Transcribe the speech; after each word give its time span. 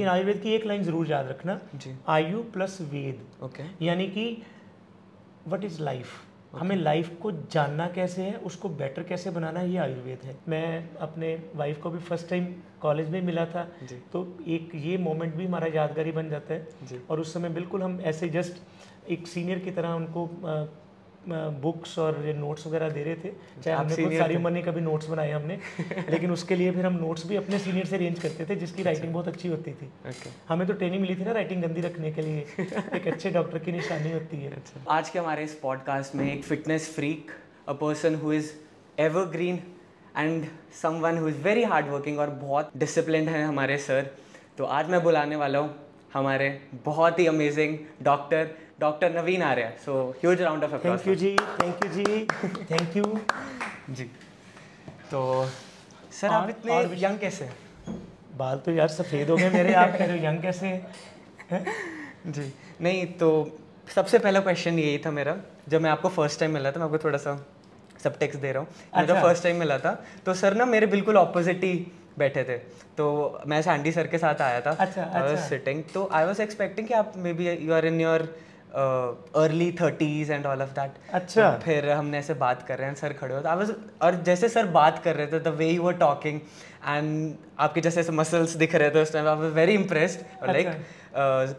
लेकिन 0.00 0.12
आयुर्वेद 0.12 0.38
की 0.40 0.52
एक 0.52 0.64
लाइन 0.66 0.82
ज़रूर 0.82 1.06
याद 1.06 1.26
रखना। 1.28 1.60
आयु 2.08 2.42
प्लस 2.52 2.80
वेद। 2.90 3.44
ओके। 3.44 3.62
यानी 3.84 4.06
कि 4.08 4.24
वट 5.48 5.64
इज़ 5.64 5.80
लाइफ 5.82 6.12
हमें 6.54 6.76
लाइफ 6.76 7.10
को 7.22 7.30
जानना 7.32 7.86
कैसे 7.90 8.22
है 8.22 8.36
उसको 8.46 8.68
बेटर 8.70 9.02
कैसे 9.02 9.30
बनाना 9.30 9.60
है 9.60 9.70
ये 9.70 9.76
आयुर्वेद 9.78 10.24
है। 10.24 10.36
मैं 10.48 10.96
अपने 10.98 11.34
वाइफ 11.56 11.80
को 11.82 11.90
भी 11.90 11.98
फ़र्स्ट 12.00 12.28
टाइम 12.30 12.46
कॉलेज 12.80 13.10
में 13.10 13.20
मिला 13.22 13.44
था 13.46 13.68
तो 14.12 14.26
एक 14.48 14.74
ये 14.76 14.96
मोमेंट 14.98 15.34
भी 15.34 15.46
हमारा 15.46 15.66
यादगारी 15.74 16.12
बन 16.12 16.30
जाता 16.30 16.54
है। 16.54 17.02
और 17.10 17.20
उस 17.20 17.32
समय 17.34 17.48
बिल्कुल 17.50 17.82
हम 17.82 18.00
ऐसे 18.02 18.28
जस्ट 18.30 19.10
एक 19.10 19.26
सीनियर 19.26 19.58
की 19.58 19.70
तरह 19.70 19.92
उनको 19.94 20.26
बुक्स 21.28 21.98
और 21.98 22.18
नोट्स 22.36 22.66
वगैरह 22.66 22.88
दे 22.88 23.02
रहे 23.02 23.14
थे। 23.14 23.30
चाहे 23.62 23.76
हमने 23.76 23.96
खुद 23.96 24.12
सारी 24.12 24.36
उम्र 24.36 24.50
ने 24.50 24.62
कभी 24.62 24.80
नोट्स 24.80 25.06
बनाए 25.06 25.30
हमने 25.30 25.58
लेकिन 26.10 26.30
उसके 26.30 26.56
लिए 26.56 26.70
फिर 26.70 26.86
हम 26.86 26.94
नोट्स 26.94 27.26
भी 27.26 27.36
अपने 27.36 27.58
सीनियर 27.58 27.86
से 27.86 27.96
अरेंज 27.96 28.18
करते 28.18 28.46
थे 28.46 28.56
जिसकी 28.56 28.82
राइटिंग 28.82 29.12
बहुत 29.12 29.28
अच्छी 29.28 29.48
होती 29.48 29.72
थी। 29.72 29.90
हमें 30.48 30.66
तो 30.68 30.74
ट्रेनिंग 30.74 31.00
मिली 31.02 31.16
थी 31.16 31.24
ना 31.24 31.32
राइटिंग 31.32 31.62
गंदी 31.62 31.80
रखने 31.80 32.12
के 32.12 32.22
लिए। 32.22 32.46
एक 32.94 33.06
अच्छे 33.06 33.30
डॉक्टर 33.30 33.58
की 33.58 33.72
निशानी 33.72 34.12
होती 34.12 34.36
है। 34.36 34.62
आज 34.88 35.10
के 35.10 35.18
हमारे 35.18 35.44
इस 35.44 35.54
पॉडकास्ट 35.54 36.14
में 36.14 36.32
एक 36.32 36.44
fitness 36.44 36.94
freak 36.94 37.30
a 37.68 37.72
person 37.72 38.14
who 38.14 38.32
is 38.32 38.52
evergreen 38.98 39.62
and 40.18 40.46
someone 40.82 41.18
who 41.18 41.28
is 41.28 41.36
very 41.36 41.64
hard 41.64 41.88
working 41.88 42.18
और 42.18 42.30
बहुत 42.30 42.70
डिसिप्लिन 42.76 43.28
है 43.28 43.44
हमारे 43.44 43.78
सर 43.78 44.10
तो 44.58 44.64
आज 44.64 44.90
मैं 44.90 45.02
बुलाने 45.02 45.36
वाला 45.36 45.58
हूँ 45.58 45.74
हमारे 46.14 46.48
बहुत 46.84 47.18
ही 47.18 47.26
amazing 47.26 47.78
doctor 48.02 48.48
doctor 48.80 49.10
Naveen 49.12 49.42
Arya 49.42 49.72
so 49.84 49.94
huge 50.18 50.42
round 50.42 50.64
of 50.64 50.74
thank 50.84 51.06
you 51.06 51.14
ji 51.22 51.36
thank 51.60 51.84
you 51.84 51.90
ji 51.92 52.26
thank 52.70 52.96
you 52.96 53.04
ji. 53.94 54.04
तो 55.10 55.20
सर 56.20 56.28
आप 56.28 56.48
इतने 56.50 56.78
यंग 57.02 57.18
कैसे 57.18 57.48
बाल 58.36 58.58
तो 58.66 58.72
यार 58.72 58.88
सफ़ेद 58.88 59.30
हो 59.30 59.36
गए 59.36 59.50
मेरे 59.50 59.74
आप 59.74 59.96
कह 59.98 60.04
रहे 60.04 60.18
हो 60.18 60.24
यंग 60.26 60.42
कैसे 60.42 60.66
हैं? 60.66 61.64
जी 62.26 62.52
नहीं 62.80 63.06
तो 63.22 63.30
सबसे 63.94 64.18
पहला 64.18 64.40
क्वेश्चन 64.40 64.78
यही 64.78 64.98
था 65.06 65.10
मेरा। 65.10 65.36
जब 65.68 65.80
मैं 65.80 65.90
आपको 65.90 66.08
फ़र्स्ट 66.08 66.40
टाइम 66.40 66.52
मिला 66.54 66.70
था 66.72 66.78
मैं 66.78 66.86
आपको 66.86 66.98
थोड़ा 67.04 67.18
सा 67.18 67.38
सब 68.04 68.18
टेक्स्ट 68.18 68.40
दे 68.40 68.52
रहा 68.52 68.62
हूँ। 68.62 68.68
अच्छा। 68.92 69.22
फ़र्स्ट 69.22 69.42
टाइम 69.44 69.56
मिला 69.56 69.78
था 69.78 69.92
तो 70.26 70.34
सर 70.34 70.54
ना 70.56 70.64
मेरे 70.66 70.86
बिल्कुल 70.94 71.16
ऑपोजिट 71.16 71.64
ही 71.64 71.74
बैठे 72.18 72.44
थे। 72.44 72.56
तो 72.96 73.06
मैं 73.46 73.62
सैंडी 73.62 73.92
सर 73.92 74.06
के 74.06 74.18
साथ 74.18 74.40
आया 74.42 74.60
था 74.60 74.70
अच्छा, 74.70 75.02
अच्छा। 75.02 75.48
सिटिंग 75.48 75.82
तो 75.94 76.08
आई 76.12 76.24
वाज 76.26 76.40
एक्सपेक्टिंग 76.40 76.88
कि 76.88 76.94
आप 76.94 77.12
may 77.16 77.32
be 77.32 77.50
you 77.50 77.72
are 77.74 77.86
in 77.86 78.00
your 78.00 78.28
early 78.74 79.70
thirties 79.80 80.30
and 80.30 80.46
all 80.46 80.62
of 80.62 80.70
that 80.74 81.14
अच्छा। 81.14 81.50
फिर 81.64 81.90
हमने 81.90 82.18
ऐसे 82.18 82.34
बात 82.42 82.62
कर 82.68 82.78
रहे 82.78 82.88
हैं 82.88 82.94
सर 82.94 83.12
खड़े 83.12 83.34
हो। 83.34 83.42
आई 83.48 83.56
वाज 83.56 83.72
और 84.02 84.22
जैसे 84.24 84.48
सर 84.48 84.66
बात 84.78 85.02
कर 85.04 85.16
रहे 85.16 85.26
थे 85.26 85.40
the 85.40 85.48
way 85.58 85.70
you 85.70 85.82
were 85.82 85.94
talking 85.98 86.40
and 86.88 87.34
आपके 87.60 87.80
जैसे 87.80 88.00
ऐसे 88.00 88.12
मसल्स 88.12 88.54
दिख 88.56 88.74
रहे 88.74 88.90
थे 88.90 89.02
उस 89.02 89.12
time 89.12 89.28
I 89.28 89.36
was 89.36 89.52
very 89.52 89.74
impressed 89.74 90.48
like 90.48 90.68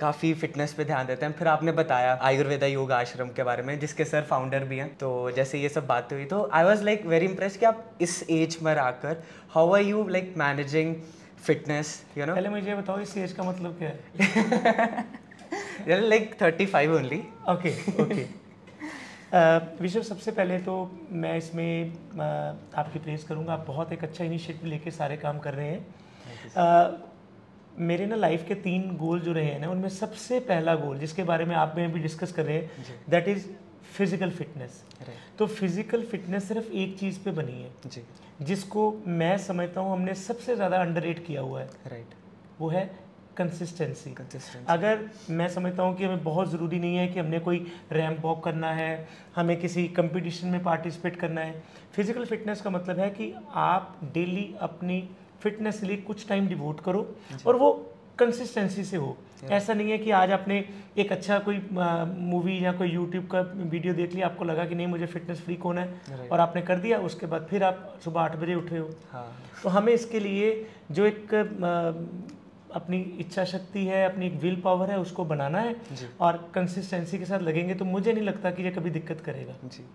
काफ़ी 0.01 0.33
फिटनेस 0.33 0.73
पे 0.73 0.85
ध्यान 0.85 1.07
देते 1.07 1.25
हैं। 1.25 1.33
फिर 1.39 1.47
आपने 1.47 1.71
बताया 1.79 2.17
आयुर्वेदा 2.23 2.67
योग 2.67 2.91
आश्रम 2.91 3.29
के 3.35 3.43
बारे 3.43 3.63
में 3.63 3.79
जिसके 3.79 4.05
सर 4.05 4.21
फाउंडर 4.29 4.63
भी 4.65 4.77
हैं। 4.77 4.87
तो 4.97 5.09
जैसे 5.31 5.59
ये 5.59 5.69
सब 5.69 5.87
बात 5.87 6.13
हुई 6.13 6.25
तो 6.25 6.49
I 6.53 6.63
was 6.63 6.83
like 6.83 7.05
very 7.05 7.25
impress 7.25 7.57
कि 7.57 7.65
आप 7.65 7.83
इस 8.01 8.23
एज 8.29 8.57
में 8.61 8.75
आकर 8.75 9.23
how 9.53 9.73
are 9.75 9.81
you 9.81 10.07
like 10.07 10.33
managing 10.37 10.95
fitness 11.43 11.93
you 12.17 12.25
know 12.25 12.33
पहले 12.35 12.49
मुझे 12.49 12.75
बताओ 12.75 12.99
इस 12.99 13.17
एज 13.17 13.33
का 13.33 13.43
मतलब 13.43 13.77
क्या 13.79 13.89
है? 13.89 15.05
Like 15.89 16.35
thirty 16.41 16.65
five 16.65 16.95
only 16.95 17.21
okay 17.49 17.73
okay 18.03 18.25
विशव 19.81 20.01
सबसे 20.03 20.31
पहले 20.31 20.57
तो 20.59 20.73
मैं 21.13 21.35
इसमें 21.37 21.91
आपकी 22.75 22.99
प्रेज़ 22.99 23.25
करूँगा। 23.27 23.53
आप 23.53 23.65
बहुत 23.67 23.91
एक 23.93 24.03
अच्छा 24.03 24.23
इनिशिएटिव 24.23 24.69
लेके 24.69 24.91
सारे 24.91 25.17
काम 25.17 25.39
कर 25.39 25.53
रहे 25.53 25.67
हैं। 25.67 25.85
अ, 26.55 27.07
मेरे 27.79 28.05
ना 28.05 28.15
लाइफ 28.15 28.43
के 28.47 28.55
तीन 28.63 28.95
गोल 28.97 29.19
जो 29.19 29.33
रहे 29.33 29.45
हैं 29.45 29.59
ना 29.59 29.69
उनमें 29.71 29.89
सबसे 29.89 30.39
पहला 30.47 30.75
गोल 30.75 30.97
जिसके 30.99 31.23
बारे 31.23 31.45
में 31.45 31.55
आप 31.55 31.73
में 31.77 31.91
भी 31.93 31.99
डिस्कस 31.99 32.31
कर 32.31 32.45
रहे 32.45 32.57
हैं 32.57 32.95
दैट 33.09 33.27
इज़ 33.27 33.45
फ़िज़िकल 33.93 34.31
फिटनेस 34.31 34.83
तो 35.37 35.45
फ़िज़िकल 35.47 36.03
फिटनेस 36.05 36.47
सिर्फ़ 36.47 36.71
एक 36.73 36.97
चीज़ 36.99 37.19
पे 37.19 37.31
बनी 37.31 37.61
है। 37.61 37.71
जी। 37.85 38.01
जिसको 38.41 38.91
मैं 39.07 39.37
समझता 39.39 39.81
हूँ 39.81 39.91
हमने 39.91 40.13
सबसे 40.17 40.55
ज़्यादा 40.55 40.77
अंडर 40.77 41.13
किया 41.21 41.41
हुआ 41.41 41.61
है। 41.61 41.67
राइट 41.87 42.13
वो 42.59 42.69
है 42.69 42.83
कंसिस्टेंसी 43.37 44.13
अगर 44.69 44.99
मैं 45.29 45.47
समझता 45.49 45.83
हूँ 45.83 45.95
कि 45.97 46.03
हमें 46.03 46.23
बहुत 46.23 46.49
ज़रूरी 46.51 46.79
नहीं 46.79 46.95
है 46.95 47.07
कि 47.07 47.19
हमने 47.19 47.39
कोई 47.39 47.65
रैम्प 47.91 48.19
वॉक 48.21 48.43
करना 48.43 48.71
है 48.73 49.07
हमें 49.35 49.59
किसी 49.59 49.87
कंपटीशन 49.87 50.47
में 50.47 50.63
पार्टिसिपेट 50.63 51.15
करना 51.15 51.41
है। 51.41 51.63
फ़िज़िकल 51.95 52.25
फिटनेस 52.25 52.61
का 52.61 52.69
मतलब 52.69 52.99
है 52.99 53.09
कि 53.09 53.33
आप 53.53 53.99
डेली 54.13 54.53
अपनी 54.61 55.01
फिटनेस 55.41 55.79
के 55.79 55.87
लिए 55.87 55.97
कुछ 55.97 56.27
टाइम 56.29 56.47
डिवोट 56.47 56.79
करो 56.79 57.07
और 57.47 57.55
वो 57.55 57.71
कंसिस्टेंसी 58.19 58.83
से 58.83 58.97
हो। 58.97 59.17
ऐसा 59.51 59.73
नहीं 59.73 59.91
है 59.91 59.97
कि 59.97 60.11
आज 60.11 60.31
आपने 60.31 60.57
एक 60.97 61.11
अच्छा 61.11 61.37
कोई 61.39 61.57
मूवी 61.71 62.63
या 62.65 62.71
कोई 62.71 62.89
यूट्यूब 62.89 63.27
का 63.27 63.41
वीडियो 63.41 63.93
देख 63.93 64.13
लिया 64.13 64.25
आपको 64.25 64.45
लगा 64.45 64.65
कि 64.65 64.75
नहीं 64.75 64.87
मुझे 64.87 65.05
फिटनेस 65.05 65.41
फ्रीक 65.41 65.63
होना 65.63 65.81
है 65.81 66.01
और 66.31 66.39
आपने 66.39 66.61
कर 66.61 66.79
दिया 66.79 66.99
उसके 66.99 67.25
बाद 67.25 67.47
फिर 67.49 67.63
आप 67.63 67.99
सुबह 68.03 68.21
आठ 68.21 68.35
बजे 68.35 68.55
उठ 68.55 68.69
रहे 68.71 68.79
हो। 68.79 68.89
हाँ। 69.11 69.25
तो 69.63 69.69
हमें 69.69 69.93
इसके 69.93 70.19
लिए 70.19 70.67
जो 70.91 71.05
एक 71.05 71.33
अ, 71.33 72.40
अपनी 72.75 72.99
इच्छा 73.19 73.43
शक्ति 73.45 73.85
है 73.85 74.03
अपनी 74.05 74.25
एक 74.27 74.33
विल 74.41 74.55
पावर 74.61 74.91
है 74.91 74.99
उसको 74.99 75.25
बनाना 75.25 75.59
है 75.59 75.75
और 76.21 76.37
कंसिस्टेंसी 76.55 77.19
के 77.19 77.25
साथ 77.25 77.39
लगेंगे 77.39 77.75
तो 77.75 77.85
मुझे 77.85 78.13
नहीं 78.13 78.23
लगता 78.23 78.51
कि 78.51 78.63
ये 78.63 78.71
कभी 78.71 78.89
दिक्कत 78.89 79.21
करेगा। 79.21 79.55
जी। 79.65 79.85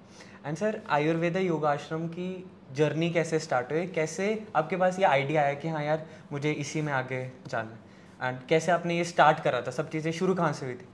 एंड 0.47 0.57
सर 0.57 0.81
आयुर्वेदा 0.91 1.41
योगाश्रम 1.41 2.07
की 2.09 2.29
जर्नी 2.77 3.11
कैसे 3.11 3.39
स्टार्ट 3.39 3.73
हुई? 3.73 3.87
कैसे 3.89 4.47
आपके 4.57 4.77
पास 4.77 4.99
ये 4.99 5.05
आइडिया 5.05 5.43
आया 5.43 5.55
कि 5.55 5.69
हाँ 5.69 5.85
यार 5.85 6.07
मुझे 6.33 6.53
इसी 6.55 6.83
में 6.83 6.93
आगे 6.93 7.21
जाना 7.49 7.71
है? 7.71 7.79
एंड 8.23 8.47
कैसे 8.49 8.73
आपने 8.73 8.97
ये 8.97 9.05
स्टार्ट 9.05 9.41
करा 9.41 9.61
था? 9.61 9.71
सब 9.71 9.91
चीज़ें 9.91 10.13
शुरू 10.13 10.35
कहाँ 10.35 10.53
से 10.53 10.67
हुई 10.67 10.75
थी? 10.75 10.89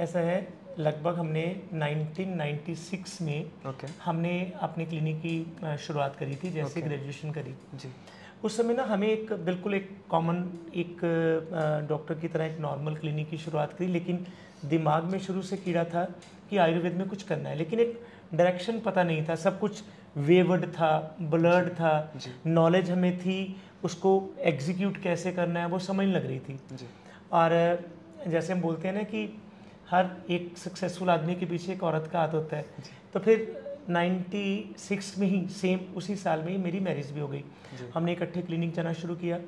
ऐसा 0.00 0.18
है 0.20 0.48
लगभग 0.78 1.18
हमने 1.18 1.44
1996 1.74 3.20
में 3.22 3.50
ओके 3.68 3.86
हमने 4.04 4.30
अपनी 4.60 4.86
क्लिनिक 4.86 5.18
की 5.20 5.76
शुरुआत 5.78 6.16
करी 6.16 6.36
थी 6.36 6.50
जैसे 6.50 6.68
Okay. 6.70 6.82
ग्रेजुएशन 6.82 7.30
करी। 7.32 7.54
जी। 7.74 7.88
उस 8.44 8.56
समय 8.56 8.74
ना 8.74 8.82
हमें 8.82 9.08
एक 9.08 9.32
बिल्कुल 9.32 9.74
एक 9.74 9.90
कॉमन 10.08 10.36
एक 10.74 10.96
डॉक्टर 11.88 12.14
की 12.14 12.28
तरह 12.28 12.44
एक 12.44 12.58
नॉर्मल 12.60 12.94
क्लिनिक 12.94 13.30
की 13.30 13.38
शुरुआत 13.38 13.72
करी 13.72 13.86
लेकिन 13.86 14.26
दिमाग 14.64 15.04
में 15.04 15.18
शुरू 15.18 15.42
से 15.42 15.56
कीड़ा 15.56 15.84
था 15.84 16.04
कि 16.50 16.56
आयुर्वेद 16.56 16.94
में 16.94 17.08
कुछ 17.08 17.22
करना 17.22 17.48
है 17.48 17.56
लेकिन 17.56 17.80
एक 17.80 18.00
डायरेक्शन 18.34 18.80
पता 18.80 19.02
नहीं 19.02 19.24
था 19.28 19.34
सब 19.34 19.58
कुछ 19.60 19.82
वेवर्ड 20.16 20.66
था 20.66 21.16
ब्लर्ड 21.20 21.68
था 21.68 22.14
नॉलेज 22.46 22.90
हमें 22.90 23.18
थी 23.18 23.56
उसको 23.84 24.34
एग्जीक्यूट 24.38 24.96
कैसे 25.02 25.32
करना 25.32 25.60
है 25.60 25.66
वो 25.66 25.78
समझ 25.78 26.06
लग 26.06 26.26
रही 26.26 26.38
थी। 26.38 26.58
और 27.32 27.50
जैसे 28.28 28.52
हम 28.52 28.60
बोलते 28.60 28.88
हैं 28.88 28.94
ना 28.94 29.02
कि 29.02 29.38
हर 29.90 30.10
एक 30.30 30.58
सक्सेसफुल 30.58 31.10
आदमी 31.10 31.34
के 31.34 31.46
पीछे 31.46 31.72
एक 31.72 31.82
औरत 31.82 32.08
का 32.12 32.20
हाथ 32.20 32.28
होता 32.28 32.56
है 32.56 32.64
तो 33.14 33.20
फिर 33.20 33.69
96 33.88 35.18
में 35.18 35.26
ही 35.26 35.46
सेम 35.48 35.80
उसी 35.96 36.16
साल 36.16 36.42
में 36.42 36.50
ही 36.52 36.58
मेरी 36.58 36.80
मैरिज 36.80 37.10
भी 37.10 37.20
हो 37.20 37.28
गई। 37.28 37.44
हमने 37.94 38.12
इकट्ठे 38.12 38.42
क्लिनिक 38.42 38.74
जाना 38.74 38.92
शुरू 38.92 39.14
किया। 39.16 39.38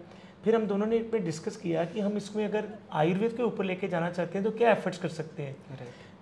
फिर 0.44 0.54
हम 0.54 0.66
दोनों 0.66 0.87
ने 0.87 0.98
पे 0.98 1.19
डिस्कस 1.19 1.56
किया 1.56 1.84
कि 1.84 2.00
हम 2.00 2.16
इसमें 2.16 2.44
अगर 2.44 2.69
आयुर्वेद 2.93 3.32
के 3.32 3.43
ऊपर 3.43 3.65
लेके 3.65 3.88
जाना 3.88 4.10
चाहते 4.10 4.38
हैं 4.38 4.44
तो 4.44 4.50
क्या 4.59 4.70
एफर्ट्स 4.70 4.98
कर 4.98 5.09
सकते 5.09 5.43
हैं। 5.43 5.56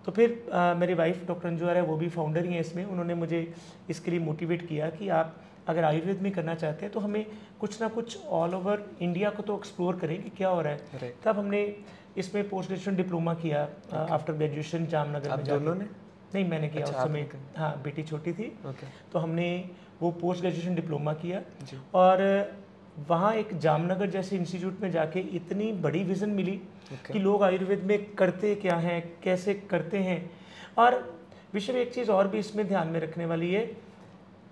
तो 0.07 0.13
फिर 0.13 0.31
अ, 0.53 0.75
मेरी 0.75 0.95
वाइफ 0.95 1.27
डॉक्टर 1.27 1.49
अंजुआर 1.49 1.77
है 1.77 1.83
वो 1.83 1.97
भी 1.97 2.09
फाउंडर 2.09 2.45
ही 2.45 2.53
हैं 2.53 2.61
इसमें। 2.61 2.85
उन्होंने 2.85 3.15
मुझे 3.15 3.55
इसके 3.91 4.11
लिए 4.11 4.21
मोटिवेट 4.21 4.67
किया 4.69 4.91
कि 4.91 5.09
आप 5.09 5.37
अगर 5.69 5.85
आयुर्वेद 5.85 6.21
में 6.23 6.33
करना 6.33 6.55
चाहते 6.55 6.85
हैं 6.85 6.93
तो 6.93 7.01
हमें 7.01 7.27
कुछ 7.61 7.81
ना 7.83 7.89
कुछ 7.89 8.19
ऑल 8.27 8.55
ओवर 8.55 8.85
इंडिया 9.01 9.31
को 9.31 9.43
तो 9.43 9.57
एक्सप्लोर 9.57 9.97
करें 9.97 10.23
कि 10.23 10.31
क्या 10.31 10.49
हो 10.49 10.61
रहा 10.61 10.73
है। 10.73 10.79
तब 11.25 11.39
हमने 11.39 11.63
इसमें 12.17 12.49
पोस्ट 12.49 12.69
ग्रेजुएशन 12.69 12.97
डिप्लोमा 12.97 13.35
किया 13.35 13.69
आफ्टर 14.11 14.33
ग्रेजुएशन 14.33 14.87
जामनगर 14.87 15.37
में। 15.37 15.45
दोनों 15.59 15.75
ने? 15.75 15.85
नहीं 16.35 16.45
मैंने 16.49 16.69
किया 16.69 16.87
अच्छा, 16.87 16.99
उस 16.99 17.05
समय। 17.05 17.29
हाँ 17.57 17.81
बेटी 17.83 18.03
छोटी 18.03 18.33
थी। 18.33 18.53
तो 19.13 19.19
हमने 19.19 19.49
वो 20.01 20.11
पोस्ट 20.21 20.41
ग्रेजुएशन 20.41 20.75
डिप्लोमा 20.75 21.13
किया 21.15 21.43
और 21.95 22.23
वहाँ 23.09 23.33
एक 23.35 23.57
जामनगर 23.59 24.11
जैसे 24.11 24.37
इंस्टीट्यूट 24.37 24.81
में 24.81 24.91
जाके 24.91 25.21
इतनी 25.37 25.73
बड़ी 25.83 26.03
विज़न 26.05 26.31
मिली 26.31 26.61
कि 27.13 27.19
लोग 27.19 27.43
आयुर्वेद 27.43 27.83
में 27.85 28.15
करते 28.15 28.55
क्या 28.57 28.77
हैं 28.79 29.03
कैसे 29.23 29.55
करते 29.71 29.99
हैं। 29.99 30.19
और 30.79 30.99
विषय 31.55 31.73
में 31.73 31.81
एक 31.81 31.93
चीज़ 31.95 32.11
और 32.11 32.29
भी 32.29 32.39
इसमें 32.39 32.67
ध्यान 32.69 32.89
में 32.89 33.01
रखने 33.01 33.27
वाली 33.27 33.53
है 33.53 33.71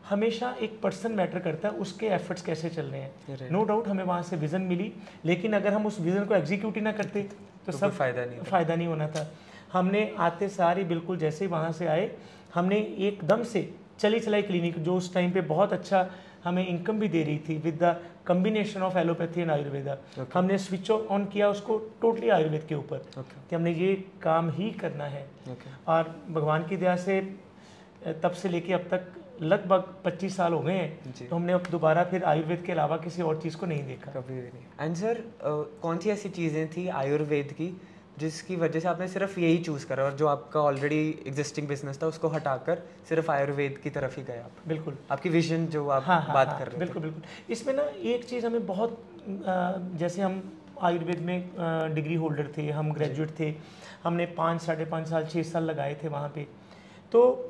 हमेशा 0.09 0.55
एक 0.63 0.81
पर्सन 0.83 1.13
मैटर 1.13 1.39
करता 1.39 1.69
है 1.69 1.75
उसके 1.77 2.07
एफर्ट्स 2.09 2.43
कैसे 2.43 2.69
चल 2.71 2.87
रहे 2.87 3.01
हैं। 3.01 3.51
नो 3.51 3.63
डाउट 3.65 3.89
हमें 3.89 4.05
वहाँ 4.05 4.23
से 4.23 4.37
विज़न 4.37 4.63
मिली 4.63 4.93
लेकिन 5.25 5.53
अगर 5.53 5.73
हम 5.73 5.87
उस 5.87 6.01
विज़न 6.01 6.25
को 6.25 6.35
एग्जीक्यूट 6.35 6.77
ही 6.77 6.83
ना 6.83 6.93
करते 6.93 7.23
तो 7.23 7.73
तो 7.73 7.79
सब 7.79 7.93
फ़ायदा 7.93 8.25
नहीं 8.25 8.41
फ़ायदा 8.41 8.75
नहीं 8.75 8.87
होना 8.87 9.09
था। 9.09 9.31
हमने 9.73 10.03
आते 10.19 10.49
सार 10.49 10.83
बिल्कुल 10.85 11.17
जैसे 11.19 11.45
ही 11.45 11.51
वहाँ 11.51 11.73
से 11.73 11.87
आए 11.87 12.11
हमने 12.55 12.77
एकदम 13.09 13.43
से 13.45 13.69
चली 13.99 14.21
चलाई 14.21 14.43
क्लिनिक 14.43 14.79
जो 14.83 14.95
उस 14.97 15.13
टाइम 15.15 15.31
पे 15.33 15.41
बहुत 15.49 15.73
अच्छा 15.73 16.09
हमें 16.45 16.67
इनकम 16.67 16.99
भी 17.01 17.09
दे 17.09 17.23
रही 17.25 17.39
थी 17.49 17.57
with 17.65 17.79
the 17.83 17.97
combination 18.27 18.83
of 18.83 18.97
allopathy 18.99 19.41
and 19.41 19.51
Ayurveda 19.51 19.97
Okay. 20.19 20.33
हमने 20.35 20.59
स्विच 20.59 20.91
ऑन 20.91 21.25
किया 21.33 21.49
उसको 21.51 21.77
टोटली 22.03 22.29
आयुर्वेद 22.29 22.65
के 22.69 22.75
ऊपर 22.75 22.97
ओके 23.19 23.41
कि 23.51 23.57
हमने 23.57 23.73
ये 23.73 23.95
काम 24.23 24.51
ही 24.51 24.71
करना 24.81 25.05
है। 25.05 25.23
ओके 25.51 25.71
और 25.93 26.15
भगवान 26.31 26.67
की 26.69 26.77
दया 26.77 26.97
से 26.97 27.21
तब 28.23 28.33
से 28.33 28.49
लेके 28.49 28.73
अब 28.73 28.89
तक 28.91 29.13
लगभग 29.43 29.95
25 30.07 30.37
साल 30.37 30.53
हो 30.53 30.61
गए 30.61 30.73
हैं। 30.73 31.13
तो 31.29 31.37
हमने 31.37 31.53
अब 31.53 31.67
दोबारा 31.71 32.05
फिर 32.05 32.25
आयुर्वेद 32.25 32.63
के 32.67 32.73
अलावा 32.73 32.97
किसी 33.05 33.23
और 33.23 33.41
चीज़ 33.43 33.57
को 33.57 33.67
नहीं 33.67 33.85
देखा। 33.87 34.13
कभी 34.13 34.35
भी 34.35 34.49
नहीं। 34.55 34.65
एंड 34.81 34.97
सर 34.97 35.23
कौन 35.83 35.99
सी 35.99 36.11
ऐसी 36.11 36.29
चीज़ें 36.29 36.69
थी 36.71 36.89
आयुर्वेद 37.03 37.53
की 37.53 37.69
जिसकी 38.21 38.57
वजह 38.57 38.81
से 38.81 38.89
आपने 38.89 39.09
सिर्फ़ 39.09 39.39
यही 39.41 39.59
चूज़ 39.65 39.87
करा 39.87 40.05
और 40.05 40.15
जो 40.17 40.27
आपका 40.27 40.61
ऑलरेडी 40.61 41.01
एग्जिस्टिंग 41.27 41.69
बिज़नेस 41.69 42.03
था 42.03 42.07
उसको 42.07 42.29
हटाकर 42.29 42.83
सिर्फ़ 43.09 43.31
आयुर्वेद 43.31 43.79
की 43.83 43.91
तरफ़ 43.91 44.17
ही 44.17 44.23
गए 44.23 44.39
आप। 44.39 44.69
बिल्कुल। 44.69 44.97
आपकी 45.11 45.29
विजन 45.29 45.67
जो 45.67 45.89
आप 45.89 46.03
हाँ, 46.07 46.21
हाँ, 46.23 46.35
बात 46.35 46.49
हाँ, 46.49 46.59
कर 46.59 46.67
रहे 46.67 46.71
हैं 46.71 46.79
बिल्कुल 46.79 47.03
बिल्कुल। 47.03 47.53
इसमें 47.53 47.75
ना 47.75 47.83
एक 48.13 48.25
चीज़ 48.25 48.47
हमें 48.47 48.67
बहुत 48.67 49.03
जैसे 49.99 50.23
हम 50.23 50.43
आयुर्वेद 50.83 51.21
में 51.21 51.95
डिग्री 51.95 52.15
होल्डर 52.15 52.53
थे 52.59 52.69
हम 52.71 52.93
ग्रेजुएट 52.93 53.39
थे 53.41 53.55
हमने 54.05 54.27
पाँच 54.37 54.61
साढ़े 54.63 54.85
पाँच 54.85 55.09
साल 55.09 55.27
छः 55.27 55.43
साल 55.43 55.65
लगाए 55.65 55.95
थे 56.03 56.09
वहाँ 56.09 56.29
पे। 56.35 56.47
तो 57.13 57.48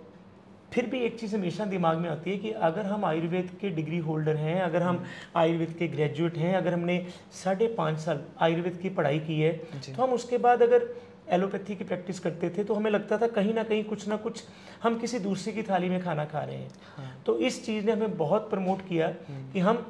फिर 0.72 0.86
भी 0.86 0.98
एक 1.00 1.18
चीज़ 1.20 1.34
हमेशा 1.36 1.64
दिमाग 1.64 1.98
में 1.98 2.08
आती 2.10 2.30
है 2.30 2.36
कि 2.38 2.50
अगर 2.62 2.86
हम 2.86 3.04
आयुर्वेद 3.04 3.50
के 3.60 3.70
डिग्री 3.70 3.98
होल्डर 3.98 4.36
हैं 4.36 4.60
अगर 4.62 4.82
हम 4.82 5.04
आयुर्वेद 5.36 5.74
के 5.78 5.88
ग्रेजुएट 5.88 6.36
हैं 6.36 6.54
अगर 6.56 6.74
हमने 6.74 7.04
साढ़े 7.34 7.68
पाँच 7.78 7.98
साल 7.98 8.24
आयुर्वेद 8.40 8.78
की 8.82 8.88
पढ़ाई 8.90 9.18
की 9.18 9.40
है 9.40 9.52
तो 9.86 10.02
हम 10.02 10.12
उसके 10.12 10.38
बाद 10.38 10.62
अगर 10.62 10.88
एलोपैथी 11.30 11.74
की 11.76 11.84
प्रैक्टिस 11.84 12.18
करते 12.20 12.50
थे 12.50 12.64
तो 12.64 12.74
हमें 12.74 12.90
लगता 12.90 13.18
था 13.18 13.26
कहीं 13.28 13.54
ना 13.54 13.62
कहीं 13.62 13.84
कुछ 13.84 14.06
ना 14.08 14.16
कुछ 14.16 14.42
हम 14.82 14.98
किसी 14.98 15.18
दूसरे 15.18 15.52
की 15.52 15.62
थाली 15.62 15.88
में 15.88 16.00
खाना 16.00 16.24
खा 16.24 16.40
रहे 16.40 16.56
हैं 16.56 16.70
हाँ। 16.96 17.12
तो 17.26 17.38
इस 17.40 17.64
चीज़ 17.66 17.86
ने 17.86 17.92
हमें 17.92 18.16
बहुत 18.16 18.48
प्रमोट 18.50 18.86
किया 18.88 19.06
हम्म। 19.28 19.50
कि 19.52 19.60
हम 19.60 19.86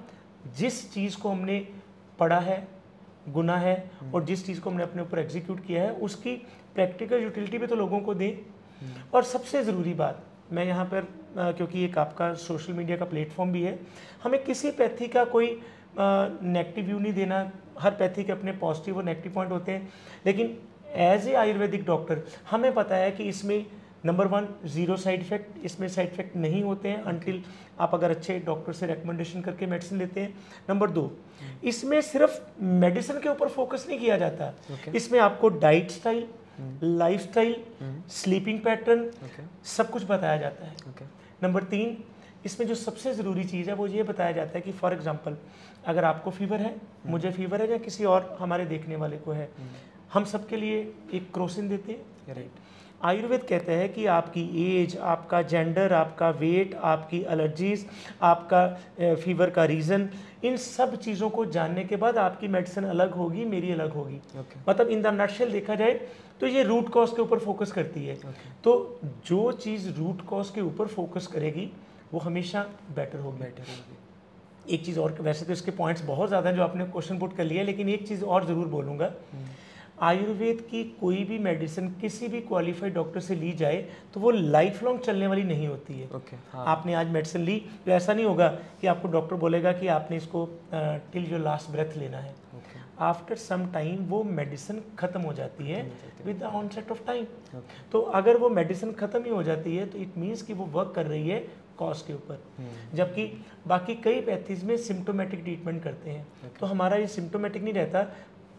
जिस 0.59 0.93
चीज़ 0.95 1.17
को 1.17 1.29
हमने 1.29 1.67
पढ़ा 2.19 2.39
है 2.41 2.67
गुना 3.29 3.57
है 3.57 3.77
हम्म। 4.01 4.13
और 4.15 4.25
जिस 4.25 4.47
चीज़ 4.47 4.61
को 4.61 4.71
हमने 4.71 4.83
अपने 4.83 5.03
ऊपर 5.03 5.19
एग्जीक्यूट 5.19 5.65
किया 5.67 5.83
है 5.83 5.93
उसकी 6.01 6.35
प्रैक्टिकल 6.75 7.23
यूटिलिटी 7.23 7.59
भी 7.59 7.67
तो 7.67 7.77
लोगों 7.77 8.01
को 8.01 8.15
दें 8.15 8.31
हम्म। 8.31 9.03
और 9.15 9.25
सबसे 9.25 9.63
ज़रूरी 9.65 9.95
बात 9.95 10.25
मैं 10.53 10.65
यहाँ 10.65 10.85
पर 10.85 11.07
आ, 11.39 11.51
क्योंकि 11.53 11.85
एक 11.85 11.99
आपका 11.99 12.33
सोशल 12.37 12.73
मीडिया 12.73 12.97
का 12.97 13.05
प्लेटफॉर्म 13.05 13.53
भी 13.53 13.63
है 13.63 13.79
हमें 14.23 14.43
किसी 14.45 14.71
पैथी 14.73 15.09
का 15.09 15.25
कोई 15.27 15.59
नेगेटिव 15.99 16.85
व्यू 16.85 16.99
नहीं 16.99 17.13
देना। 17.13 17.41
हर 17.81 17.91
पैथी 17.93 18.25
के 18.25 18.33
अपने 18.33 18.53
पॉजिटिव 18.61 18.97
और 18.97 19.05
नेगेटिव 19.05 19.33
पॉइंट 19.33 19.53
होते 19.53 19.73
हैं। 19.73 19.93
लेकिन 20.27 20.57
एज 20.89 21.29
ए 21.29 21.35
आयुर्वेदिक 21.35 21.85
डॉक्टर 21.87 22.23
हमें 22.51 22.73
पता 22.75 22.97
है 22.97 23.11
कि 23.11 23.25
इसमें 23.25 23.65
number 24.05 24.27
one 24.27 24.47
zero 24.67 24.97
side 24.97 25.21
effect 25.21 25.65
इसमें 25.65 25.87
साइड 25.89 26.13
इफ़ेक्ट 26.13 26.37
नहीं 26.37 26.63
होते 26.63 26.89
हैं 26.89 27.03
अनटिल 27.03 27.43
आप 27.81 27.95
अगर 27.95 28.11
अच्छे 28.11 28.39
डॉक्टर 28.41 28.73
से 28.73 28.87
रिकमेंडेशन 28.87 29.41
करके 29.43 29.67
मेडिसिन 29.67 29.99
लेते 29.99 30.21
हैं। 30.21 30.35
नंबर 30.71 30.91
दो 30.91 31.11
इसमें 31.65 32.01
सिर्फ़ 32.03 32.41
मेडिसिन 32.61 33.19
के 33.21 33.29
ऊपर 33.29 33.49
फोकस 33.49 33.87
नहीं 33.89 33.99
किया 33.99 34.17
जाता। 34.19 34.53
Okay. 34.75 34.95
इसमें 34.97 35.19
आपको 35.21 35.49
diet 35.59 35.91
style 35.91 36.27
life 36.83 37.21
style 37.21 37.57
sleeping 38.11 38.61
pattern 38.61 39.11
सब 39.67 39.91
कुछ 39.91 40.05
बताया 40.05 40.37
जाता 40.37 40.67
है 40.67 41.09
नंबर. 41.43 41.65
तीन 41.65 41.97
इसमें 42.45 42.67
जो 42.69 42.75
सबसे 42.75 43.15
ज़रूरी 43.15 43.45
चीज़ 43.45 43.69
है 43.71 43.75
वो 43.75 43.87
ये 43.87 44.03
बताया 44.03 44.33
जाता 44.33 44.53
है 44.55 44.61
कि 44.61 44.73
फॉर 44.73 44.93
एग्ज़ाम्पल 44.93 45.37
अगर 45.87 46.05
आपको 46.05 46.31
फीवर 46.31 46.61
है 46.61 46.75
hmm. 46.75 47.11
मुझे 47.11 47.31
फीवर 47.31 47.63
है 47.63 47.71
या 47.71 47.79
किसी 47.79 48.05
और 48.05 48.37
हमारे 48.41 48.65
देखने 48.67 48.97
वाले 48.97 49.17
को 49.17 49.33
है 49.33 49.49
hmm. 49.49 50.15
हम 50.15 50.25
सबके 50.25 50.57
लिए 50.57 50.81
एक 51.15 51.31
क्रोसिन 51.35 51.69
देते 51.69 51.93
हैं 51.93 52.35
राइट 52.35 52.67
आयुर्वेद 53.05 53.43
कहते 53.49 53.73
हैं 53.73 53.93
कि 53.93 54.07
आपकी 54.07 54.43
एज 54.65 54.97
आपका 55.07 55.41
जेंडर 55.43 55.93
आपका 55.93 56.31
वेट 56.31 56.75
आपकी 56.83 57.21
एलर्जीज 57.29 57.87
आपका 58.23 58.67
फीवर 59.01 59.51
का 59.51 59.65
रीज़न 59.65 60.09
इन 60.45 60.57
सब 60.57 60.95
चीज़ों 60.97 61.29
को 61.31 61.45
जानने 61.47 61.85
के 61.85 61.97
बाद 61.97 62.19
आपकी 62.19 62.49
मेडिसिन 62.49 62.85
अलग 62.87 63.15
होगी 63.15 63.45
मेरी 63.45 63.71
अलग 63.73 63.93
होगी 63.93 64.19
okay. 64.31 64.69
मतलब 64.69 64.89
इन 64.89 65.03
द 65.03 65.07
नटशेल 65.15 65.53
देखा 65.53 65.75
जाए 65.75 66.01
तो 66.41 66.47
ये 66.47 66.63
रूट 66.63 66.89
कॉज 66.89 67.11
के 67.11 67.23
ऊपर 67.23 67.39
फोकस 67.39 67.73
करती 67.73 68.05
है 68.07 68.17
okay. 68.17 68.51
तो 68.65 69.01
जो 69.27 69.51
चीज़ 69.55 69.89
रूट 69.91 70.21
कॉज 70.27 70.51
के 70.51 70.61
ऊपर 70.61 70.87
फोकस 70.89 71.27
करेगी 71.27 71.71
वो 72.13 72.21
हमेशा 72.21 72.67
बेटर 72.95 73.19
होगी 73.19 73.39
बेटर 73.39 73.63
होगी 73.63 74.75
एक 74.75 74.85
चीज़ 74.85 74.99
और 75.01 75.17
वैसे 75.21 75.47
तो 75.47 75.53
इसके 75.53 75.71
पॉइंट्स 75.71 76.05
बहुत 76.05 76.29
ज़्यादा 76.29 76.49
हैं 76.49 76.57
जो 76.57 76.63
आपने 76.63 76.85
क्वेश्चन 76.87 77.19
पुट 77.19 77.37
कर 77.37 77.45
लिया 77.45 77.63
लेकिन 77.63 77.89
एक 77.89 78.07
चीज़ 78.09 78.25
और 78.25 78.47
ज़रूर 78.47 78.67
बोलूँगा 78.69 79.11
hmm. 79.11 79.49
आयुर्वेद 80.03 80.61
की 80.71 80.83
कोई 81.01 81.23
भी 81.25 81.39
मेडिसिन 81.39 81.89
किसी 82.01 82.29
भी 82.29 82.41
क्वालिफाइड 82.43 82.95
डॉक्टर 82.95 83.21
से 83.21 83.35
ली 83.35 83.53
जाए 83.55 83.77
तो 84.15 84.21
वो 84.21 84.31
लाइफ 84.31 84.83
लॉन्ग 84.83 85.01
चलने 85.01 85.27
वाली 85.27 85.43
नहीं 85.45 85.69
होती 85.69 85.99
है। 86.01 86.09
Okay, 86.11 86.39
हाँ. 86.53 86.65
आपने 86.67 86.95
आज 86.95 87.11
मेडिसिन 87.11 87.43
ली 87.43 87.59
तो 87.87 87.91
ऐसा 87.93 88.15
नहीं 88.15 88.27
होगा 88.27 88.49
कि 88.81 88.87
आपको 88.87 89.09
डॉक्टर 89.09 89.37
बोलेगा 89.37 89.73
कि 89.73 89.87
आपने 89.89 90.17
इसको 90.17 90.45
टिल 90.73 91.31
योर 91.33 91.41
लास्ट 91.41 91.71
ब्रेथ 91.71 91.97
लेना 91.97 92.19
है। 92.19 92.35
आफ्टर 93.01 93.37
सम 93.37 93.67
टाइम 93.73 94.05
वो 94.07 94.23
मेडिसिन 94.25 94.83
ख़त्म 94.99 95.21
हो 95.21 95.33
जाती 95.33 95.65
है 95.65 95.83
with 96.25 96.39
the 96.39 96.43
onset 96.43 96.91
of 96.91 97.05
time 97.07 97.25
तो 97.93 98.01
अगर 98.21 98.37
वो 98.37 98.49
मेडिसिन 98.51 98.93
ख़त्म 98.93 99.25
ही 99.25 99.31
हो 99.31 99.43
जाती 99.43 99.77
है 99.77 99.87
तो 99.87 99.99
इट 99.99 100.17
मीन्स 100.19 100.43
कि 100.43 100.55
वो 100.55 100.65
वर्क 100.73 100.93
कर 100.97 101.07
रही 101.07 101.29
है 101.29 101.39
कॉज 101.79 102.01
के 102.03 102.13
ऊपर। 102.13 102.35
hmm. 102.35 102.97
जबकि 102.97 103.25
बाकी 103.67 103.95
कई 103.95 104.21
पैथीज 104.21 104.65
में 104.65 104.77
सिम्टोमेटिक 104.77 105.43
ट्रीटमेंट 105.43 105.83
करते 105.83 106.11
हैं। 106.11 106.27
Okay. 106.27 106.59
तो 106.61 106.67
हमारा 106.67 106.97
ये 106.97 107.07
सिम्टोमेटिक 107.09 107.63
नहीं 107.63 107.75
रहता 107.75 108.03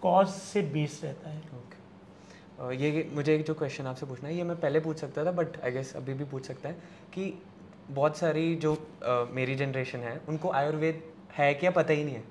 कॉज 0.02 0.28
से 0.28 0.62
बेस 0.62 1.02
रहता 1.04 1.30
है। 1.30 1.40
Okay 1.40 1.78
okay. 2.64 2.82
ये 2.82 3.10
मुझे 3.14 3.36
एक 3.36 3.46
जो 3.46 3.54
क्वेश्चन 3.54 3.86
आपसे 3.86 4.06
पूछना 4.06 4.30
है 4.30 4.36
ये 4.36 4.44
मैं 4.44 4.60
पहले 4.60 4.80
पूछ 4.80 4.98
सकता 4.98 5.26
था 5.26 5.32
बट 5.32 5.62
आई 5.64 5.72
गेस 5.72 5.96
अभी 5.96 6.14
भी 6.14 6.24
पूछ 6.24 6.46
सकता 6.46 6.70
है 6.70 6.76
कि 7.14 7.34
बहुत 7.90 8.18
सारी 8.18 8.56
जो 8.56 8.74
uh, 8.76 9.32
मेरी 9.32 9.56
जनरेशन 9.56 10.00
है 10.00 10.22
उनको 10.30 10.52
आयुर्वेद 10.52 11.04
है 11.38 11.54
क्या 11.54 11.72
पता 11.72 11.94
ही 11.94 12.04
नहीं 12.04 12.16
है 12.16 12.24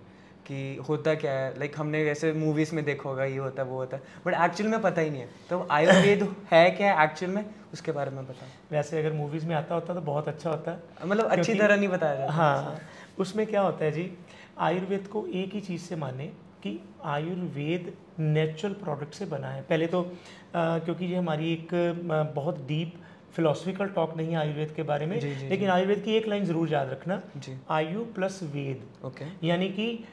कि 0.46 0.76
होता 0.88 1.14
क्या 1.14 1.32
है। 1.32 1.58
लाइक 1.58 1.70
like, 1.70 1.80
हमने 1.80 2.04
ऐसे 2.04 2.32
मूवीज़ 2.32 2.74
में 2.74 2.84
देखा 2.84 3.08
होगा 3.08 3.24
ये 3.24 3.36
होता 3.36 3.62
है 3.62 3.68
वो 3.68 3.76
होता 3.76 3.96
है 3.96 4.02
बट 4.26 4.34
एक्चुअल 4.34 4.70
में 4.70 4.80
पता 4.82 5.00
ही 5.00 5.10
नहीं 5.10 5.20
है। 5.20 5.28
तो 5.50 5.66
आयुर्वेद 5.70 6.22
है 6.50 6.70
क्या 6.70 7.02
एक्चुअल 7.04 7.32
में? 7.32 7.44
उसके 7.72 7.92
बारे 7.92 8.10
में 8.10 8.26
पता 8.26 8.46
वैसे 8.70 8.98
अगर 8.98 9.12
मूवीज़ 9.12 9.46
में 9.46 9.54
आता 9.56 9.74
होता 9.74 9.94
तो 9.94 10.00
बहुत 10.00 10.28
अच्छा 10.28 10.50
होता। 10.50 10.70
है 10.70 11.06
मतलब 11.06 11.24
अच्छी 11.26 11.54
तरह 11.54 11.76
नहीं 11.76 11.88
बताया 11.88 12.14
जाता। 12.16 12.32
हाँ 12.32 12.78
उसमें 13.18 13.46
क्या 13.46 13.60
होता 13.60 13.84
है 13.84 13.92
जी 13.92 14.12
आयुर्वेद 14.58 15.06
को 15.06 15.26
एक 15.26 15.54
ही 15.54 15.60
चीज़ 15.60 15.82
से 15.82 15.96
माने 15.96 16.32
कि 16.62 16.78
आयुर्वेद 17.06 17.92
नेचुरल 18.20 18.74
प्रोडक्ट 18.74 19.14
से 19.14 19.26
बना 19.26 19.48
है। 19.48 19.62
पहले 19.62 19.86
तो 19.86 20.02
आ, 20.54 20.78
क्योंकि 20.78 21.04
ये 21.04 21.16
हमारी 21.16 21.52
एक 21.52 21.74
आ, 21.74 22.22
बहुत 22.34 22.66
डीप 22.68 22.94
फिलोसफिकल 23.32 23.88
टॉक 23.96 24.16
नहीं 24.16 24.28
है 24.28 24.36
आयुर्वेद 24.36 24.72
के 24.76 24.82
बारे 24.82 25.06
में 25.06 25.18
जी, 25.20 25.34
जी, 25.34 25.48
लेकिन 25.48 25.70
आयुर्वेद 25.70 26.02
की 26.02 26.14
एक 26.16 26.28
लाइन 26.28 26.44
ज़रूर 26.44 26.68
याद 26.68 26.90
रखना। 26.90 27.20
आयु 27.70 28.04
प्लस 28.14 28.40
वेद। 28.54 29.06
ओके। 29.06 29.24
यानी 29.46 29.68
कि 29.68 30.04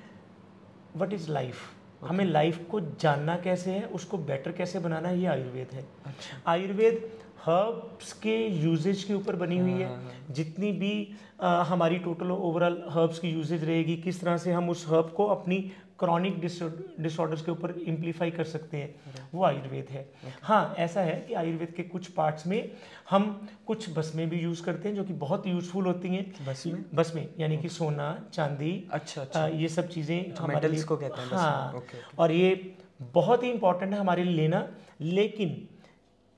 वट 0.98 1.14
इज़ 1.14 1.32
लाइफ 1.32 1.56
हमें 2.04 2.26
लाइफ 2.26 2.66
को 2.72 2.80
जानना 3.02 3.36
कैसे 3.44 3.72
है 3.72 3.86
उसको 3.96 4.18
बेटर 4.26 4.52
कैसे 4.52 4.80
बनाना 4.80 5.10
है 5.10 5.20
ये 5.20 5.26
आयुर्वेद 5.28 5.74
है। 5.74 5.86
अच्छा। 6.06 6.42
आयुर्वेद 6.52 7.08
हर्ब्स 7.46 8.12
के 8.22 8.36
यूजेज 8.48 9.04
के 9.04 9.14
ऊपर 9.14 9.36
बनी 9.36 9.58
हुई 9.58 9.72
है। 9.72 9.86
हाँ, 9.86 9.96
हाँ, 9.96 10.04
हाँ। 10.04 10.34
जितनी 10.34 10.72
भी 10.74 10.94
आ, 11.42 11.64
हमारी 11.64 11.98
टोटल 12.00 12.32
ओवरऑल 12.32 12.84
हर्ब्स 12.90 13.20
की 13.20 13.30
यूजेज 13.30 13.64
रहेगी 13.64 13.96
किस 13.98 14.22
तरह 14.22 14.38
से 14.38 14.52
हम 14.52 14.70
उस 14.70 14.86
हर्ब 14.90 15.14
को 15.18 15.26
अपनी 15.30 15.58
क्रॉनिक 16.00 16.40
डिसऑर्डर्स 16.42 17.42
के 17.42 17.52
ऊपर 17.52 17.72
इम्प्लीफाई 17.72 18.32
कर 18.32 18.44
सकते 18.44 18.78
हैं। 18.78 19.30
वो 19.34 19.44
आयुर्वेद 19.44 19.90
है। 19.90 20.10
हाँ 20.42 20.75
ऐसा 20.78 21.02
है 21.02 21.20
कि 21.22 21.34
आयुर्वेद 21.34 21.72
के 21.72 21.84
कुछ 21.84 22.08
पार्ट्स 22.08 22.48
में 22.48 22.72
हम 23.10 23.48
कुछ 23.68 23.90
बसमें 23.98 24.30
भी 24.30 24.40
यूज़ 24.40 24.64
करते 24.64 24.90
हैं 24.90 24.96
जो 24.96 25.04
कि 25.04 25.14
बहुत 25.14 25.48
यूजफुल 25.48 25.86
होती 25.86 26.10
हैं। 26.10 26.46
बसमें 26.46 26.86
बसमें 26.96 27.30
यानी 27.40 27.58
कि 27.58 27.70
सोना 27.70 28.25
चांदी 28.34 28.88
अच्छा, 28.92 29.22
अच्छा। 29.22 29.44
आ, 29.44 29.48
ये 29.48 29.68
सब 29.68 29.88
चीज़ें 29.88 30.34
हमारे 30.36 30.68
लिए 30.68 30.84
को 30.84 30.98
कहते 30.98 31.22
हैं 31.22 31.28
हाँ। 31.28 31.84
और 32.20 32.32
ये 32.32 32.78
बहुत 33.14 33.44
ही 33.44 33.52
इंपॉर्टेंट 33.52 33.94
है 33.94 34.00
हमारे 34.00 34.24
लिए 34.24 34.36
लेना। 34.36 34.68
लेकिन 35.02 35.68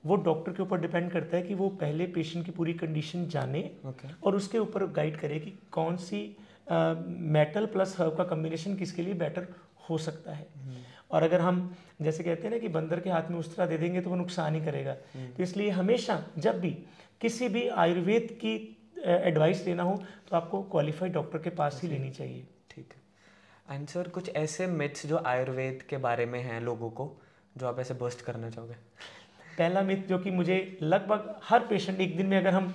वो 0.06 0.16
डॉक्टर 0.16 0.52
के 0.52 0.62
ऊपर 0.62 0.80
डिपेंड 0.80 1.10
करता 1.10 1.36
है 1.36 1.42
कि 1.42 1.54
वो 1.54 1.68
पहले 1.68 2.06
पेशेंट 2.06 2.44
की 2.46 2.52
पूरी 2.52 2.72
कंडीशन 2.74 3.26
जाने 3.26 3.70
okay. 3.86 4.10
और 4.24 4.36
उसके 4.36 4.58
ऊपर 4.58 4.86
गाइड 4.86 5.20
करे 5.20 5.38
कि 5.40 5.58
कौन 5.72 5.96
सी 5.96 6.36
मेटल 6.70 7.66
प्लस 7.66 7.94
हर्ब 7.98 8.16
का 8.16 8.24
कम्बिनेशन 8.26 8.74
किसके 8.76 9.02
लिए 9.02 9.14
बेटर 9.16 9.46
हो 9.88 9.98
सकता 9.98 10.32
है। 10.32 10.46
और 11.10 11.22
अगर 11.22 11.40
हम 11.40 11.76
जैसे 12.02 12.24
कहते 12.24 12.42
हैं 12.42 12.50
ना 12.50 12.58
कि 12.58 12.68
बंदर 12.70 13.00
के 13.00 13.10
हाथ 13.10 13.30
में 13.30 13.38
उस 13.38 13.54
तरह 13.56 13.66
दे 13.66 13.78
देंगे 13.78 14.00
तो 14.00 14.10
वो 14.10 14.16
नुकसान 14.16 14.54
ही 14.54 14.60
करेगा। 14.60 14.92
तो 14.92 15.42
इसलिए 15.42 15.70
हमेशा 15.72 16.22
जब 16.38 16.60
भी 16.60 16.70
किसी 17.20 17.48
भी 17.48 17.66
आयुर्वेद 17.68 18.38
की 18.40 18.54
एडवाइस 18.98 19.64
लेना 19.66 19.82
हो 19.82 19.96
तो 20.28 20.36
आपको 20.36 20.62
क्वालिफाइड 20.70 21.12
डॉक्टर 21.12 21.38
के 21.38 21.50
पास 21.52 21.80
ही 21.82 21.88
लेनी 21.88 22.10
चाहिए 22.10 22.46
ठीक 22.70 22.92
है 22.92 23.76
एंड 23.76 23.86
सर 23.88 24.08
कुछ 24.08 24.28
ऐसे 24.36 24.66
मिथ्स 24.66 25.06
जो 25.06 25.22
आयुर्वेद 25.26 25.82
के 25.90 25.96
बारे 25.98 26.26
में 26.26 26.40
हैं 26.42 26.60
लोगों 26.60 26.90
को 26.90 27.10
जो 27.56 27.66
आप 27.66 27.78
ऐसे 27.80 27.94
बस्ट 27.94 28.20
करना 28.20 28.50
चाहोगे 28.50 28.74
पहला 29.58 29.82
मिथ 29.82 30.06
जो 30.08 30.18
कि 30.18 30.30
मुझे 30.30 30.56
लगभग 30.82 31.34
हर 31.44 31.66
पेशेंट 31.66 32.00
एक 32.00 32.16
दिन 32.16 32.26
में 32.26 32.38
अगर 32.38 32.50
हम 32.50 32.74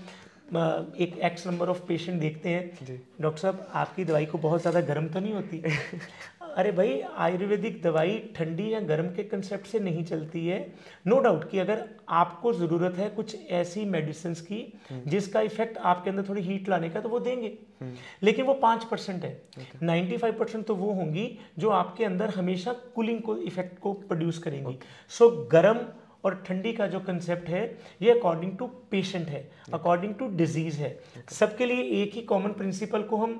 एक 0.57 1.17
एक्स 1.23 1.47
नंबर 1.47 1.69
ऑफ़ 1.69 1.81
पेशेंट 1.87 2.19
देखते 2.21 2.49
हैं। 2.49 2.99
डॉक्टर 3.21 3.41
साहब 3.41 3.67
आपकी 3.73 4.05
दवाई 4.05 4.25
को 4.25 4.37
बहुत 4.37 4.61
ज़्यादा 4.61 4.81
गर्म 4.81 5.07
तो 5.07 5.19
नहीं 5.19 5.33
होती? 5.33 5.63
अरे 6.57 6.71
भाई 6.71 7.01
आयुर्वेदिक 7.17 7.81
दवाई 7.81 8.17
ठंडी 8.35 8.73
या 8.73 8.79
गर्म 8.79 9.05
के 9.05 9.23
कंसेप्ट 9.23 9.67
से 9.67 9.79
नहीं 9.79 10.03
चलती 10.03 10.47
है। 10.47 10.73
नो 11.07 11.15
no 11.15 11.23
डाउट 11.23 11.49
कि 11.49 11.59
अगर 11.59 11.83
आपको 12.09 12.53
ज़रूरत 12.53 12.97
है 12.97 13.09
कुछ 13.09 13.35
ऐसी 13.49 13.85
मेडिसिन 13.85 14.33
की 14.33 14.79
हम्म। 14.91 15.09
जिसका 15.09 15.41
इफ़ेक्ट 15.41 15.77
आपके 15.77 16.09
अंदर 16.09 16.29
थोड़ी 16.29 16.41
हीट 16.41 16.69
लाने 16.69 16.89
का 16.89 17.01
तो 17.01 17.09
वो 17.09 17.19
देंगे। 17.19 17.57
हम्म। 17.81 17.93
लेकिन 18.23 18.45
वो 18.45 18.53
पाँच 18.53 18.83
परसेंट 18.83 19.23
है। 19.23 19.41
नाइन्टी 19.83 20.17
फाइव 20.17 20.33
परसेंट 20.33 20.65
तो 20.65 20.75
वो 20.75 20.91
होंगी 20.93 21.39
जो 21.59 21.69
आपके 21.69 22.05
अंदर 22.05 22.29
हमेशा 22.29 22.73
कूलिंग 22.73 23.21
को 23.21 23.37
इफ़ेक्ट 23.37 23.79
को 23.79 23.93
प्रोड्यूस 23.93 24.37
करेंगी। 24.37 24.77
सो 25.09 25.29
गर्म 25.29 25.85
और 26.23 26.43
ठंडी 26.47 26.73
का 26.73 26.87
जो 26.87 26.99
कंसेप्ट 27.01 27.49
है 27.49 27.63
ये 28.01 28.11
अकॉर्डिंग 28.11 28.57
टू 28.57 28.67
पेशेंट 28.91 29.27
है 29.29 29.47
अकॉर्डिंग 29.73 30.13
टू 30.15 30.27
डिज़ीज़ 30.37 30.77
है। 30.77 30.97
सबके 31.31 31.65
लिए 31.65 31.83
एक 32.01 32.13
ही 32.15 32.21
कॉमन 32.23 32.51
प्रिंसिपल 32.53 33.03
को 33.03 33.17
हम 33.17 33.33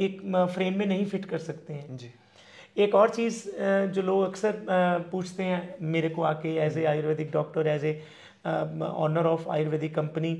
एक 0.00 0.20
फ्रेम 0.54 0.78
में 0.78 0.86
नहीं 0.86 1.06
फिट 1.06 1.24
कर 1.24 1.38
सकते 1.40 1.72
हैं। 1.72 1.96
जी। 1.96 2.10
एक 2.76 2.94
और 2.94 3.10
चीज़ 3.10 3.42
जो 3.92 4.02
लोग 4.02 4.22
अक्सर 4.24 4.62
पूछते 5.12 5.42
हैं 5.42 5.76
मेरे 5.86 6.08
को 6.08 6.22
आके 6.24 6.56
as 6.66 6.78
a 6.78 6.84
Ayurvedic 6.86 7.30
doctor 7.32 7.66
as 7.66 7.84
a 7.84 8.00
owner 8.46 9.26
of 9.26 9.48
Ayurvedic 9.50 9.94
company 9.94 10.34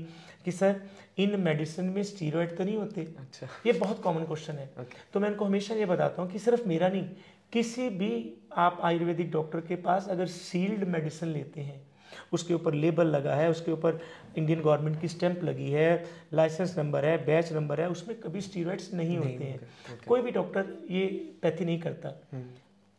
कि 0.45 0.51
सर 0.51 0.81
इन 1.19 1.39
मेडिसिन 1.39 1.85
में 1.85 2.01
स्टीरोड 2.03 2.55
तो 2.57 2.63
नहीं 2.63 2.77
होते? 2.77 3.01
अच्छा। 3.01 3.47
ये 3.65 3.71
बहुत 3.73 4.01
कॉमन 4.03 4.23
क्वेश्चन 4.25 4.53
है। 4.53 4.69
Okay. 4.75 4.97
तो 5.13 5.19
मैं 5.19 5.29
इनको 5.29 5.45
हमेशा 5.45 5.75
ये 5.75 5.85
बताता 5.85 6.21
हूँ 6.21 6.31
कि 6.31 6.39
सिर्फ़ 6.39 6.67
मेरा 6.67 6.87
नहीं 6.87 7.03
किसी 7.51 7.89
भी 7.89 8.33
आप 8.55 8.79
आयुर्वेदिक 8.81 9.31
डॉक्टर 9.31 9.59
के 9.59 9.75
पास 9.75 10.07
अगर 10.09 10.25
सील्ड 10.25 10.83
मेडिसिन 10.83 11.29
लेते 11.29 11.61
हैं 11.61 11.87
उसके 12.33 12.53
ऊपर 12.53 12.73
लेबल 12.73 13.07
लगा 13.07 13.35
है 13.35 13.49
उसके 13.49 13.71
ऊपर 13.71 13.99
इंडियन 14.37 14.61
गवर्नमेंट 14.61 15.01
की 15.01 15.07
स्टैंप 15.07 15.43
लगी 15.43 15.71
है 15.71 16.05
लाइसेंस 16.33 16.77
नंबर 16.77 17.05
है 17.05 17.25
बैच 17.25 17.53
नंबर 17.53 17.81
है 17.81 17.89
उसमें 17.89 18.19
कभी 18.19 18.41
स्टीरोइड्स 18.41 18.93
नहीं, 18.93 19.07
नहीं 19.07 19.17
होते 19.17 19.43
हैं। 19.43 19.59
okay. 19.59 20.07
कोई 20.07 20.21
भी 20.21 20.31
डॉक्टर 20.31 20.87
ये 20.89 21.33
पैथी 21.41 21.65
नहीं 21.65 21.79
करता। 21.79 22.21
हम्म। 22.33 22.45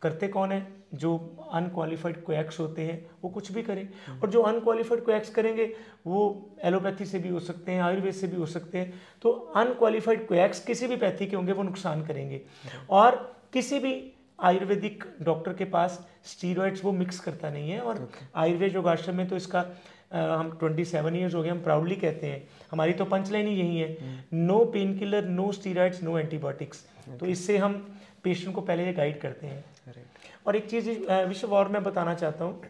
करते 0.02 0.28
कौन 0.28 0.52
है? 0.52 0.66
जो 0.94 1.36
अनक्वालिफाइड 1.52 2.24
कोएक्स 2.24 2.60
होते 2.60 2.82
हैं 2.82 3.10
वो 3.24 3.30
कुछ 3.30 3.52
भी 3.52 3.62
करें। 3.62 3.88
और 4.20 4.30
जो 4.30 4.42
अनक्वालिफाइड 4.42 5.04
कोएक्स 5.04 5.30
करेंगे 5.30 5.74
वो 6.06 6.50
एलोपैथी 6.62 7.04
से 7.04 7.18
भी 7.18 7.28
हो 7.28 7.40
सकते 7.40 7.72
हैं 7.72 7.82
आयुर्वेद 7.82 8.14
से 8.14 8.26
भी 8.26 8.36
हो 8.36 8.46
सकते 8.46 8.78
हैं। 8.78 9.02
तो 9.22 9.30
अनक्वालिफाइड 9.32 10.26
कोएक्स 10.26 10.64
किसी 10.64 10.86
भी 10.86 10.96
पैथी 10.96 11.26
के 11.26 11.36
होंगे 11.36 11.52
वो 11.52 11.62
नुकसान 11.62 12.06
करेंगे। 12.06 12.42
और 12.90 13.36
किसी 13.52 13.78
भी 13.78 14.12
आयुर्वेदिक 14.42 15.04
डॉक्टर 15.22 15.52
के 15.52 15.64
पास 15.72 15.98
स्टीरोइड्स 16.26 16.84
वो 16.84 16.92
मिक्स 16.92 17.20
करता 17.20 17.50
नहीं 17.50 17.70
है 17.70 17.80
और 17.80 17.96
okay. 17.96 18.26
आयुर्वेद 18.36 18.74
योगाश्रम 18.74 19.16
में 19.16 19.28
तो 19.28 19.36
इसका 19.36 19.64
आ, 20.12 20.20
हम 20.36 20.50
27 20.62 21.14
ईयर्स 21.16 21.34
हो 21.34 21.42
गए 21.42 21.48
हम 21.48 21.62
प्राउडली 21.62 21.96
कहते 21.96 22.26
हैं। 22.26 22.42
हमारी 22.72 22.92
तो 22.92 23.04
पंचलाइन 23.06 23.46
ही 23.46 23.54
यही 23.54 23.78
है। 23.78 24.24
No 24.34 24.58
pain 24.72 24.98
killer 24.98 25.24
no 25.24 25.50
steroids 25.52 26.02
no 26.02 26.18
antibiotics 26.18 26.84
तो 27.20 27.26
इससे 27.26 27.58
हम 27.58 27.74
पेशेंट 28.24 28.54
को 28.54 28.60
पहले 28.60 28.86
ये 28.86 28.92
गाइड 28.92 29.20
करते 29.20 29.46
हैं। 29.46 29.64
और 30.46 30.56
एक 30.56 30.68
चीज़ 30.70 30.88
विश्व 31.28 31.54
और 31.56 31.68
मैं 31.68 31.82
बताना 31.82 32.14
चाहता 32.14 32.44
हूँ। 32.44 32.60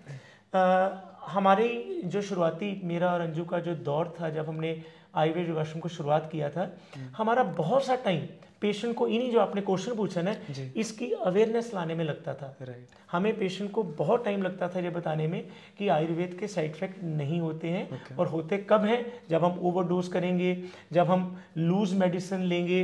हमारी 1.29 2.01
जो 2.05 2.23
शुरुआती 2.23 2.81
मेरा 2.85 3.13
और 3.13 3.21
अंजू 3.21 3.45
का 3.45 3.59
जो 3.61 3.75
दौर 3.87 4.15
था 4.21 4.31
जब 4.31 4.49
हमने 4.49 4.71
आयुर्वेद 5.15 5.49
योगाश्रम 5.49 5.81
को 5.81 5.89
शुरुआत 5.89 6.29
किया 6.33 6.49
था 6.51 6.63
हम्म। 6.95 7.09
हमारा 7.17 7.43
बहुत 7.57 7.85
सा 7.85 7.95
टाइम 8.05 8.27
पेशेंट 8.63 8.95
को 8.97 9.07
इन्हीं 9.09 9.31
जो 9.33 9.41
आपने 9.41 9.61
क्वेश्चन 9.63 9.95
पूछा 9.97 10.23
ना 10.23 10.35
इसकी 10.77 11.11
अवेयरनेस 11.13 11.71
लाने 11.75 11.95
में 11.95 12.05
लगता 12.05 12.35
था। 12.35 12.57
राइट 12.63 12.89
हमें 13.11 13.39
पेशेंट 13.39 13.71
को 13.71 13.83
बहुत 13.83 14.25
टाइम 14.25 14.43
लगता 14.43 14.69
था 14.69 14.81
ये 14.81 14.91
बताने 14.91 15.27
में 15.27 15.43
कि 15.79 15.89
आयुर्वेद 15.89 16.37
के 16.41 16.49
साइड 16.49 16.71
इफ़ेक्ट 16.71 17.03
नहीं 17.05 17.41
होते 17.41 17.69
हैं 17.69 17.89
okay. 17.91 18.19
और 18.19 18.27
होते 18.29 18.59
कब 18.71 18.85
हैं? 18.85 19.05
जब 19.31 19.45
हम 19.45 19.59
ओवरडोज 19.61 20.09
करेंगे 20.09 20.57
जब 20.93 21.11
हम 21.11 21.37
लूज 21.57 21.95
मेडिसिन 21.95 22.43
लेंगे 22.45 22.83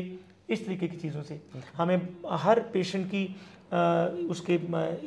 इस 0.49 0.65
तरीके 0.67 0.89
की 0.89 0.97
चीज़ों 0.97 1.23
से। 1.23 1.41
Okay. 1.49 1.65
हमें 1.77 2.09
हर 2.45 2.61
पेशेंट 2.73 3.07
की 3.07 3.27
आ, 3.67 4.07
उसके 4.31 4.55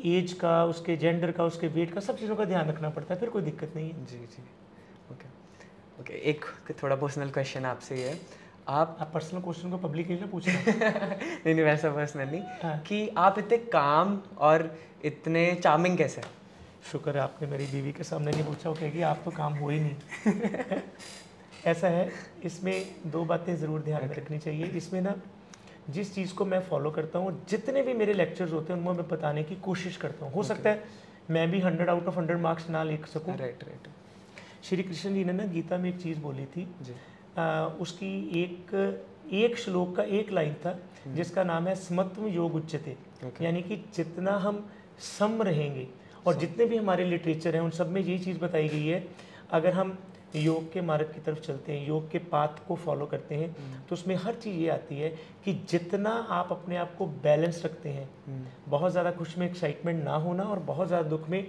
एज 0.07 0.33
का 0.39 0.63
उसके 0.65 0.95
जेंडर 0.97 1.31
का 1.31 1.43
उसके 1.45 1.67
वेट 1.69 1.93
का 1.93 2.01
सब 2.01 2.17
चीज़ों 2.17 2.35
का 2.35 2.45
ध्यान 2.45 2.69
रखना 2.69 2.89
पड़ता 2.89 3.13
है 3.13 3.19
फिर 3.19 3.29
कोई 3.29 3.41
दिक्कत 3.41 3.75
नहीं 3.75 3.89
है। 3.89 4.05
जी 4.05 4.17
जी। 4.17 4.43
Okay 5.11 5.13
okay. 5.13 5.99
ओके 5.99 6.13
एक 6.29 6.45
थोड़ा 6.83 6.95
पर्सनल 6.95 7.29
क्वेश्चन 7.29 7.65
आपसे 7.65 7.95
ये 7.95 8.09
है। 8.09 8.19
आप 8.69 8.97
आप 9.01 9.11
पर्सनल 9.13 9.41
क्वेश्चन 9.41 9.69
को 9.69 9.77
पब्लिक 9.77 10.09
ना 10.11 10.25
पूछ 10.25 10.47
रहे 10.47 10.71
नहीं 10.79 11.53
नहीं 11.53 11.63
वैसा 11.65 11.89
पर्सनल 11.89 12.29
नहीं। 12.29 12.41
हाँ. 12.63 12.77
कि 12.79 13.07
आप 13.17 13.39
इतने 13.39 13.57
काम 13.57 14.21
और 14.37 14.77
इतने 15.05 15.53
चार्मिंग 15.55 15.97
कैसे? 15.97 16.21
शुक्र 16.91 17.15
है 17.15 17.21
आपने 17.21 17.47
मेरी 17.47 17.65
बीवी 17.65 17.91
के 17.91 18.03
सामने 18.03 18.31
नहीं 18.31 18.43
पूछा 18.43 18.69
वो 18.69 18.75
कहेगी 18.75 19.01
आप 19.01 19.21
तो 19.25 19.31
काम 19.31 19.53
हो 19.53 19.69
ही 19.69 19.79
नहीं। 19.79 20.75
ऐसा 21.65 21.87
है 21.87 22.09
इसमें 22.43 22.95
दो 23.11 23.25
बातें 23.25 23.55
ज़रूर 23.55 23.81
ध्यान 23.81 24.07
में 24.09 24.15
रखनी 24.15 24.39
चाहिए। 24.39 24.65
इसमें 24.77 25.01
ना 25.01 25.15
जिस 25.89 26.13
चीज़ 26.15 26.33
को 26.33 26.45
मैं 26.45 26.59
फॉलो 26.61 26.91
करता 26.91 27.19
हूँ 27.19 27.45
जितने 27.49 27.81
भी 27.81 27.93
मेरे 27.93 28.13
लेक्चर्स 28.13 28.51
होते 28.51 28.73
हैं 28.73 28.79
उनमें 28.79 28.93
मैं 28.93 29.07
बताने 29.07 29.43
की 29.43 29.55
कोशिश 29.55 29.97
करता 29.97 30.25
हूँ। 30.25 30.33
हो 30.33 30.39
okay. 30.39 30.47
सकता 30.47 30.69
है 30.69 30.83
मैं 31.31 31.49
भी 31.51 31.59
hundred 31.59 31.89
out 31.89 32.07
of 32.07 32.17
hundred 32.19 32.37
marks 32.37 32.69
ना 32.69 32.83
लिख 32.83 33.05
सकूँ। 33.07 33.37
राइट 33.37 33.63
राइट 33.63 33.87
श्री 34.63 34.83
कृष्ण 34.83 35.13
जी 35.13 35.23
ने 35.23 35.33
ना 35.33 35.45
गीता 35.45 35.77
में 35.77 35.89
एक 35.89 36.01
चीज़ 36.01 36.19
बोली 36.19 36.45
थी 36.45 36.67
जी। 36.81 36.93
उसकी 37.81 38.41
एक 38.43 38.73
एक 39.33 39.57
श्लोक 39.57 39.95
का 39.95 40.03
एक 40.03 40.31
लाइन 40.31 40.53
था 40.53 40.69
हम्म। 41.05 41.15
जिसका 41.15 41.43
नाम 41.43 41.67
है 41.67 41.75
समत्व 41.75 42.27
योग 42.27 42.55
उच्चते 42.55 42.95
okay. 43.25 43.41
यानी 43.41 43.61
कि 43.61 43.75
जितना 43.95 44.31
हम 44.37 44.69
सम 44.99 45.41
रहेंगे 45.41 45.87
और 46.27 46.33
सम। 46.33 46.39
जितने 46.39 46.65
भी 46.65 46.77
हमारे 46.77 47.05
लिटरेचर 47.05 47.55
हैं 47.55 47.61
उन 47.61 47.69
सब 47.69 47.89
में 47.89 48.01
यही 48.01 48.19
चीज़ 48.19 48.39
बताई 48.39 48.67
गई 48.67 48.85
है 48.85 49.07
अगर 49.51 49.73
हम 49.73 49.97
योग 50.35 50.71
के 50.73 50.81
मार्ग 50.81 51.05
की 51.05 51.21
तरफ़ 51.21 51.39
चलते 51.39 51.71
हैं 51.71 51.87
योग 51.87 52.09
के 52.11 52.17
पाथ 52.17 52.67
को 52.67 52.75
फॉलो 52.75 53.05
करते 53.05 53.35
हैं 53.35 53.47
हम्म। 53.49 53.79
तो 53.89 53.93
उसमें 53.93 54.15
हर 54.15 54.33
चीज़ 54.33 54.55
ये 54.55 54.69
आती 54.69 54.95
है 54.95 55.09
कि 55.45 55.53
जितना 55.69 56.09
आप 56.09 56.51
अपने 56.51 56.77
आप 56.77 56.95
को 56.97 57.05
बैलेंस 57.23 57.61
रखते 57.65 57.89
हैं 57.89 58.09
हम्म। 58.27 58.71
बहुत 58.71 58.91
ज़्यादा 58.91 59.11
खुश 59.11 59.37
में 59.37 59.47
एक्साइटमेंट 59.47 60.03
ना 60.03 60.15
होना 60.15 60.43
और 60.43 60.59
बहुत 60.59 60.87
ज़्यादा 60.87 61.09
दुख 61.09 61.29
में 61.29 61.45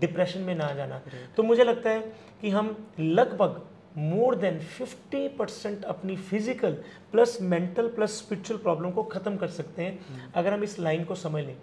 डिप्रेशन 0.00 0.40
में 0.40 0.54
ना 0.54 0.72
जाना 0.72 1.00
तो 1.36 1.42
मुझे 1.42 1.64
लगता 1.64 1.90
है 1.90 2.00
कि 2.40 2.50
हम 2.50 2.76
लगभग 3.00 3.60
मोर 3.98 4.34
देन 4.36 4.58
50 4.72 5.28
परसेंट 5.38 5.84
अपनी 5.84 6.16
physical 6.16 6.72
plus 7.12 7.38
mental 7.42 7.88
plus 7.88 8.18
spiritual 8.18 8.60
problem 8.60 8.90
को 8.90 9.02
ख़त्म 9.04 9.36
कर 9.36 9.48
सकते 9.50 9.82
हैं। 9.82 9.98
हम्म। 10.00 10.30
अगर 10.34 10.52
हम 10.52 10.62
इस 10.64 10.78
लाइन 10.78 11.04
को 11.04 11.14
समझ 11.16 11.44
लें 11.44 11.56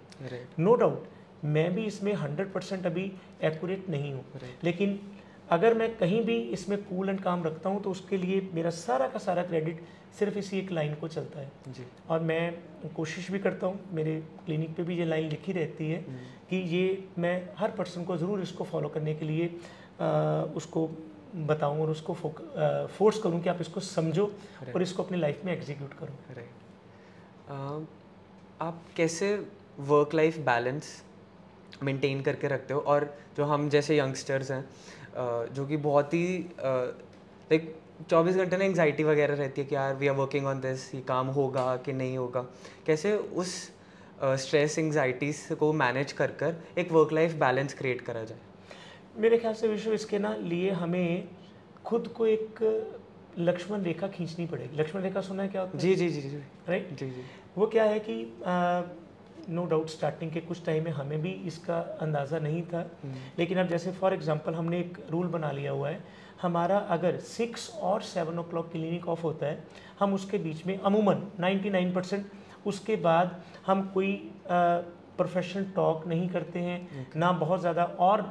नो 0.58 0.74
डाउट 0.74 1.08
मैं 1.44 1.72
भी 1.74 1.84
इसमें 1.84 2.12
100 2.14 2.52
परसेंट 2.52 2.86
अभी 2.86 3.12
एक्यूरेट 3.44 3.88
नहीं 3.90 4.12
हूँ। 4.12 4.40
लेकिन 4.64 4.98
अगर 5.50 5.74
मैं 5.74 5.88
कहीं 5.96 6.22
भी 6.24 6.36
इसमें 6.52 6.78
कूल 6.84 7.08
एंड 7.08 7.20
काम 7.20 7.44
रखता 7.44 7.68
हूँ 7.68 7.82
तो 7.82 7.90
उसके 7.90 8.16
लिए 8.16 8.48
मेरा 8.54 8.70
सारा 8.70 9.06
का 9.08 9.18
सारा 9.18 9.42
क्रेडिट 9.42 9.80
सिर्फ़ 10.18 10.38
इसी 10.38 10.58
एक 10.58 10.72
लाइन 10.72 10.94
को 10.94 11.08
चलता 11.08 11.40
है। 11.40 11.50
जी। 11.68 11.84
और 12.10 12.20
मैं 12.20 12.90
कोशिश 12.96 13.30
भी 13.30 13.38
करता 13.38 13.66
हूँ 13.66 13.80
मेरे 13.92 14.20
क्लिनिक 14.46 14.74
पे 14.76 14.82
भी 14.82 14.98
ये 14.98 15.04
लाइन 15.04 15.28
लिखी 15.28 15.52
रहती 15.52 15.90
है 15.90 16.00
हम्म। 16.00 16.18
कि 16.50 16.56
ये 16.76 17.04
मैं 17.18 17.34
हर 17.58 17.70
पर्सन 17.70 18.04
को 18.04 18.16
ज़रूर 18.16 18.42
इसको 18.42 18.64
फॉलो 18.64 18.88
करने 18.88 19.14
के 19.14 19.24
लिए 19.24 19.46
आ, 20.00 20.42
उसको 20.56 20.86
बताऊँ 21.36 21.80
और 21.82 21.90
उसको 21.90 22.14
फोर्स 22.14 23.18
करूँ 23.22 23.40
कि 23.42 23.48
आप 23.48 23.60
इसको 23.60 23.80
समझो 23.80 24.24
और 24.74 24.82
इसको 24.82 25.02
अपनी 25.02 25.18
लाइफ 25.18 25.44
में 25.44 25.52
एग्जीक्यूट 25.52 25.94
करो। 25.94 26.14
राइट 26.36 27.86
आप 28.60 28.82
कैसे 28.96 29.34
वर्क 29.88 30.14
लाइफ 30.14 30.38
बैलेंस 30.46 31.02
मेंटेन 31.82 32.22
करके 32.22 32.48
रखते 32.48 32.74
हो? 32.74 32.80
और 32.80 33.14
जो 33.36 33.44
हम 33.44 33.68
जैसे 33.68 33.98
यंगस्टर्स 33.98 34.50
हैं 34.50 34.64
जो 35.54 35.66
कि 35.66 35.76
बहुत 35.78 36.14
ही 36.14 36.38
लाइक 36.60 37.74
चौबीस 38.10 38.36
घंटे 38.36 38.56
ना 38.56 38.64
एंगजाइटी 38.64 39.04
वगैरह 39.04 39.34
रहती 39.34 39.60
है 39.60 39.66
कि 39.66 39.74
यार 39.74 39.94
we 39.94 40.08
are 40.08 40.14
working 40.16 40.46
on 40.46 40.60
this 40.60 40.94
ये 40.94 41.00
काम 41.08 41.26
होगा 41.28 41.76
कि 41.76 41.92
नहीं 41.92 42.16
होगा? 42.18 42.42
कैसे 42.86 43.14
उस 43.16 43.54
स्ट्रेस 44.22 44.78
एंगजाइटी 44.78 45.32
को 45.54 45.72
मैनेज 45.72 46.12
कर 46.12 46.30
कर 46.40 46.54
एक 46.78 46.92
वर्क 46.92 47.12
लाइफ 47.12 47.34
बैलेंस 47.36 47.74
क्रिएट 47.74 48.00
करा 48.00 48.24
जाए? 48.24 48.38
मेरे 49.18 49.38
ख्याल 49.38 49.54
से 49.54 49.68
विश्व 49.68 49.92
इसके 49.92 50.18
ना 50.18 50.34
लिए 50.36 50.70
हमें 50.72 51.28
खुद 51.84 52.08
को 52.08 52.26
एक 52.26 52.62
लक्ष्मण 53.38 53.82
रेखा 53.82 54.08
खींचनी 54.08 54.46
पड़ेगी। 54.46 54.76
लक्ष्मण 54.76 55.02
रेखा 55.02 55.20
सुना 55.20 55.42
है 55.42 55.48
क्या 55.48 55.60
होता 55.62 55.76
है 55.76 55.82
जी 55.82 55.94
जी 55.94 56.08
जी 56.10 56.20
जी। 56.20 56.36
राइट 56.68 56.88
जी 56.90 57.10
जी। 57.10 57.22
वो 57.56 57.66
क्या 57.66 57.84
है 57.84 57.98
कि 58.08 58.14
नो 59.50 59.64
डाउट 59.66 59.88
स्टार्टिंग 59.88 60.30
के 60.32 60.40
कुछ 60.40 60.64
टाइम 60.66 60.84
में 60.84 60.90
हमें 60.92 61.20
भी 61.22 61.30
इसका 61.46 61.78
अंदाज़ा 62.00 62.38
नहीं 62.38 62.62
था। 62.62 62.80
हम्म। 63.02 63.14
लेकिन 63.38 63.58
अब 63.58 63.68
जैसे 63.68 63.92
फॉर 63.92 64.14
एग्जांपल 64.14 64.54
हमने 64.54 64.80
एक 64.80 64.98
रूल 65.10 65.26
बना 65.26 65.50
लिया 65.52 65.72
हुआ 65.72 65.88
है 65.88 66.02
हमारा 66.42 66.78
अगर 66.96 67.16
सिक्स 67.28 67.70
और 67.82 68.02
सेवन 68.02 68.38
ओ 68.38 68.42
क्लॉक 68.50 68.70
क्लिनिक 68.72 69.08
ऑफ़ 69.08 69.22
होता 69.22 69.46
है 69.46 69.64
हम 70.00 70.14
उसके 70.14 70.38
बीच 70.38 70.66
में 70.66 70.78
अमूमन 70.78 71.22
99 71.40 71.94
परसेंट 71.94 72.26
उसके 72.66 72.96
बाद 72.96 73.40
हम 73.66 73.82
कोई 73.94 74.12
प्रोफेशनल 75.18 75.64
टॉक 75.76 76.06
नहीं 76.06 76.28
करते 76.28 76.58
हैं 76.58 76.78
okay. 76.88 77.16
ना 77.16 77.32
बहुत 77.34 77.60
ज़्यादा 77.60 77.84
और 78.00 78.22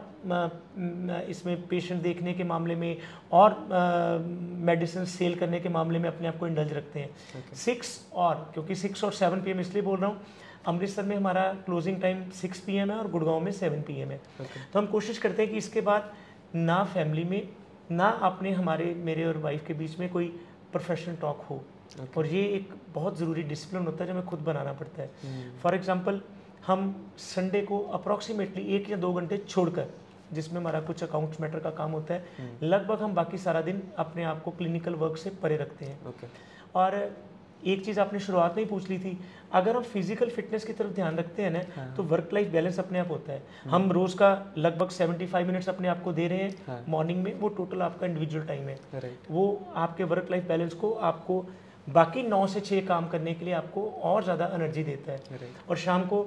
इसमें 1.29 1.67
पेशेंट 1.67 2.01
देखने 2.01 2.33
के 2.33 2.43
मामले 2.43 2.75
में 2.75 2.97
और 3.31 3.55
मेडिसिन 4.65 5.05
सेल 5.07 5.35
करने 5.35 5.59
के 5.59 5.69
मामले 5.69 5.99
में 5.99 6.09
अपने 6.09 6.27
आप 6.27 6.37
को 6.39 6.47
इंडल्ज 6.47 6.73
रखते 6.73 6.99
हैं 6.99 7.55
सिक्स 7.55 7.95
okay. 7.97 8.13
और 8.15 8.49
क्योंकि 8.53 8.75
सिक्स 8.75 9.03
और 9.03 9.13
सेवन 9.13 9.41
पी 9.41 9.59
इसलिए 9.59 9.83
बोल 9.83 9.99
रहा 9.99 10.09
हूँ 10.09 10.21
अमृतसर 10.67 11.03
में 11.03 11.15
हमारा 11.15 11.43
क्लोजिंग 11.65 12.01
टाइम 12.01 12.29
सिक्स 12.35 12.59
पीएम 12.59 12.91
है 12.91 12.97
और 12.97 13.11
गुड़गांव 13.11 13.39
में 13.39 13.51
सेवन 13.53 13.81
पी 13.81 13.93
है 13.93 14.07
okay. 14.09 14.71
तो 14.73 14.79
हम 14.79 14.87
कोशिश 14.87 15.17
करते 15.17 15.41
हैं 15.41 15.51
कि 15.51 15.57
इसके 15.57 15.81
बाद 15.81 16.11
ना 16.55 16.83
फैमिली 16.93 17.23
में 17.23 17.41
ना 17.91 18.09
अपने 18.23 18.51
हमारे 18.51 18.93
मेरे 19.03 19.25
और 19.25 19.37
वाइफ 19.37 19.65
के 19.67 19.73
बीच 19.73 19.99
में 19.99 20.09
कोई 20.09 20.27
प्रोफेशनल 20.71 21.15
टॉक 21.15 21.45
हो 21.49 21.61
okay. 21.89 22.17
और 22.17 22.25
ये 22.27 22.41
एक 22.55 22.73
बहुत 22.93 23.17
ज़रूरी 23.17 23.43
डिसिप्लिन 23.43 23.85
होता 23.85 24.03
है 24.03 24.07
जो 24.07 24.13
हमें 24.13 24.25
खुद 24.25 24.39
बनाना 24.41 24.73
पड़ता 24.73 25.01
है 25.01 25.07
फॉर 25.61 25.71
hmm. 25.71 25.79
एग्ज़ाम्पल 25.79 26.21
हम 26.67 27.11
संडे 27.17 27.61
को 27.61 27.79
अप्रॉक्सीमेटली 27.93 28.63
एक 28.75 28.89
या 28.89 28.97
दो 28.97 29.13
घंटे 29.13 29.37
छोड़कर 29.37 29.87
जिसमें 30.33 30.59
हमारा 30.59 30.79
कुछ 30.81 31.03
अकाउंट्स 31.03 31.41
मैटर 31.41 31.59
का 31.59 31.69
काम 31.69 31.91
होता 31.91 32.13
है 32.13 32.25
hmm. 32.25 32.63
लगभग 32.63 33.01
हम 33.01 33.13
बाकी 33.13 33.37
सारा 33.37 33.61
दिन 33.61 33.81
अपने 33.97 34.23
आप 34.23 34.41
को 34.43 34.51
क्लिनिकल 34.51 34.95
वर्क 34.95 35.17
से 35.17 35.29
परे 35.43 35.57
रखते 35.57 35.85
हैं 35.85 35.99
okay. 36.05 36.29
और 36.75 36.95
एक 37.65 37.83
चीज़ 37.85 37.99
आपने 37.99 38.19
शुरुआत 38.19 38.55
में 38.55 38.63
ही 38.63 38.69
पूछ 38.69 38.89
ली 38.89 38.97
थी 38.99 39.17
अगर 39.53 39.75
हम 39.75 39.83
फ़िज़िकल 39.83 40.29
फिटनेस 40.29 40.65
की 40.65 40.73
तरफ़ 40.73 40.91
ध्यान 40.93 41.15
रखते 41.17 41.43
हैं 41.43 41.51
ना 41.51 41.61
हाँ। 41.75 41.93
तो 41.95 42.03
वर्क 42.03 42.29
लाइफ 42.33 42.51
बैलेंस 42.51 42.79
अपने 42.79 42.99
आप 42.99 43.11
होता 43.11 43.33
है 43.33 43.43
हम 43.69 43.91
रोज़ 43.91 44.15
का 44.17 44.29
लगभग 44.57 44.89
75 44.89 45.45
मिनट्स 45.45 45.69
अपने 45.69 45.87
आप 45.87 46.03
को 46.03 46.13
दे 46.13 46.27
रहे 46.27 46.39
हैं 46.39 46.55
हाँ। 46.67 46.83
मॉर्निंग 46.87 47.23
में 47.23 47.33
वो 47.39 47.49
टोटल 47.49 47.81
आपका 47.81 48.07
इंडिविजुअल 48.07 48.45
टाइम 48.45 48.67
है 48.67 49.11
वो 49.31 49.45
आपके 49.75 50.03
वर्क 50.03 50.27
लाइफ 50.31 50.47
बैलेंस 50.47 50.73
को 50.73 50.91
आपको 51.03 51.45
बाकी 51.89 52.23
नौ 52.23 52.45
से 52.47 52.59
छः 52.59 52.85
काम 52.85 53.07
करने 53.07 53.33
के 53.33 53.45
लिए 53.45 53.53
आपको 53.53 53.89
और 54.03 54.23
ज़्यादा 54.23 54.51
एनर्जी 54.53 54.83
देता 54.83 55.11
है 55.11 55.49
और 55.69 55.77
शाम 55.77 56.05
को 56.07 56.25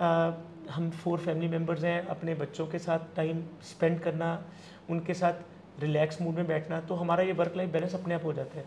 हम 0.00 0.90
फोर 0.94 1.18
फैमिली 1.18 1.48
मेंबर्स 1.48 1.84
हैं 1.84 2.06
अपने 2.08 2.34
बच्चों 2.34 2.66
के 2.66 2.78
साथ 2.78 3.14
टाइम 3.16 3.42
स्पेंड 3.64 4.00
करना 4.00 4.30
उनके 4.90 5.14
साथ 5.14 5.80
रिलैक्स 5.80 6.20
मूड 6.22 6.34
में 6.34 6.46
बैठना 6.46 6.80
तो 6.80 6.94
हमारा 6.94 7.22
ये 7.22 7.32
वर्क 7.32 7.56
लाइफ 7.56 7.70
बैलेंस 7.72 7.94
अपने 7.94 8.14
आप 8.14 8.24
हो 8.24 8.32
जाता 8.32 8.58
है। 8.58 8.64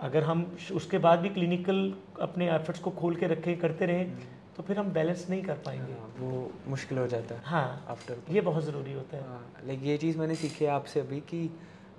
अगर 0.00 0.22
हम 0.22 0.44
उसके 0.72 0.98
बाद 0.98 1.18
भी 1.18 1.28
क्लिनिकल 1.28 1.92
अपने 2.20 2.50
एफर्ट्स 2.54 2.80
को 2.80 2.90
खोल 2.90 3.16
के 3.16 3.26
रखे 3.26 3.54
करते 3.56 3.86
रहें 3.86 4.16
तो 4.56 4.62
फिर 4.62 4.78
हम 4.78 4.90
बैलेंस 4.92 5.26
नहीं 5.30 5.42
कर 5.42 5.54
पाएँगे। 5.66 5.92
हाँ, 5.92 6.14
वो 6.18 6.50
मुश्किल 6.68 6.98
हो 6.98 7.06
जाता 7.06 7.34
है 7.34 7.40
हाँ 7.44 7.86
आफ्टर 7.90 8.34
ये 8.34 8.40
बहुत 8.40 8.64
ज़रूरी 8.64 8.92
होता 8.92 9.16
है। 9.16 9.66
लाइक 9.66 9.82
ये 9.84 9.96
चीज़ 9.98 10.18
मैंने 10.18 10.34
सीखी 10.34 10.64
है 10.64 10.70
आपसे 10.70 11.00
अभी 11.00 11.20
कि 11.20 11.48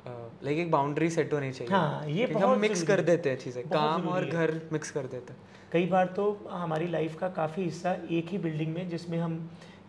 लाइक 0.07 0.57
एक 0.57 0.71
बाउंड्री 0.71 1.09
सेट 1.09 1.33
होनी 1.33 1.51
चाहिए। 1.51 1.73
हाँ, 1.73 2.07
ये 2.07 2.25
बहुत 2.27 2.49
हम 2.49 2.59
मिक्स 2.59 2.83
कर 2.83 3.01
देते 3.01 3.29
हैं 3.29 3.37
चीज़ें 3.37 3.63
काम 3.69 4.07
और 4.07 4.25
घर 4.25 4.59
मिक्स 4.73 4.91
कर 4.91 5.05
देते 5.07 5.33
हैं। 5.33 5.39
कई 5.71 5.85
बार 5.87 6.13
तो 6.15 6.25
हमारी 6.49 6.87
लाइफ 6.87 7.17
का 7.19 7.29
काफ़ी 7.31 7.63
हिस्सा 7.63 7.95
एक 8.11 8.29
ही 8.29 8.37
बिल्डिंग 8.37 8.73
में 8.73 8.87
जिसमें 8.89 9.17
हम 9.19 9.37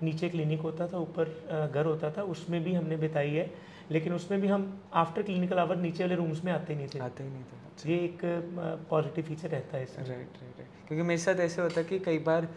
नीचे 0.02 0.28
क्लिनिक 0.28 0.60
होता 0.60 0.86
था 0.88 0.98
ऊपर 0.98 1.70
घर 1.72 1.86
होता 1.86 2.10
था 2.10 2.22
उसमें 2.34 2.62
भी 2.64 2.74
हमने 2.74 2.96
बिताई 2.96 3.30
है। 3.30 3.50
लेकिन 3.90 4.12
उसमें 4.12 4.40
भी 4.40 4.48
हम 4.48 4.62
आफ्टर 4.94 5.22
क्लिनिकल 5.22 5.58
आवर 5.58 5.76
नीचे 5.76 6.02
वाले 6.04 6.14
रूम्स 6.14 6.42
में 6.44 6.52
आते 6.52 6.72
ही 6.72 6.78
नहीं 6.78 6.88
थे। 6.94 6.98
आते 6.98 7.24
ही 7.24 7.30
नहीं 7.30 7.42
थे 7.42 7.90
ये 7.90 7.96
एक 8.04 8.20
पॉजिटिव 8.90 9.24
फीचर 9.24 9.48
रहता 9.48 9.76
है 9.76 9.82
इसमें। 9.82 10.06
राइट 10.06 10.38
राइट 10.40 10.58
राइट 10.58 10.86
क्योंकि 10.88 11.02
मेरे 11.02 11.18
साथ 11.18 11.40
ऐसे 11.40 11.62
होता 11.62 11.80
है 11.80 11.86
कि 11.86 11.98
कई 11.98 12.18
बार 12.26 12.48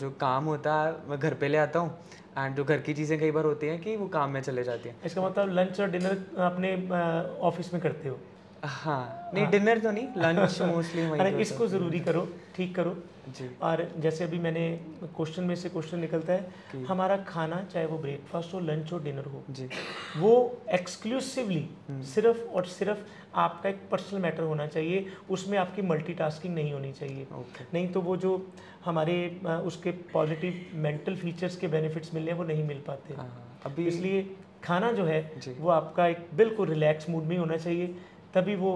जो 0.00 0.10
काम 0.20 0.44
होता 0.44 0.74
है 0.82 0.94
मैं 1.08 1.18
घर 1.18 1.34
पे 1.34 1.48
ले 1.48 1.58
आता 1.58 1.78
हूँ 1.78 1.98
एंड 2.38 2.56
जो 2.56 2.64
घर 2.64 2.80
की 2.80 2.94
चीज़ें 2.94 3.18
कई 3.20 3.30
बार 3.30 3.44
होती 3.44 3.66
हैं 3.66 3.80
कि 3.80 3.96
वो 3.96 4.06
काम 4.08 4.30
में 4.30 4.40
चले 4.40 4.64
जाती 4.64 4.88
हैं। 4.88 4.96
इसका 5.04 5.22
मतलब 5.22 5.52
लंच 5.52 5.80
और 5.80 5.90
डिनर 5.90 6.16
अपने 6.42 6.74
ऑफ़िस 7.48 7.72
में 7.74 7.82
करते 7.82 8.08
हो? 8.08 8.18
हाँ 8.64 9.30
नहीं 9.34 9.46
डिनर 9.46 9.78
तो 9.78 9.90
नहीं 9.90 10.08
लंच 10.16 10.62
मोस्टली 10.72 11.02
अरे 11.20 11.30
इसको 11.42 11.66
ज़रूरी 11.66 12.00
करो 12.00 12.28
ठीक 12.56 12.74
करो। 12.76 12.96
और 13.62 13.82
जैसे 13.98 14.24
अभी 14.24 14.38
मैंने 14.38 14.68
क्वेश्चन 15.04 15.44
में 15.44 15.54
से 15.56 15.68
क्वेश्चन 15.68 15.98
निकलता 15.98 16.32
है 16.32 16.84
हमारा 16.88 17.16
खाना 17.28 17.62
चाहे 17.72 17.86
वो 17.86 17.98
ब्रेकफास्ट 17.98 18.54
हो 18.54 18.60
लंच 18.60 18.92
हो 18.92 18.98
डिनर 18.98 19.24
हो 19.24 19.42
जी। 19.50 19.68
वो 20.16 20.32
एक्सक्लूसिवली 20.72 21.68
सिर्फ़ 22.14 22.38
और 22.48 22.66
सिर्फ़ 22.68 22.98
आपका 23.38 23.68
एक 23.68 23.80
पर्सनल 23.90 24.20
मैटर 24.22 24.42
होना 24.42 24.66
चाहिए 24.66 25.06
उसमें 25.30 25.56
आपकी 25.58 25.82
मल्टीटास्किंग 25.82 26.54
नहीं 26.54 26.72
होनी 26.72 26.92
चाहिए। 26.92 27.26
ओके 27.34 27.64
नहीं 27.74 27.88
तो 27.92 28.00
वो 28.00 28.16
जो 28.16 28.32
हमारे 28.84 29.16
उसके 29.66 29.90
पॉजिटिव 30.12 30.64
मेंटल 30.82 31.16
फीचर्स 31.16 31.56
के 31.56 31.68
बेनिफिट्स 31.68 32.14
मिलने 32.14 32.30
हैं 32.30 32.38
वो 32.38 32.44
नहीं 32.44 32.64
मिल 32.64 32.82
पाते। 32.86 33.14
हाँ 33.14 33.60
अभी 33.66 33.86
इसलिए 33.86 34.22
खाना 34.64 34.92
जो 34.92 35.04
है 35.04 35.20
वो 35.58 35.68
आपका 35.70 36.06
एक 36.06 36.26
बिल्कुल 36.34 36.68
रिलैक्स 36.68 37.08
मूड 37.10 37.24
में 37.24 37.36
होना 37.38 37.56
चाहिए 37.56 37.86
तभी 38.34 38.54
वो 38.56 38.72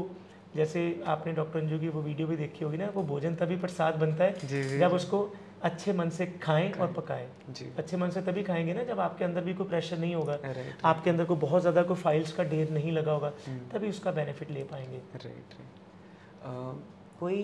जैसे 0.57 0.80
आपने 1.07 1.33
डॉक्टर 1.33 1.59
अंजू 1.61 1.78
की 1.78 1.88
वो 1.88 2.00
वीडियो 2.02 2.28
भी 2.28 2.37
देखी 2.37 2.64
होगी 2.64 2.76
ना 2.76 2.88
वो 2.95 3.02
भोजन 3.04 3.35
तभी 3.35 3.57
प्रसाद 3.57 3.95
बनता 3.97 4.25
है 4.25 4.47
जी 4.47 4.62
जी 4.62 4.78
जब 4.78 4.92
उसको 4.92 5.28
अच्छे 5.62 5.92
मन 5.92 6.09
से 6.11 6.26
खाएँ 6.42 6.71
और 6.73 6.92
पकाएँ। 6.92 7.26
जी। 7.50 7.66
अच्छे 7.78 7.97
मन 7.97 8.11
से 8.11 8.21
तभी 8.23 8.42
खाएँगे 8.42 8.75
ना 8.75 8.83
जब 8.85 9.00
आपके 9.00 9.25
अंदर 9.25 9.45
भी 9.45 9.54
कोई 9.54 9.66
प्रेशर 9.69 9.99
नहीं 9.99 10.14
होगा। 10.14 10.38
आपके 10.85 11.11
अंदर 11.11 11.25
कोई 11.25 11.37
बहुत 11.38 11.61
ज़्यादा 11.61 11.83
कोई 11.83 11.97
फाइल्स 11.97 12.33
का 12.33 12.45
ढेर 12.45 12.71
नहीं 12.71 12.92
लगा 12.92 13.12
होगा 13.12 13.33
हम्म। 13.47 13.69
तभी 13.73 13.88
उसका 13.88 14.12
बेनिफिट 14.12 14.50
ले 14.50 14.62
पाएँगे। 14.71 14.97
राइट 15.16 15.54
राइट 15.54 16.80
कोई 17.21 17.42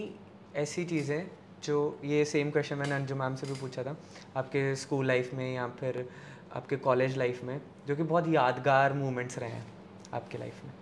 ऐसी 0.56 0.84
चीज़ें 0.84 1.26
जो 1.64 1.76
ये 2.04 2.25
सेम 2.25 2.50
क्वेश्चन 2.50 2.78
मैंने 2.78 2.94
अंजू 2.94 3.14
मैम 3.14 3.34
से 3.36 3.46
भी 3.46 3.60
पूछा 3.60 3.82
था 3.82 3.96
आपके 4.36 4.75
स्कूल 4.76 5.06
लाइफ 5.06 5.34
में 5.34 5.54
या 5.54 5.66
फिर 5.80 6.08
आपके 6.52 6.76
कॉलेज 6.86 7.16
लाइफ 7.18 7.42
में 7.44 7.60
जो 7.88 7.96
कि 7.96 8.02
बहुत 8.04 8.28
यादगार 8.28 8.92
मोमेंट्स 8.94 9.38
रहे 9.38 9.50
हैं 9.50 9.66
आपके 10.14 10.38
लाइफ 10.38 10.64
में 10.64 10.72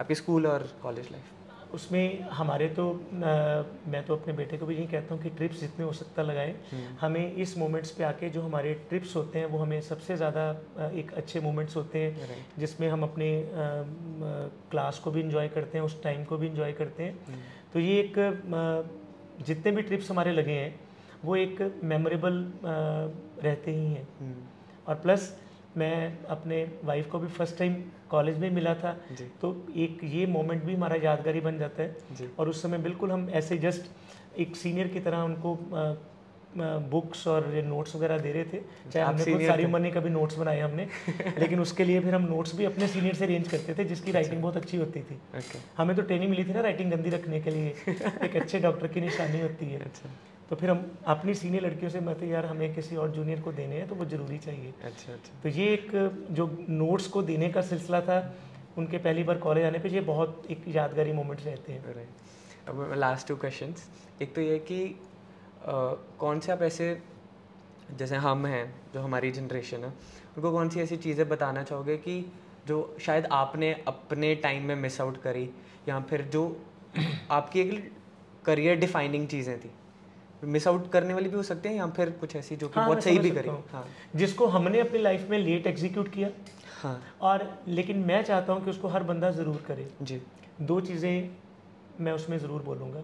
आपके 0.00 0.14
स्कूल 0.14 0.46
और 0.46 0.68
कॉलेज 0.82 1.10
लाइफ 1.12 1.39
उसमें 1.74 2.20
हमारे 2.30 2.68
तो 2.68 2.84
मैं 3.12 4.02
तो 4.06 4.16
अपने 4.16 4.32
बेटे 4.32 4.58
को 4.58 4.66
भी 4.66 4.74
यही 4.74 4.86
कहता 4.86 5.14
हूँ 5.14 5.22
कि 5.22 5.30
ट्रिप्स 5.30 5.60
जितने 5.60 5.84
हो 5.84 5.92
सकता 5.92 6.22
लगाएँ। 6.22 6.54
हमें 7.00 7.34
इस 7.36 7.56
मोमेंट्स 7.58 7.90
पे 7.90 8.04
आके 8.04 8.28
जो 8.30 8.42
हमारे 8.42 8.74
ट्रिप्स 8.88 9.14
होते 9.16 9.38
हैं 9.38 9.46
वो 9.46 9.58
हमें 9.58 9.80
सबसे 9.80 10.16
ज़्यादा 10.16 10.50
एक 10.94 11.12
अच्छे 11.14 11.40
मोमेंट्स 11.40 11.76
होते 11.76 11.98
हैं 11.98 12.28
जिसमें 12.58 12.88
हम 12.88 13.02
अपने 13.02 13.30
क्लास 14.70 14.98
को 14.98 15.10
भी 15.10 15.20
इंजॉय 15.20 15.48
करते 15.48 15.78
हैं 15.78 15.84
उस 15.84 16.02
टाइम 16.02 16.24
को 16.24 16.38
भी 16.38 16.46
इंजॉय 16.46 16.72
करते 16.72 17.02
हैं। 17.02 17.38
तो 17.72 17.80
ये 17.80 17.98
एक 18.00 18.14
जितने 19.46 19.72
भी 19.72 19.82
ट्रिप्स 19.82 20.10
हमारे 20.10 20.32
लगे 20.32 20.52
हैं 20.52 20.74
वो 21.24 21.36
एक 21.36 21.60
मेमोरेबल 21.84 22.44
रहते 22.64 23.70
ही 23.70 23.86
हैं। 23.86 24.34
और 24.86 24.94
प्लस 24.96 25.32
मैं 25.76 26.26
अपने 26.26 26.56
वाइफ 26.84 27.10
को 27.10 27.18
भी 27.18 27.28
फ़र्स्ट 27.28 27.58
टाइम 27.58 27.74
कॉलेज 28.10 28.38
में 28.38 28.50
मिला 28.50 28.74
था 28.74 28.92
तो 29.42 29.54
एक 29.76 30.04
ये 30.04 30.26
मोमेंट 30.26 30.62
भी 30.64 30.74
हमारा 30.74 30.96
यादगारी 31.02 31.40
बन 31.40 31.58
जाता 31.58 31.82
है। 31.82 32.28
और 32.38 32.48
उस 32.48 32.62
समय 32.62 32.78
बिल्कुल 32.78 33.12
हम 33.12 33.28
ऐसे 33.30 33.58
जस्ट 33.58 34.38
एक 34.38 34.56
सीनियर 34.56 34.88
की 34.88 35.00
तरह 35.00 35.18
उनको 35.22 35.58
बुक्स 36.90 37.26
और 37.28 37.46
नोट्स 37.64 37.94
वगैरह 37.96 38.18
दे 38.18 38.32
रहे 38.32 38.44
थे। 38.44 38.60
चाहे 38.90 39.04
हमने 39.06 39.24
खुद 39.24 39.42
सारी 39.46 39.64
उम्र 39.64 39.78
ने 39.80 39.90
कभी 39.90 40.10
नोट्स 40.10 40.38
बनाए 40.38 40.60
हमने 40.60 40.86
लेकिन 41.38 41.60
उसके 41.60 41.84
लिए 41.84 42.00
फिर 42.00 42.14
हम 42.14 42.22
नोट्स 42.22 42.54
भी 42.56 42.64
अपने 42.64 42.88
सीनियर 42.88 43.14
से 43.14 43.24
अरेंज 43.24 43.48
करते 43.48 43.74
थे 43.74 43.84
जिसकी 43.84 44.12
राइटिंग 44.12 44.42
बहुत 44.42 44.56
अच्छी 44.56 44.76
होती 44.76 45.00
थी। 45.00 45.18
हमें 45.76 45.94
तो 45.96 46.02
ट्रेनिंग 46.02 46.30
मिली 46.30 46.44
थी 46.44 46.52
ना 46.52 46.60
राइटिंग 46.60 46.90
गंदी 46.92 47.10
रखने 47.10 47.40
के 47.40 47.50
लिए। 47.50 47.74
एक 48.24 48.36
अच्छे 48.36 48.60
डॉक्टर 48.60 48.86
की 48.86 49.00
निशानी 49.00 49.40
होती 49.40 49.66
है। 49.66 49.80
अच्छा। 49.80 50.10
तो 50.50 50.56
फिर 50.56 50.70
हम 50.70 50.78
अपनी 51.06 51.34
सीनियर 51.34 51.62
लड़कियों 51.62 51.90
से 51.90 52.00
मत 52.00 52.22
यार 52.22 52.46
हमें 52.46 52.72
किसी 52.74 52.96
और 52.96 53.10
जूनियर 53.10 53.40
को 53.40 53.52
देने 53.52 53.76
हैं 53.76 53.88
तो 53.88 53.94
वो 53.94 54.04
ज़रूरी 54.04 54.38
चाहिए। 54.38 54.72
अच्छा 54.84 55.12
अच्छा। 55.12 55.40
तो 55.42 55.48
ये 55.48 55.72
एक 55.74 55.90
जो 56.30 56.46
नोट्स 56.68 57.06
को 57.06 57.22
देने 57.22 57.48
का 57.50 57.62
सिलसिला 57.62 58.00
था 58.00 58.18
उनके 58.78 58.98
पहली 58.98 59.22
बार 59.22 59.38
कॉलेज 59.38 59.64
आने 59.64 59.78
पे 59.78 59.88
ये 59.88 60.00
बहुत 60.00 60.42
एक 60.50 60.64
यादगारी 60.68 61.12
मोमेंट्स 61.12 61.44
रहते 61.46 61.72
हैं। 61.72 62.08
अब 62.68 62.92
लास्ट 62.96 63.28
टू 63.28 63.36
क्वेश्चन 63.36 63.74
एक 64.22 64.34
तो 64.34 64.40
ये 64.40 64.58
कि 64.58 64.82
अ, 64.84 65.72
कौन 66.18 66.40
से 66.40 66.52
आप 66.52 66.62
ऐसे 66.62 66.86
जैसे 67.98 68.16
हम 68.16 68.46
हैं 68.46 68.64
जो 68.94 69.00
हमारी 69.00 69.30
जनरेशन 69.30 69.84
है 69.84 69.90
उनको 70.36 70.52
कौन 70.52 70.68
सी 70.68 70.80
ऐसी 70.80 70.96
चीज़ें 70.96 71.28
बताना 71.28 71.62
चाहोगे 71.62 71.96
कि 71.96 72.14
जो 72.66 72.78
शायद 73.00 73.26
आपने 73.32 73.72
अपने 73.88 74.34
टाइम 74.34 74.64
में 74.64 74.74
मिस 74.76 75.00
आउट 75.00 75.16
करी 75.22 75.48
या 75.88 76.00
फिर 76.10 76.22
जो 76.32 76.44
आपकी 77.30 77.60
एक 77.60 77.92
करियर 78.44 78.76
डिफाइनिंग 78.78 79.26
चीज़ें 79.28 79.58
थी? 79.60 79.70
मिस 80.44 80.66
आउट 80.68 80.90
करने 80.92 81.14
वाली 81.14 81.28
भी 81.28 81.36
हो 81.36 81.42
सकते 81.42 81.68
हैं 81.68 81.76
या 81.76 81.86
फिर 81.88 82.10
कुछ 82.10 82.36
ऐसी 82.36 82.56
जो 82.56 82.68
कि 82.68 82.80
हाँ, 82.80 82.88
बहुत 82.88 83.02
सही 83.02 83.18
भी 83.18 83.30
करी। 83.30 83.48
हूँ। 83.48 83.84
जिसको 84.16 84.46
हमने 84.46 84.80
अपनी 84.80 84.98
लाइफ 84.98 85.28
में 85.30 85.38
लेट 85.38 85.66
एग्जीक्यूट 85.66 86.08
किया। 86.08 86.28
हाँ। 86.82 87.02
और 87.20 87.48
लेकिन 87.68 87.98
मैं 88.04 88.22
चाहता 88.24 88.52
हूँ 88.52 88.64
कि 88.64 88.70
उसको 88.70 88.88
हर 88.88 89.02
बंदा 89.02 89.30
ज़रूर 89.30 89.62
करे। 89.66 89.86
जी। 90.02 90.20
दो 90.62 90.80
चीज़ें 90.80 91.30
मैं 92.00 92.12
उसमें 92.12 92.36
ज़रूर 92.38 92.62
बोलूँगा। 92.62 93.02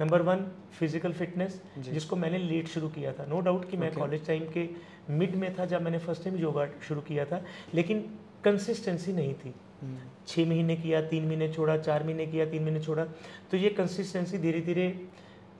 नंबर 0.00 0.22
वन 0.22 0.44
फ़िज़िकल 0.78 1.12
फिटनेस 1.12 1.60
जिसको 1.78 2.16
मैंने 2.16 2.38
लेट 2.38 2.68
शुरू 2.68 2.88
किया 2.88 3.12
था। 3.12 3.26
नो 3.26 3.40
डाउट 3.40 3.68
कि 3.70 3.76
मैं. 3.76 3.92
कॉलेज 3.94 4.26
टाइम 4.26 4.44
के 4.56 4.68
मिड 5.10 5.34
में 5.34 5.54
था 5.54 5.64
जब 5.64 5.82
मैंने 5.82 5.98
फ़र्स्ट 5.98 6.24
टाइम 6.24 6.36
योगा 6.36 6.66
शुरू 6.88 7.00
किया 7.00 7.24
था 7.24 7.42
लेकिन 7.74 8.00
कंसिस्टेंसी 8.44 9.12
नहीं 9.12 9.34
थी। 9.34 9.54
हम्म, 9.82 9.96
छः 10.28 10.46
महीने 10.48 10.76
किया 10.76 11.00
तीन 11.02 11.26
महीने 11.26 11.52
छोड़ा 11.52 11.76
चार 11.78 12.04
महीने 12.04 12.26
किया 12.26 12.46
तीन 12.46 12.62
महीने 12.62 12.80
छोड़ा 12.80 13.04
तो 13.50 13.56
ये 13.56 13.68
कंसिस्टेंसी 13.70 14.38
धीरे 14.38 14.60
धीरे 14.60 14.88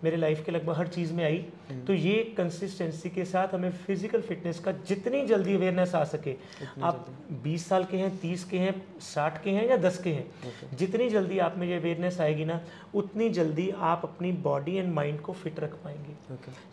मेरे 0.05 0.17
लाइफ 0.17 0.45
के 0.47 0.53
लगभग 0.53 0.77
हर 0.77 0.87
चीज़ 0.89 1.13
में 1.13 1.25
आई। 1.25 1.39
हम्म। 1.71 1.85
तो 1.85 1.93
ये 1.93 2.23
कंसिस्टेंसी 2.37 3.11
के 3.11 3.25
साथ 3.25 3.55
हमें 3.55 3.71
फ़िज़िकल 3.71 4.21
फिटनेस 4.23 4.59
का 4.59 4.73
जितनी 4.89 5.25
जल्दी 5.27 5.55
अवेयरनेस 5.55 5.95
आ 5.95 6.03
सके 6.05 6.35
आप 6.83 7.07
20 7.45 7.67
साल 7.69 7.85
के 7.85 7.97
हैं 7.97 8.11
30 8.21 8.45
के 8.51 8.59
हैं 8.59 8.75
60 9.07 9.43
के 9.45 9.51
हैं 9.51 9.67
या 9.69 9.77
10 9.79 9.99
के 10.03 10.11
हैं 10.11 10.77
जितनी 10.77 11.09
जल्दी 11.11 11.39
आप 11.39 11.57
में 11.59 11.67
ये 11.69 11.77
अवेयरनेस 11.77 12.21
आएगी 12.21 12.45
ना 12.45 12.61
उतनी 12.95 13.29
जल्दी 13.31 13.69
आप 13.91 14.05
अपनी 14.05 14.33
बॉडी 14.47 14.77
एंड 14.77 14.93
माइंड 14.95 15.21
को 15.21 15.33
फिट 15.33 15.61
रख 15.61 15.75
पाएँगे। 15.85 16.17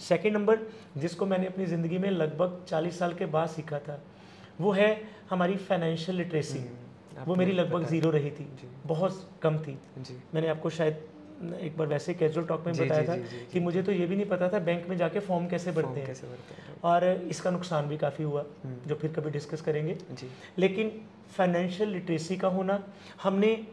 सेकेंड 0.08 0.36
नंबर 0.38 0.60
जिसको 0.98 1.26
मैंने 1.26 1.48
अपनी 1.48 1.66
ज़िंदगी 1.66 1.98
में 1.98 2.10
लगभग 2.12 2.64
40 2.70 3.00
साल 3.00 3.14
के 3.14 3.26
बाद 3.38 3.50
सीखा 3.50 3.80
था 3.80 4.02
वो 4.62 4.72
है 4.72 4.90
हमारी 5.30 5.56
फाइनेंशियल 5.58 6.18
लिटरेसी 6.18 6.60
हम्म, 6.60 7.24
वो 7.26 7.36
मेरी 7.36 7.52
लगभग 7.52 7.86
ज़ीरो 7.88 8.10
रही 8.12 8.32
थी। 8.32 8.48
बहुत 8.86 9.30
कम 9.42 9.58
थी। 9.60 9.78
मैंने 10.34 10.48
आपको 10.48 10.70
शायद 10.70 11.04
एक 11.54 11.78
बार 11.78 11.88
वैसे 11.88 12.14
कैजुअल 12.14 12.46
टॉक 12.48 12.66
में 12.66 12.74
जी, 12.74 12.84
बताया 12.84 13.02
जी, 13.02 13.08
था 13.08 13.16
जी, 13.16 13.48
कि 13.54 13.60
मुझे 13.60 13.84
तो 13.84 13.92
ये 13.92 14.06
भी 14.06 14.16
नहीं 14.16 14.26
पता 14.26 14.50
था 14.50 14.60
बैंक 14.60 14.88
में 14.90 14.98
जाके 14.98 15.20
फॉर्म 15.20 15.48
कैसे 15.48 15.72
भरते 15.72 16.00
हैं। 16.00 16.08
कैसे 16.08 16.28
भरते 16.28 16.62
हैं 16.62 16.82
और 16.84 17.06
इसका 17.30 17.52
नुकसान 17.52 17.88
भी 17.88 17.98
काफ़ी 17.98 18.24
हुआ 18.24 18.46
हम्म। 18.64 18.88
जो 18.88 18.96
फिर 18.96 19.12
कभी 19.12 19.30
डिस्कस 19.30 19.62
करेंगे। 19.62 19.98
लेकिन 20.58 21.02
फाइनेंशियल 21.38 21.90
लिटरेसी 21.90 22.38
का 22.38 22.48
होना 22.48 22.84
हमने 23.24 23.68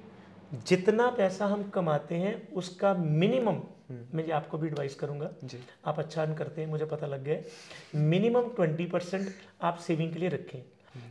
जितना 0.67 1.11
पैसा 1.11 1.47
हम 1.47 1.63
कमाते 1.71 2.15
हैं 2.15 2.49
उसका 2.53 2.95
मिनिमम 2.95 3.61
हम्म। 3.91 4.17
मैं 4.17 4.25
ये 4.25 4.33
आपको 4.33 4.59
भी 4.59 4.69
एडवाइस 4.69 4.95
करूँगा। 4.95 5.31
जी। 5.45 5.59
आप 5.87 5.99
अच्छा 5.99 6.23
अर्न 6.23 6.35
करते 6.35 6.61
हैं 6.61 6.69
मुझे 6.69 6.85
पता 6.85 7.07
लग 7.07 7.25
गया 7.25 7.35
है। 7.35 7.45
मिनिमम 7.95 8.49
ट्वेंटी 8.49 8.87
परसेंट 8.87 9.29
आप 9.63 9.79
सेविंग 9.79 10.13
के 10.13 10.19
लिए 10.19 10.29
रखें। 10.29 10.63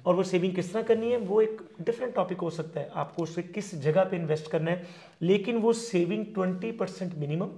और 0.05 0.15
वो 0.15 0.23
सेविंग 0.25 0.53
किस 0.55 0.71
तरह 0.73 0.83
करनी 0.83 1.11
है 1.11 1.17
वो 1.19 1.41
एक 1.41 1.61
डिफरेंट 1.81 2.13
टॉपिक 2.15 2.39
हो 2.39 2.49
सकता 2.51 2.79
है। 2.79 2.89
आपको 2.95 3.23
उसे 3.23 3.41
किस 3.43 3.73
जगह 3.81 4.03
पे 4.03 4.15
इन्वेस्ट 4.17 4.51
करना 4.51 4.71
है 4.71 4.85
लेकिन 5.21 5.57
वो 5.57 5.73
सेविंग 5.75 6.25
ट्वेंटी 6.33 6.71
परसेंट 6.73 7.13
मिनिमम 7.17 7.49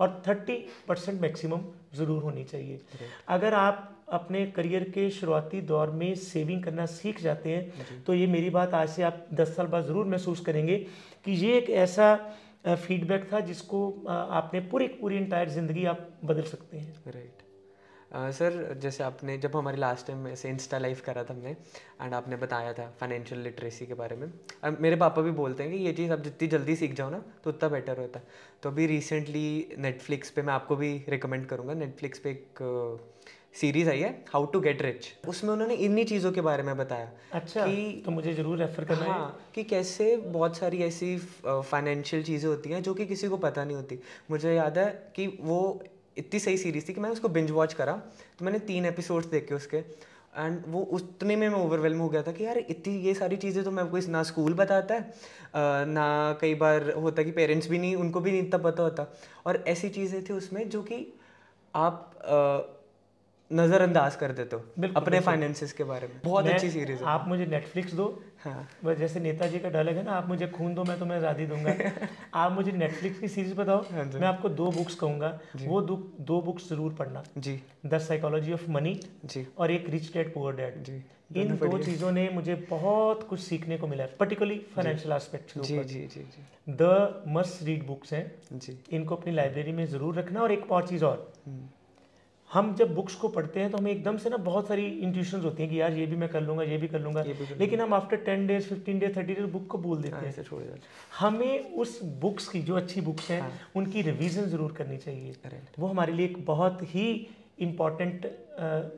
और 0.00 0.22
थर्टी 0.26 0.54
परसेंट 0.88 1.20
मैक्सिमम 1.20 1.60
ज़रूर 1.96 2.22
होनी 2.22 2.44
चाहिए। 2.44 2.80
अगर 3.28 3.54
आप 3.54 3.92
अपने 4.12 4.44
करियर 4.48 4.84
के 4.90 5.08
शुरुआती 5.10 5.60
दौर 5.68 5.90
में 5.92 6.14
सेविंग 6.16 6.62
करना 6.64 6.86
सीख 6.88 7.20
जाते 7.22 7.50
हैं 7.50 8.02
तो 8.04 8.14
ये 8.14 8.26
मेरी 8.28 8.50
बात 8.50 8.74
आज 8.74 8.88
से 8.88 9.02
आप 9.02 9.26
दस 9.34 9.54
साल 9.56 9.66
बाद 9.66 9.84
ज़रूर 9.86 10.06
महसूस 10.06 10.40
करेंगे 10.40 10.76
कि 11.24 11.32
ये 11.34 11.56
एक 11.58 11.70
ऐसा 11.86 12.14
फीडबैक 12.66 13.28
था 13.32 13.40
जिसको 13.42 13.88
आपने 14.08 14.60
पूरी 14.68 14.86
पूरी 14.94 15.16
इंटायर 15.16 15.48
ज़िंदगी 15.48 15.84
आप 15.86 16.08
बदल 16.24 16.42
सकते 16.44 16.76
हैं। 16.76 16.94
राइट 17.06 17.35
सर 18.10 18.78
जैसे 18.82 19.04
आपने 19.04 19.36
जब 19.38 19.56
हमारी 19.56 19.76
लास्ट 19.76 20.06
टाइम 20.06 20.26
ऐसे 20.28 20.48
इंस्टा 20.48 20.78
लाइव 20.78 21.00
करा 21.04 21.24
था 21.24 21.34
हमने 21.34 21.50
एंड 22.02 22.14
आपने 22.14 22.36
बताया 22.36 22.72
था 22.72 22.86
फाइनेंशियल 23.00 23.40
लिटरेसी 23.40 23.86
के 23.86 23.94
बारे 23.94 24.16
में 24.16 24.28
अब 24.64 24.78
मेरे 24.80 24.96
पापा 24.96 25.22
भी 25.22 25.30
बोलते 25.30 25.62
हैं 25.62 25.72
कि 25.72 25.78
ये 25.78 25.92
चीज़ 25.92 26.12
आप 26.12 26.22
जितनी 26.22 26.48
जल्दी 26.48 26.76
सीख 26.76 26.94
जाओ 26.94 27.10
ना 27.10 27.22
तो 27.44 27.50
उतना 27.50 27.68
बेटर 27.68 27.98
होता 28.00 28.18
है। 28.18 28.26
तो 28.62 28.70
अभी 28.70 28.86
रिसेंटली 28.86 29.76
नेटफ्लिक्स 29.78 30.30
पे 30.30 30.42
मैं 30.42 30.52
आपको 30.54 30.76
भी 30.76 30.92
रिकमेंड 31.08 31.46
करूँगा। 31.46 31.74
नेटफ्लिक्स 31.74 32.18
पे 32.18 32.30
एक 32.30 32.62
सीरीज़ 33.54 33.88
आई 33.90 34.00
है 34.00 34.10
हाउ 34.28 34.46
टू 34.46 34.60
गेट 34.60 34.82
रिच 34.82 35.06
उसमें 35.28 35.50
उन्होंने 35.52 35.74
इन्हीं 35.74 36.04
चीज़ों 36.06 36.32
के 36.32 36.40
बारे 36.40 36.62
में 36.62 36.76
बताया 36.76 37.10
अच्छा 37.32 37.66
कि 37.66 38.02
तो 38.04 38.10
मुझे 38.10 38.34
ज़रूर 38.34 38.58
रेफर 38.58 38.84
करना 38.84 39.04
हाँ। 39.04 39.26
है 39.28 39.52
कि 39.54 39.64
कैसे 39.64 40.16
बहुत 40.16 40.56
सारी 40.56 40.82
ऐसी 40.82 41.16
फाइनेंशियल 41.46 42.22
चीज़ें 42.22 42.48
होती 42.48 42.70
हैं 42.70 42.82
जो 42.82 42.94
कि 42.94 43.06
किसी 43.06 43.28
को 43.28 43.36
पता 43.36 43.64
नहीं 43.64 43.76
होती। 43.76 43.98
मुझे 44.30 44.54
याद 44.54 44.78
है 44.78 44.90
कि 45.16 45.26
वो 45.40 45.60
इतनी 46.16 46.40
सही 46.40 46.56
सीरीज़ 46.56 46.88
थी 46.88 46.92
कि 46.94 47.00
मैंने 47.00 47.12
उसको 47.12 47.28
बिंज 47.28 47.50
वॉच 47.50 47.72
करा 47.74 47.92
तो 48.38 48.44
मैंने 48.44 48.58
तीन 48.66 48.86
एपिसोड्स 48.86 49.26
देखे 49.26 49.54
उसके। 49.54 49.76
एंड 50.36 50.62
वो 50.68 50.80
उतने 50.92 51.36
में 51.36 51.48
मैं 51.48 51.58
ओवरवेलम 51.58 51.98
हो 51.98 52.08
गया 52.08 52.22
था 52.22 52.32
कि 52.32 52.44
यार 52.44 52.58
इतनी, 52.58 52.96
ये 52.96 53.14
सारी 53.14 53.36
चीज़ें 53.36 53.62
तो 53.64 53.70
मैं 53.70 53.86
कोई 53.90 54.00
ना 54.08 54.22
स्कूल 54.22 54.54
बताता 54.54 54.94
है 54.94 55.86
ना 55.86 56.38
कई 56.40 56.54
बार 56.54 56.90
होता 56.92 57.22
कि 57.22 57.30
पेरेंट्स 57.32 57.68
भी 57.68 57.78
नहीं, 57.78 57.94
उनको 57.96 58.20
भी 58.20 58.30
नहीं 58.30 58.42
इतना 58.42 58.58
पता 58.60 58.82
होता। 58.82 59.06
और 59.46 59.64
ऐसी 59.68 59.88
चीज़ें 59.88 60.22
थी 60.24 60.32
उसमें 60.32 60.68
जो 60.68 60.82
कि 60.82 61.06
आप 61.74 62.12
नज़रअंदाज 63.50 64.16
कर 64.16 64.32
देते 64.32 64.56
हो 64.56 64.88
अपने 64.96 65.20
फाइनेंसिस 65.20 65.72
के 65.72 65.84
बारे 65.84 66.06
में। 66.06 66.20
बहुत 66.24 66.46
अच्छी 66.46 66.70
सीरीज़ 66.70 66.98
है। 66.98 67.06
आप 67.06 67.24
मुझे 67.28 67.46
नेटफ्लिक्स 67.46 67.92
दो। 67.94 68.06
हाँ। 68.44 68.94
जैसे 68.94 69.20
नेताजी 69.20 69.58
का 69.58 69.68
डायलॉग 69.70 69.96
है 69.96 70.04
ना 70.04 70.12
आप 70.12 70.28
मुझे 70.28 70.46
खून 70.48 70.74
दो 70.74 70.84
मैं 70.84 70.98
तुम्हें 70.98 71.16
आज़ादी 71.18 71.46
दूँगा। 71.46 71.74
आप 72.34 72.52
मुझे 72.52 72.72
नेटफ्लिक्स 72.72 73.18
की 73.20 73.28
सीरीज़ 73.28 73.54
बताओ 73.54 73.82
हाँ 73.92 74.04
मैं 74.04 74.26
आपको 74.28 74.48
दो 74.50 74.70
बुक्स 74.70 74.94
कहूँगा। 74.94 75.38
वो 75.56 75.80
दो 75.82 75.96
दो 76.20 76.40
बुक्स 76.42 76.68
ज़रूर 76.70 76.94
पढ़ना। 76.94 77.22
जी। 77.38 77.60
द 77.86 77.98
साइकोलॉजी 77.98 78.52
ऑफ़ 78.52 78.70
मनी 78.70 78.98
जी। 79.24 79.46
और 79.58 79.70
एक 79.70 79.88
रिच 79.90 80.12
डैड 80.12 80.32
पुअर 80.34 80.56
डैड 80.56 80.82
जी। 80.84 81.02
इन 81.34 81.56
दो 81.56 81.78
चीज़ों 81.78 82.10
ने 82.12 82.28
मुझे 82.30 82.54
बहुत 82.70 83.26
कुछ 83.28 83.40
सीखने 83.40 83.78
को 83.78 83.86
मिला 83.86 84.06
पर्टिकुलरली 84.20 84.58
फाइनेंशियल 84.74 85.14
एस्पेक्ट 85.14 85.58
जी 85.60 85.78
जी 85.84 86.00
जी 86.06 86.26
द 86.72 87.24
मस्ट 87.28 87.62
रीड 87.62 87.86
बुक्स 87.86 88.12
हैं। 88.12 88.30
जी। 88.52 88.78
इनको 88.90 89.16
अपनी 89.16 89.32
लाइब्रेरी 89.32 89.72
में 89.72 89.84
ज़रूर 89.86 90.14
रखना 90.14 90.40
और 90.40 90.52
एक 90.52 90.70
और 90.72 90.86
चीज़ 90.88 91.04
और। 91.04 91.32
हम्म। 91.46 91.68
हम 92.56 92.74
जब 92.74 92.94
बुक्स 92.94 93.14
को 93.14 93.28
पढ़ते 93.30 93.60
हैं 93.60 93.70
तो 93.70 93.78
हमें 93.78 93.90
एकदम 93.90 94.16
से 94.18 94.30
ना 94.30 94.36
बहुत 94.44 94.68
सारी 94.68 94.86
इंट्यूशन 94.86 95.40
होती 95.40 95.62
हैं 95.62 95.70
कि 95.70 95.80
यार 95.80 95.92
ये 95.94 96.06
भी 96.06 96.16
मैं 96.16 96.28
कर 96.28 96.40
लूँगा 96.42 96.62
ये 96.64 96.76
भी 96.78 96.88
कर 96.88 97.00
लूँगा। 97.00 97.24
लेकिन 97.58 97.80
हम 97.80 97.94
after 97.94 98.16
ten 98.26 98.46
days 98.46 98.68
fifteen 98.68 98.98
days 98.98 99.16
thirty 99.16 99.34
days 99.34 99.46
book 99.52 99.66
को 99.66 99.78
बोल 99.78 100.02
देते 100.02 100.16
हाँ, 100.16 100.22
हैं 100.22 100.42
छोड़ 100.42 100.62
हमें 101.18 101.74
उस 101.74 101.98
बुक्स 102.20 102.48
की 102.48 102.60
जो 102.62 102.76
अच्छी 102.76 103.00
बुक्स 103.00 103.30
हैं 103.30 103.40
हाँ। 103.40 103.50
उनकी 103.76 104.02
रिविजन 104.02 104.46
ज़रूर 104.46 104.72
करनी 104.78 104.96
चाहिए। 104.98 105.34
वो 105.78 105.86
हमारे 105.86 106.12
लिए 106.12 106.26
एक 106.26 106.44
बहुत 106.46 106.82
ही 106.94 107.06
इंपॉर्टेंट 107.60 108.26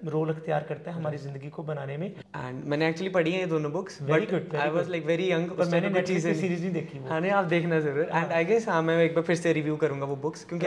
रोल 0.07 0.29
अख्तियार 0.29 0.63
करता 0.69 0.91
है 0.91 0.97
हमारी 0.97 1.19
ज़िंदगी 1.19 1.49
को 1.51 1.63
बनाने 1.63 1.97
में। 1.97 2.07
एंड 2.07 2.65
मैंने 2.65 2.89
एक्चुअली 2.89 3.11
पढ़ी 3.11 3.33
है 3.33 3.41
ये 3.41 3.47
दोनों 3.47 3.73
books 3.73 4.01
very 4.03 4.27
good 4.29 4.57
I 4.57 4.71
was 4.71 4.89
like 4.91 5.07
very 5.07 5.31
young 5.33 5.51
पर 5.51 5.69
मैंने 5.69 5.91
नेटफ्लिक्स 5.91 6.25
की 6.25 6.35
सीरीज़ 6.35 6.63
नहीं। 6.63 6.73
देखी 6.73 6.99
हाँ 7.09 7.21
नहीं 7.21 7.33
आप 7.33 7.45
देखना 7.53 7.81
ज़रूर। 7.81 8.09
एंड 8.13 8.33
आई 8.33 8.45
गेस 8.45 8.69
हाँ 8.69 8.81
मैं 8.83 8.99
एक 9.05 9.15
बार 9.15 9.25
फिर 9.25 9.37
से 9.37 9.53
रिव्यू 9.53 9.77
करूँगा 9.85 10.07
वो 10.07 10.17
बुक्स 10.25 10.45
क्योंकि 10.45 10.67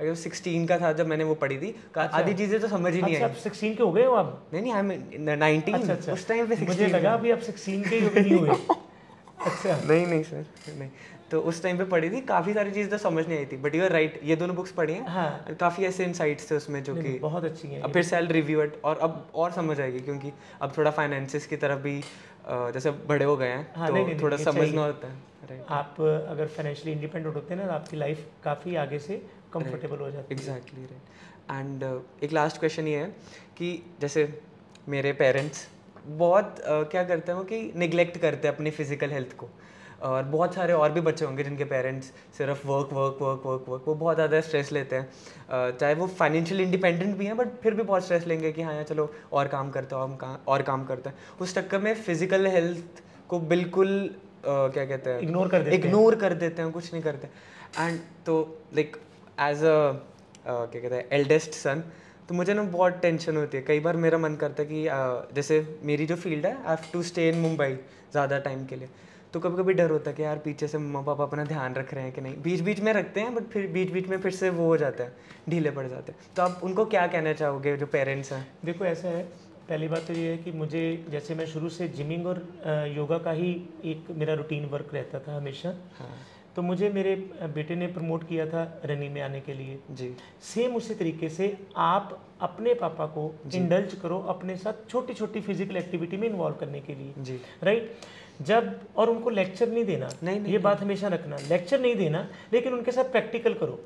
अगर 0.00 0.14
सिक्सटीन 0.14 0.66
का 0.66 0.78
था 0.78 0.92
जब 0.92 1.06
मैंने 1.06 1.24
वो 1.24 1.34
पढ़ी 1.34 1.58
थी 1.58 1.74
अच्छा। 1.96 2.18
आधी 2.18 2.34
चीज़ें 2.34 2.60
तो 2.60 2.68
समझ 2.68 2.94
ही 2.94 3.02
नहीं 3.02 3.14
अच्छा, 3.14 3.26
आई। 3.26 3.34
सिक्सटीन 3.34 3.74
के 3.74 3.82
हो 3.82 3.92
गए 3.92 4.04
हो 4.04 4.14
आप? 4.14 4.42
नहीं 4.54 4.62
नहीं 4.62 4.72
आई 4.72 5.60
अच्छा, 5.72 5.92
अच्छा। 5.92 6.12
उस 6.12 6.28
टाइम 6.28 6.46
पे 6.46 6.56
मुझे 6.66 6.86
लगा 6.86 7.12
अभी 7.14 7.30
आप 7.30 7.38
सिक्सटीन 7.38 7.82
के 7.82 7.98
ही 7.98 8.22
नहीं 8.22 8.34
हुए। 8.34 8.50
अच्छा। 9.46 9.76
नहीं 9.88 10.06
नहीं 10.06 10.22
सर 10.22 10.44
नहीं। 10.78 10.90
तो 11.30 11.40
उस 11.40 11.62
टाइम 11.62 11.78
पे 11.78 11.84
पढ़ी 11.84 12.10
थी 12.10 12.20
काफ़ी 12.20 12.54
सारी 12.54 12.70
चीज़ 12.70 12.88
तो 12.90 12.98
समझ 12.98 13.26
नहीं 13.28 13.38
आई 13.38 13.46
थी। 13.46 13.56
बट 13.56 13.74
यू 13.74 13.84
आर 13.84 13.90
राइट 13.90 14.20
ये 14.24 14.36
दोनों 14.36 14.56
बुक्स 14.56 14.72
पढ़ी 14.72 14.92
हैं। 14.92 15.06
हाँ। 15.06 15.56
काफ़ी 15.60 15.84
ऐसे 15.84 16.04
इनसाइट्स 16.04 16.50
थे 16.50 16.54
उसमें 16.54 16.82
जो 16.82 16.94
कि 16.94 17.18
बहुत 17.18 17.44
अच्छी 17.44 17.68
हैं 17.68 17.82
अब 17.82 17.92
फिर 17.92 18.02
सेल 18.02 18.26
रिव्यू 18.26 18.60
और 18.84 18.98
अब 18.98 19.28
और 19.34 19.52
समझ 19.52 19.80
आएगी 19.80 20.00
क्योंकि 20.00 20.32
अब 20.60 20.72
थोड़ा 20.78 20.90
फाइनेंसिस 20.90 21.46
की 21.46 21.56
तरफ़ 21.56 21.78
भी 21.78 22.00
जैसे 22.48 22.90
बड़े 22.90 23.24
हो 23.24 23.36
गए 23.36 23.48
हैं 23.48 23.72
हाँ, 23.76 23.88
तो 23.88 23.94
नहीं, 23.94 24.06
नहीं, 24.06 24.20
थोड़ा 24.22 24.36
समझना 24.36 24.84
होता 24.84 25.08
है। 25.08 25.62
आप 25.68 25.96
अगर 26.00 26.46
फाइनेंशियली 26.46 26.92
इंडिपेंडेंट 26.92 27.34
होते 27.34 27.54
हैं 27.54 27.60
ना 27.60 27.66
तो 27.66 27.72
आपकी 27.72 27.96
लाइफ 27.96 28.26
काफ़ी 28.44 28.74
आगे 28.76 28.98
से 28.98 29.22
कंफर्टेबल 29.54 29.98
हो 29.98 30.10
जाती 30.10 30.34
एग्जैक्टली 30.34 30.84
राइट 30.84 31.60
एंड 31.60 31.84
एक 32.24 32.32
लास्ट 32.32 32.58
क्वेश्चन 32.58 32.88
ये 32.88 32.98
है 32.98 33.08
कि 33.58 33.70
जैसे 34.00 34.28
मेरे 34.88 35.12
पेरेंट्स 35.14 35.66
बहुत 36.06 36.56
uh, 36.58 36.90
क्या 36.90 37.04
करते 37.04 37.32
हैं 37.32 37.38
वो 37.38 37.44
कि 37.44 37.60
निगलेक्ट 37.76 38.18
करते 38.18 38.48
हैं 38.48 38.54
अपनी 38.54 38.70
फ़िज़िकल 38.72 39.10
हेल्थ 39.10 39.36
को। 39.36 39.48
और 40.02 40.22
बहुत 40.24 40.54
सारे 40.54 40.72
और 40.72 40.92
भी 40.92 41.00
बच्चे 41.00 41.24
होंगे 41.24 41.44
जिनके 41.44 41.64
पेरेंट्स 41.64 42.06
सिर्फ़ 42.38 42.66
work 42.68 42.88
work 42.92 43.18
work 43.22 43.42
work 43.46 43.68
work 43.68 43.84
वो 43.86 43.94
बहुत 43.94 44.16
ज़्यादा 44.16 44.40
स्ट्रेस 44.40 44.72
लेते 44.72 44.96
हैं। 44.96 45.76
चाहे 45.76 45.94
वो 45.94 46.06
फाइनेंशियली 46.18 46.64
इंडिपेंडेंट 46.64 47.16
भी 47.16 47.26
हैं 47.26 47.36
बट 47.36 47.54
फिर 47.62 47.74
भी 47.74 47.82
बहुत 47.82 48.04
स्ट्रेस 48.04 48.26
लेंगे 48.26 48.50
कि 48.52 48.62
हाँ 48.62 48.74
यार 48.74 48.84
चलो 48.84 49.10
और 49.32 49.48
काम 49.48 49.70
करते 49.70 49.94
हो 49.94 50.00
हम 50.02 50.16
काम 50.16 50.36
और 50.48 50.62
काम 50.62 50.84
करते 50.84 51.10
हैं। 51.10 51.16
उस 51.40 51.54
चक्कर 51.54 51.80
में 51.80 51.94
फ़िज़िकल 51.94 52.46
हेल्थ 52.46 53.02
को 53.28 53.38
बिल्कुल 53.54 53.88
uh, 54.08 54.72
क्या 54.74 54.84
कहते 54.84 55.10
हैं 55.10 55.20
इग्नोर 55.20 55.48
कर 55.48 55.62
देते 55.62 55.76
इग्नोर 55.76 56.16
कर 56.16 56.34
देते 56.34 56.62
हैं 56.62 56.72
कुछ 56.72 56.92
नहीं 56.92 57.02
करते। 57.02 57.28
एंड 57.78 57.98
तो 58.26 58.36
लाइक 58.74 58.96
एज 59.40 59.64
अ 59.64 59.76
क्या 60.46 60.80
कहते 60.80 60.94
हैं 60.94 61.08
एल्डेस्ट 61.12 61.54
सन 61.54 61.82
तो 62.28 62.34
मुझे 62.34 62.54
ना 62.54 62.62
बहुत 62.64 63.00
टेंशन 63.02 63.36
होती 63.36 63.56
है। 63.56 63.62
कई 63.62 63.80
बार 63.80 63.96
मेरा 63.98 64.18
मन 64.18 64.36
करता 64.36 64.62
है 64.62 64.68
कि 64.68 64.84
uh, 64.84 65.34
जैसे 65.34 65.78
मेरी 65.82 66.06
जो 66.06 66.16
फ़ील्ड 66.16 66.46
है 66.46 66.52
I 66.54 66.68
have 66.68 66.92
to 66.92 67.02
stay 67.02 67.28
in 67.28 67.38
Mumbai 67.38 67.72
ज़्यादा 68.12 68.38
टाइम 68.40 68.64
के 68.66 68.76
लिए। 68.76 68.88
तो 69.34 69.40
कभी 69.40 69.56
कभी 69.56 69.72
डर 69.74 69.90
होता 69.90 70.10
है 70.10 70.16
कि 70.16 70.22
यार 70.22 70.38
पीछे 70.38 70.68
से 70.68 70.78
मम्मा 70.78 71.00
पापा 71.02 71.24
अपना 71.24 71.44
ध्यान 71.44 71.74
रख 71.74 71.94
रहे 71.94 72.04
हैं 72.04 72.12
कि 72.12 72.20
नहीं। 72.20 72.36
बीच 72.42 72.60
बीच 72.60 72.80
में 72.80 72.92
रखते 72.92 73.20
हैं 73.20 73.34
बट 73.34 73.48
फिर 73.52 73.66
बीच 73.72 73.90
बीच 73.92 74.08
में 74.08 74.18
फिर 74.18 74.32
से 74.32 74.50
वो 74.50 74.66
हो 74.66 74.76
जाता 74.76 75.04
है 75.04 75.12
ढीले 75.50 75.70
पड़ 75.70 75.86
जाते 75.88 76.12
हैं। 76.12 76.34
तो 76.36 76.42
आप 76.42 76.60
उनको 76.64 76.84
क्या 76.86 77.06
कहना 77.06 77.32
चाहोगे 77.32 77.76
जो 77.76 77.86
पेरेंट्स 77.86 78.32
हैं? 78.32 78.46
देखो 78.64 78.84
ऐसा 78.84 79.08
है। 79.08 79.22
पहली 79.68 79.88
बात 79.88 80.06
तो 80.06 80.12
ये 80.12 80.30
है 80.30 80.36
कि 80.38 80.52
मुझे 80.52 81.04
जैसे 81.10 81.34
मैं 81.34 81.46
शुरू 81.46 81.68
से 81.68 81.88
जिमिंग 81.90 82.26
और 82.26 82.46
योगा 82.96 83.18
का 83.18 83.30
ही 83.32 83.50
एक 83.84 84.10
मेरा 84.10 84.34
रूटीन 84.34 84.64
वर्क 84.66 84.94
रहता 84.94 85.18
था 85.18 85.36
हमेशा। 85.36 85.68
हाँ। 85.98 86.14
तो 86.56 86.62
मुझे 86.62 86.88
मेरे 86.88 87.14
बेटे 87.54 87.74
ने 87.76 87.86
प्रमोट 87.86 88.28
किया 88.28 88.46
था 88.46 88.62
रनिंग 88.84 89.12
में 89.14 89.20
आने 89.22 89.40
के 89.40 89.54
लिए। 89.54 89.78
जी। 89.90 90.14
सेम 90.42 90.74
उसी 90.76 90.94
तरीके 90.94 91.28
से 91.28 91.56
आप 91.76 92.18
अपने 92.40 92.74
पापा 92.74 93.06
को 93.06 93.32
इंडल्ज 93.54 93.94
करो 93.94 94.18
अपने 94.28 94.56
साथ 94.56 94.88
छोटी 94.90 95.14
छोटी 95.14 95.40
फ़िज़िकल 95.40 95.76
एक्टिविटी 95.76 96.16
में 96.16 96.28
इन्वॉल्व 96.28 96.56
करने 96.56 96.80
के 96.80 96.94
लिए। 96.94 97.22
जी। 97.24 97.40
राइट? 97.62 97.90
जब 98.42 98.80
और 98.96 99.10
उनको 99.10 99.30
लेक्चर 99.30 99.68
नहीं 99.68 99.84
देना। 99.84 100.08
नहीं, 100.22 100.40
नहीं 100.40 100.52
ये 100.52 100.58
बात 100.58 100.80
हमेशा 100.80 101.08
रखना। 101.08 101.36
लेक्चर 101.48 101.80
नहीं 101.80 101.94
देना 101.96 102.26
लेकिन 102.52 102.72
उनके 102.72 102.92
साथ 102.92 103.10
प्रैक्टिकल 103.12 103.54
करो 103.54 103.80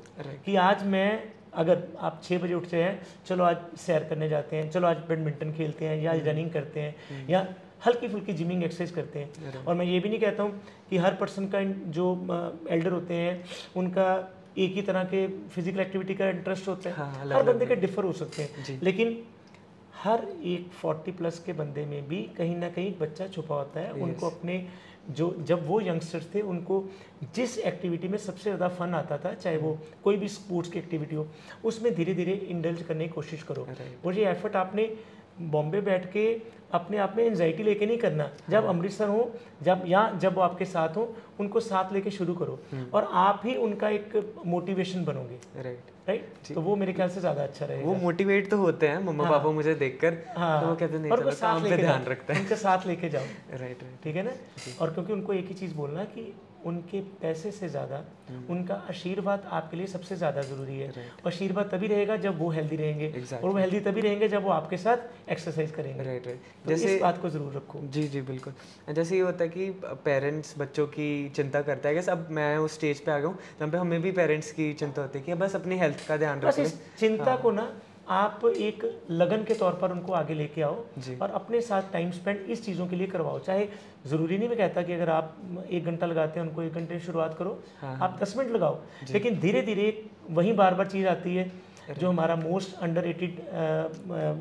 कि 0.45 0.55
आज 0.55 0.83
मैं 0.87 1.23
अगर 1.53 1.83
आप 1.99 2.21
छः 2.23 2.39
बजे 2.39 2.53
उठते 2.53 2.83
हैं 2.83 3.01
चलो 3.27 3.43
आज 3.43 3.57
सैर 3.77 4.03
करने 4.03 4.29
जाते 4.29 4.55
हैं 4.55 4.69
चलो 4.71 4.87
आज 4.87 4.97
बैडमिंटन 5.07 5.51
खेलते 5.53 5.85
हैं 5.85 6.01
या 6.01 6.11
रनिंग 6.11 6.37
हम्म। 6.37 6.49
करते 6.49 6.79
हैं 6.79 6.95
हम्म। 7.09 7.31
या 7.31 7.47
हल्की 7.81 8.07
फुल्की 8.07 8.33
जिमिंग 8.33 8.63
एक्सरसाइज 8.63 8.91
करते 8.91 9.19
हैं। 9.19 9.63
और 9.65 9.75
मैं 9.75 9.85
ये 9.85 9.99
भी 9.99 10.09
नहीं 10.09 10.19
कहता 10.19 10.43
हूँ 10.43 10.61
कि 10.89 10.97
हर 10.97 11.15
पर्सन 11.15 11.47
का 11.47 11.63
जो 11.91 12.11
एल्डर 12.71 12.91
होते 12.91 13.13
हैं 13.15 13.43
उनका 13.75 14.07
एक 14.57 14.73
ही 14.73 14.81
तरह 14.81 15.03
के 15.05 15.27
फ़िज़िकल 15.49 15.79
एक्टिविटी 15.79 16.15
का 16.15 16.29
इंटरेस्ट 16.29 16.67
होता 16.67 16.89
है। 16.89 16.95
हाँ, 16.95 17.27
हर 17.27 17.43
बंदे 17.43 17.65
के 17.65 17.75
डिफर 17.77 18.03
हो 18.03 18.13
सकते 18.13 18.41
हैं। 18.41 18.79
लेकिन 18.83 19.17
हर 19.95 20.25
एक 20.45 20.69
फोर्टी 20.71 21.11
प्लस 21.11 21.39
के 21.45 21.53
बंदे 21.53 21.85
में 21.85 22.07
भी 22.07 22.21
कहीं 22.37 22.55
ना 22.57 22.69
कहीं 22.69 22.93
बच्चा 22.99 23.27
छुपा 23.27 23.55
होता 23.55 23.79
है। 23.79 23.91
उनको 23.93 24.29
अपने 24.29 24.65
जो 25.09 25.25
जब 25.47 25.65
वो 25.67 25.79
यंगस्टर्स 25.81 26.27
थे 26.33 26.41
उनको 26.43 26.83
जिस 27.35 27.57
एक्टिविटी 27.59 28.07
में 28.07 28.17
सबसे 28.17 28.43
ज़्यादा 28.43 28.67
फन 28.69 28.93
आता 28.93 29.17
था 29.17 29.33
चाहे 29.33 29.57
वो 29.57 29.77
कोई 30.03 30.17
भी 30.17 30.27
स्पोर्ट्स 30.29 30.71
की 30.71 30.79
एक्टिविटी 30.79 31.15
हो 31.15 31.27
उसमें 31.65 31.93
धीरे 31.95 32.13
धीरे 32.13 32.33
इंडल्ज 32.49 32.81
करने 32.81 33.07
की 33.07 33.13
कोशिश 33.13 33.43
करो। 33.43 33.67
और 34.05 34.13
ये 34.13 34.25
एफर्ट 34.29 34.55
आपने 34.55 34.85
बॉम्बे 35.41 35.81
बैठ 35.81 36.11
के 36.13 36.25
अपने 36.73 36.97
आप 36.97 37.13
में 37.17 37.23
एनजाइटी 37.23 37.63
लेके 37.63 37.85
नहीं 37.85 37.97
करना। 37.97 38.29
जब 38.49 38.65
हाँ। 38.65 38.73
अमृतसर 38.73 39.07
हो 39.07 39.31
जब 39.63 39.83
या 39.87 40.01
जब 40.21 40.35
वो 40.35 40.41
आपके 40.41 40.65
साथ 40.65 40.97
हो 40.97 41.07
उनको 41.39 41.59
साथ 41.59 41.93
लेके 41.93 42.11
शुरू 42.11 42.33
करो 42.35 42.59
हम्म। 42.71 42.85
और 42.93 43.07
आप 43.11 43.41
ही 43.45 43.55
उनका 43.57 43.89
एक 43.89 44.33
मोटिवेशन 44.45 45.05
बनोगे। 45.05 45.39
राइट 45.63 45.91
राइट 46.07 46.53
तो 46.53 46.61
वो 46.61 46.75
मेरे 46.75 46.93
ख्याल 46.93 47.09
से 47.09 47.19
ज़्यादा 47.19 47.43
अच्छा 47.43 47.65
रहेगा। 47.65 47.87
वो 47.87 47.95
मोटिवेट 47.95 48.49
तो 48.51 48.57
होते 48.57 48.87
हैं 48.87 48.99
मम्मा 49.05 49.23
हाँ, 49.23 49.31
पापा 49.33 49.51
मुझे 49.51 49.75
देखकर 49.75 50.17
हाँ, 50.37 50.61
तो 50.61 50.67
वो 50.67 50.75
कहते 50.75 50.99
नहीं 50.99 51.11
चलो 51.11 51.31
साथ 51.31 51.61
लेके 51.63 51.77
ध्यान 51.77 52.05
रखते 52.05 52.33
हैं। 52.33 52.41
उनके 52.41 52.55
साथ 52.55 52.87
लेके 52.87 53.09
जाओ। 53.09 53.23
राइट 53.51 53.83
राइट 53.83 54.03
ठीक 54.03 54.15
है 54.15 54.23
ना? 54.23 54.31
और 54.81 54.93
क्योंकि 54.93 55.13
उनको 55.13 55.33
एक 55.33 55.47
ही 55.47 55.55
चीज़ 55.55 55.75
बोलना 55.75 56.03
कि 56.05 56.31
उनके 56.65 56.99
पैसे 57.21 57.51
से 57.51 57.67
ज़्यादा 57.69 58.03
हम्म। 58.29 58.53
उनका 58.53 58.75
आशीर्वाद 58.89 59.47
आपके 59.51 59.77
लिए 59.77 59.87
सबसे 59.87 60.15
ज़्यादा 60.15 60.41
ज़रूरी 60.41 60.77
है। 60.79 60.89
Right. 60.89 61.25
और 61.25 61.31
आशीर्वाद 61.31 61.69
तभी 61.71 61.87
रहेगा 61.87 62.15
जब 62.17 62.39
वो 62.39 62.49
हेल्दी 62.49 62.75
रहेंगे। 62.75 63.11
Exactly. 63.11 63.43
और 63.43 63.49
वो 63.49 63.57
हेल्दी 63.57 63.79
तभी 63.79 64.01
रहेंगे 64.01 64.27
जब 64.27 64.43
वो 64.43 64.49
आपके 64.49 64.77
साथ 64.77 65.29
एक्सरसाइज 65.31 65.71
करेंगे। 65.71 66.03
राइट 66.03 66.27
राइट 66.27 66.39
तो 66.65 66.69
जैसे 66.69 66.95
इस 66.95 67.01
बात 67.01 67.21
को 67.21 67.29
ज़रूर 67.29 67.53
रखो। 67.53 67.79
जी 67.87 68.07
जी 68.07 68.21
बिल्कुल। 68.21 68.53
जैसे 68.93 69.15
ये 69.15 69.21
होता 69.21 69.43
है 69.43 69.49
कि 69.49 69.69
पेरेंट्स 70.05 70.55
बच्चों 70.57 70.87
की 70.87 71.29
चिंता 71.29 71.61
करता 71.61 71.89
है। 71.89 71.95
कि 71.95 72.11
अब 72.11 72.27
मैं 72.31 72.57
उस 72.57 72.73
स्टेज 72.73 72.99
पे 72.99 73.11
आ 73.11 73.17
गया 73.17 73.27
हूँ 73.27 73.37
जहाँ 73.59 73.71
पे 73.71 73.77
हमें 73.77 74.01
भी 74.01 74.11
पेरेंट्स 74.11 74.51
की 74.51 74.73
चिंता 74.73 75.01
होती 75.01 75.19
है 75.19 75.25
कि 75.25 75.33
बस 75.35 75.55
अपनी 75.55 75.77
हेल्थ 75.77 76.07
का 76.07 76.17
ध्यान 76.17 76.41
रखें। 76.41 76.65
चिंता 76.99 77.35
को 77.35 77.51
ना 77.51 77.71
आप 78.09 78.45
एक 78.47 78.83
लगन 79.11 79.43
के 79.43 79.53
तौर 79.53 79.73
पर 79.81 79.91
उनको 79.91 80.13
आगे 80.13 80.33
लेके 80.33 80.61
आओ 80.61 80.75
और 81.21 81.31
अपने 81.31 81.61
साथ 81.61 81.91
टाइम 81.93 82.11
स्पेंड 82.11 82.49
इस 82.49 82.65
चीज़ों 82.65 82.87
के 82.87 82.95
लिए 82.95 83.07
करवाओ। 83.07 83.39
चाहे 83.39 83.67
ज़रूरी 84.05 84.37
नहीं 84.37 84.49
मैं 84.49 84.57
कहता 84.57 84.81
कि 84.81 84.93
अगर 84.93 85.09
आप 85.09 85.65
एक 85.69 85.85
घंटा 85.85 86.05
लगाते 86.07 86.39
हैं 86.39 86.47
उनको 86.47 86.63
एक 86.63 86.73
घंटे 86.73 86.93
की 86.93 87.05
शुरुआत 87.05 87.35
करो 87.39 87.57
हाँ, 87.81 87.97
आप 88.01 88.17
दस 88.21 88.35
मिनट 88.37 88.51
लगाओ। 88.51 88.79
लेकिन 89.11 89.39
धीरे 89.39 89.61
धीरे 89.61 89.87
वही 90.29 90.53
बार 90.53 90.73
बार 90.75 90.87
चीज़ 90.87 91.07
आती 91.07 91.35
है 91.35 91.51
जो 91.91 92.09
हमारा 92.09 92.35
मोस्ट 92.35 92.75
अंडर 92.79 93.05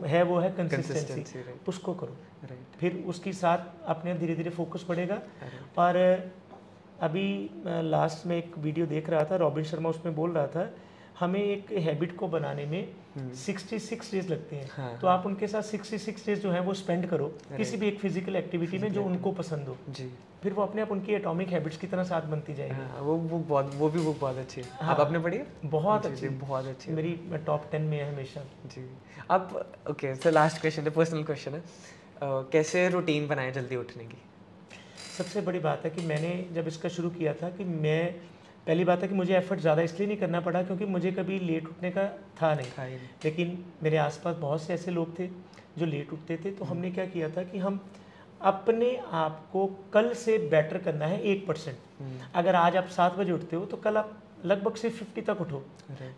है 0.06 0.22
वो 0.22 0.38
है 0.38 0.50
कंसिस्टेंसी 0.52 1.44
उसको 1.68 1.94
करो। 1.94 2.16
राइट 2.44 2.80
फिर 2.80 3.02
उसके 3.08 3.32
साथ 3.34 3.86
अपने 3.88 4.14
धीरे 4.14 4.34
धीरे 4.34 4.50
फोकस 4.50 4.84
बढ़ेगा। 4.88 5.22
और 5.78 5.96
अभी 7.02 7.28
लास्ट 7.64 8.26
में 8.26 8.36
एक 8.36 8.58
वीडियो 8.58 8.86
देख 8.86 9.08
रहा 9.10 9.24
था 9.24 9.36
रॉबिन 9.36 9.64
शर्मा 9.64 9.88
उसमें 9.90 10.14
बोल 10.14 10.30
रहा 10.32 10.46
था 10.46 10.70
हमें 11.20 11.42
एक 11.42 11.72
हैबिट 11.78 12.16
को 12.16 12.28
बनाने 12.28 12.64
में 12.66 12.88
66 13.36 14.10
डेज़ 14.12 14.28
लगते 14.28 14.56
हैं। 14.56 14.68
हाँ, 14.72 14.98
तो 14.98 15.06
आप 15.06 15.26
उनके 15.26 15.46
साथ 15.46 15.62
66 15.64 16.26
डेज़ 16.26 16.40
जो 16.40 16.50
है 16.50 16.60
वो 16.60 16.74
स्पेंड 16.74 17.06
करो। 17.06 17.26
किसी 17.56 17.76
भी 17.76 17.88
एक 17.88 17.98
फ़िज़िकल 17.98 18.36
एक्टिविटी 18.36 18.78
में 18.78 18.92
जो 18.92 19.04
उनको 19.04 19.32
पसंद 19.32 19.68
हो। 19.68 19.76
जी। 19.90 20.10
फिर 20.42 20.52
वो 20.52 20.62
अपने 20.62 20.82
आप 20.82 20.90
उनकी 20.92 21.12
एटॉमिक 21.14 21.48
हैबिट्स 21.48 21.76
की 21.76 21.86
तरह 21.86 22.04
साथ 22.04 22.26
बनती 22.30 22.54
जाएगी। 22.54 22.74
हाँ 22.74 23.00
वो 23.02 23.16
बुक 23.18 23.46
बहुत 23.46 23.74
वो 23.74 23.88
भी 23.88 24.00
बुक 24.00 24.18
बहुत 24.20 24.36
अच्छी 24.36 24.60
है। 24.60 24.66
हाँ। 24.72 24.94
आप 24.94 25.00
आपने 25.00 25.18
पढ़ी 25.18 25.36
है 25.36 25.46
बहुत 25.64 26.06
अच्छी। 26.06 26.28
बहुत 26.28 26.66
अच्छी 26.66 26.92
मेरी 26.92 27.12
टॉप 27.46 27.68
टेन 27.72 27.82
में 27.82 27.98
है 27.98 28.12
हमेशा। 28.12 28.44
जी। 28.66 28.88
आप 29.30 29.72
ओके 29.90 30.14
सर 30.14 30.32
लास्ट 30.32 30.60
क्वेश्चन 30.60 30.82
है 30.82 30.90
पर्सनल 30.90 31.24
क्वेश्चन 31.24 31.54
है। 31.54 31.62
कैसे 32.22 32.88
रूटीन 32.88 33.28
बनाए 33.28 33.50
जल्दी 33.52 33.76
उठने 33.76 34.04
की? 34.04 34.18
सबसे 35.18 35.40
बड़ी 35.40 35.58
बात 35.58 35.84
है 35.84 35.90
कि 35.90 36.02
मैंने 36.06 36.32
जब 36.54 36.68
इसका 36.68 36.88
शुरू 36.88 37.10
किया 37.10 37.32
था 37.34 37.48
कि 37.50 37.64
मैं 37.64 38.14
पहली 38.68 38.84
बात 38.84 39.02
है 39.02 39.08
कि 39.08 39.14
मुझे 39.14 39.34
एफर्ट 39.36 39.60
ज़्यादा 39.60 39.82
इसलिए 39.82 40.06
नहीं 40.08 40.16
करना 40.18 40.40
पड़ा 40.40 40.62
क्योंकि 40.62 40.84
मुझे 40.86 41.10
कभी 41.12 41.38
लेट 41.40 41.66
उठने 41.66 41.90
का 41.90 42.04
था 42.42 42.54
नहीं। 42.54 42.70
था 42.70 42.86
लेकिन 43.24 43.58
मेरे 43.82 43.96
आसपास 43.98 44.36
बहुत 44.36 44.62
से 44.62 44.74
ऐसे 44.74 44.90
लोग 44.90 45.18
थे 45.18 45.26
जो 45.78 45.86
लेट 45.86 46.12
उठते 46.12 46.36
थे 46.44 46.50
तो 46.50 46.64
हमने 46.64 46.90
क्या 46.90 47.04
किया 47.06 47.28
था 47.28 47.42
कि 47.42 47.58
हम 47.58 47.80
अपने 48.40 48.94
आप 49.14 49.40
को 49.52 49.66
कल 49.92 50.12
से 50.14 50.36
बेटर 50.50 50.78
करना 50.78 51.06
है 51.06 51.20
एक 51.22 51.46
परसेंट 51.46 51.76
हम्म, 52.00 52.18
अगर 52.34 52.54
आज 52.54 52.76
आप 52.76 52.88
सात 52.88 53.14
बजे 53.14 53.32
उठते 53.32 53.56
हो 53.56 53.64
तो 53.64 53.76
कल 53.76 53.96
आप 53.96 54.16
लगभग 54.44 54.74
से 54.74 54.90
फिफ्टी 54.90 55.20
तक 55.22 55.40
उठो। 55.40 55.62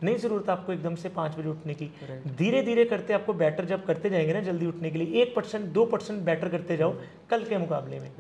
नहीं 0.03 0.17
ज़रूरत 0.17 0.49
आपको 0.51 0.73
एकदम 0.73 0.95
से 0.95 1.09
पाँच 1.11 1.37
बजे 1.37 1.49
उठने 1.49 1.75
की। 1.75 1.91
धीरे 2.39 2.63
धीरे 2.63 2.85
करते 2.85 3.13
आपको 3.13 3.33
बेटर 3.35 3.65
जब 3.65 3.85
करते 3.87 4.11
जाएँगे 4.11 4.33
ना 4.35 4.41
जल्दी 4.43 4.67
उठने 4.67 4.91
के 4.91 4.99
लिए 4.99 5.23
एक 5.23 5.35
परसेंट 5.37 5.65
दो 5.73 5.85
परसेंट 5.87 6.23
बेटर 6.25 6.49
करते 6.49 6.77
जाओ 6.77 6.95
कल 7.31 7.45
के 7.45 7.59
मुकाबले 7.59 8.01
में। 8.01 8.11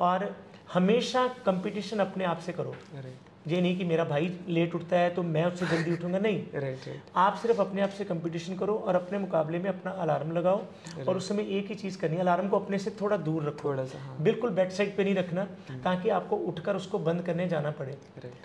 और 0.00 0.34
हमेशा 0.72 1.26
कंपटीशन 1.46 1.98
अपने 2.00 2.24
आप 2.24 2.38
से 2.38 2.52
करो। 2.52 2.74
ये 3.48 3.60
नहीं 3.60 3.76
कि 3.78 3.84
मेरा 3.84 4.04
भाई 4.04 4.30
लेट 4.48 4.74
उठता 4.74 4.96
है 4.96 5.08
तो 5.14 5.22
मैं 5.22 5.44
उससे 5.44 5.66
जल्दी 5.66 5.92
उठूँगा 5.96 6.18
नहीं। 6.18 6.60
राइट 6.60 6.84
आप 7.16 7.36
सिर्फ़ 7.36 7.60
अपने 7.60 7.82
आप 7.82 7.90
से 7.90 8.04
कंपटीशन 8.04 8.56
करो 8.56 8.74
और 8.76 8.94
अपने 8.94 9.18
मुकाबले 9.18 9.58
में 9.58 9.68
अपना 9.70 9.90
अलार्म 9.90 10.32
लगाओ 10.32 10.62
और 11.08 11.16
उस 11.16 11.28
समय 11.28 11.56
एक 11.58 11.68
ही 11.68 11.74
चीज़ 11.74 11.98
करनी 11.98 12.16
है 12.16 12.20
अलार्म 12.22 12.48
को 12.48 12.58
अपने 12.58 12.78
से 12.78 12.90
थोड़ा 13.00 13.16
दूर 13.16 13.44
रखो। 13.44 13.68
थोड़ा 13.68 13.84
सा 13.84 13.98
हाँ। 13.98 14.16
बिल्कुल 14.20 14.50
बेड 14.50 14.70
साइड 14.70 14.96
पे 14.96 15.04
नहीं 15.04 15.14
रखना 15.14 15.44
ताकि 15.84 16.08
आपको 16.10 16.36
उठकर 16.36 16.76
उसको 16.76 16.98
बंद 16.98 17.22
करने 17.22 17.48
जाना 17.48 17.70
पड़े। 17.70 17.98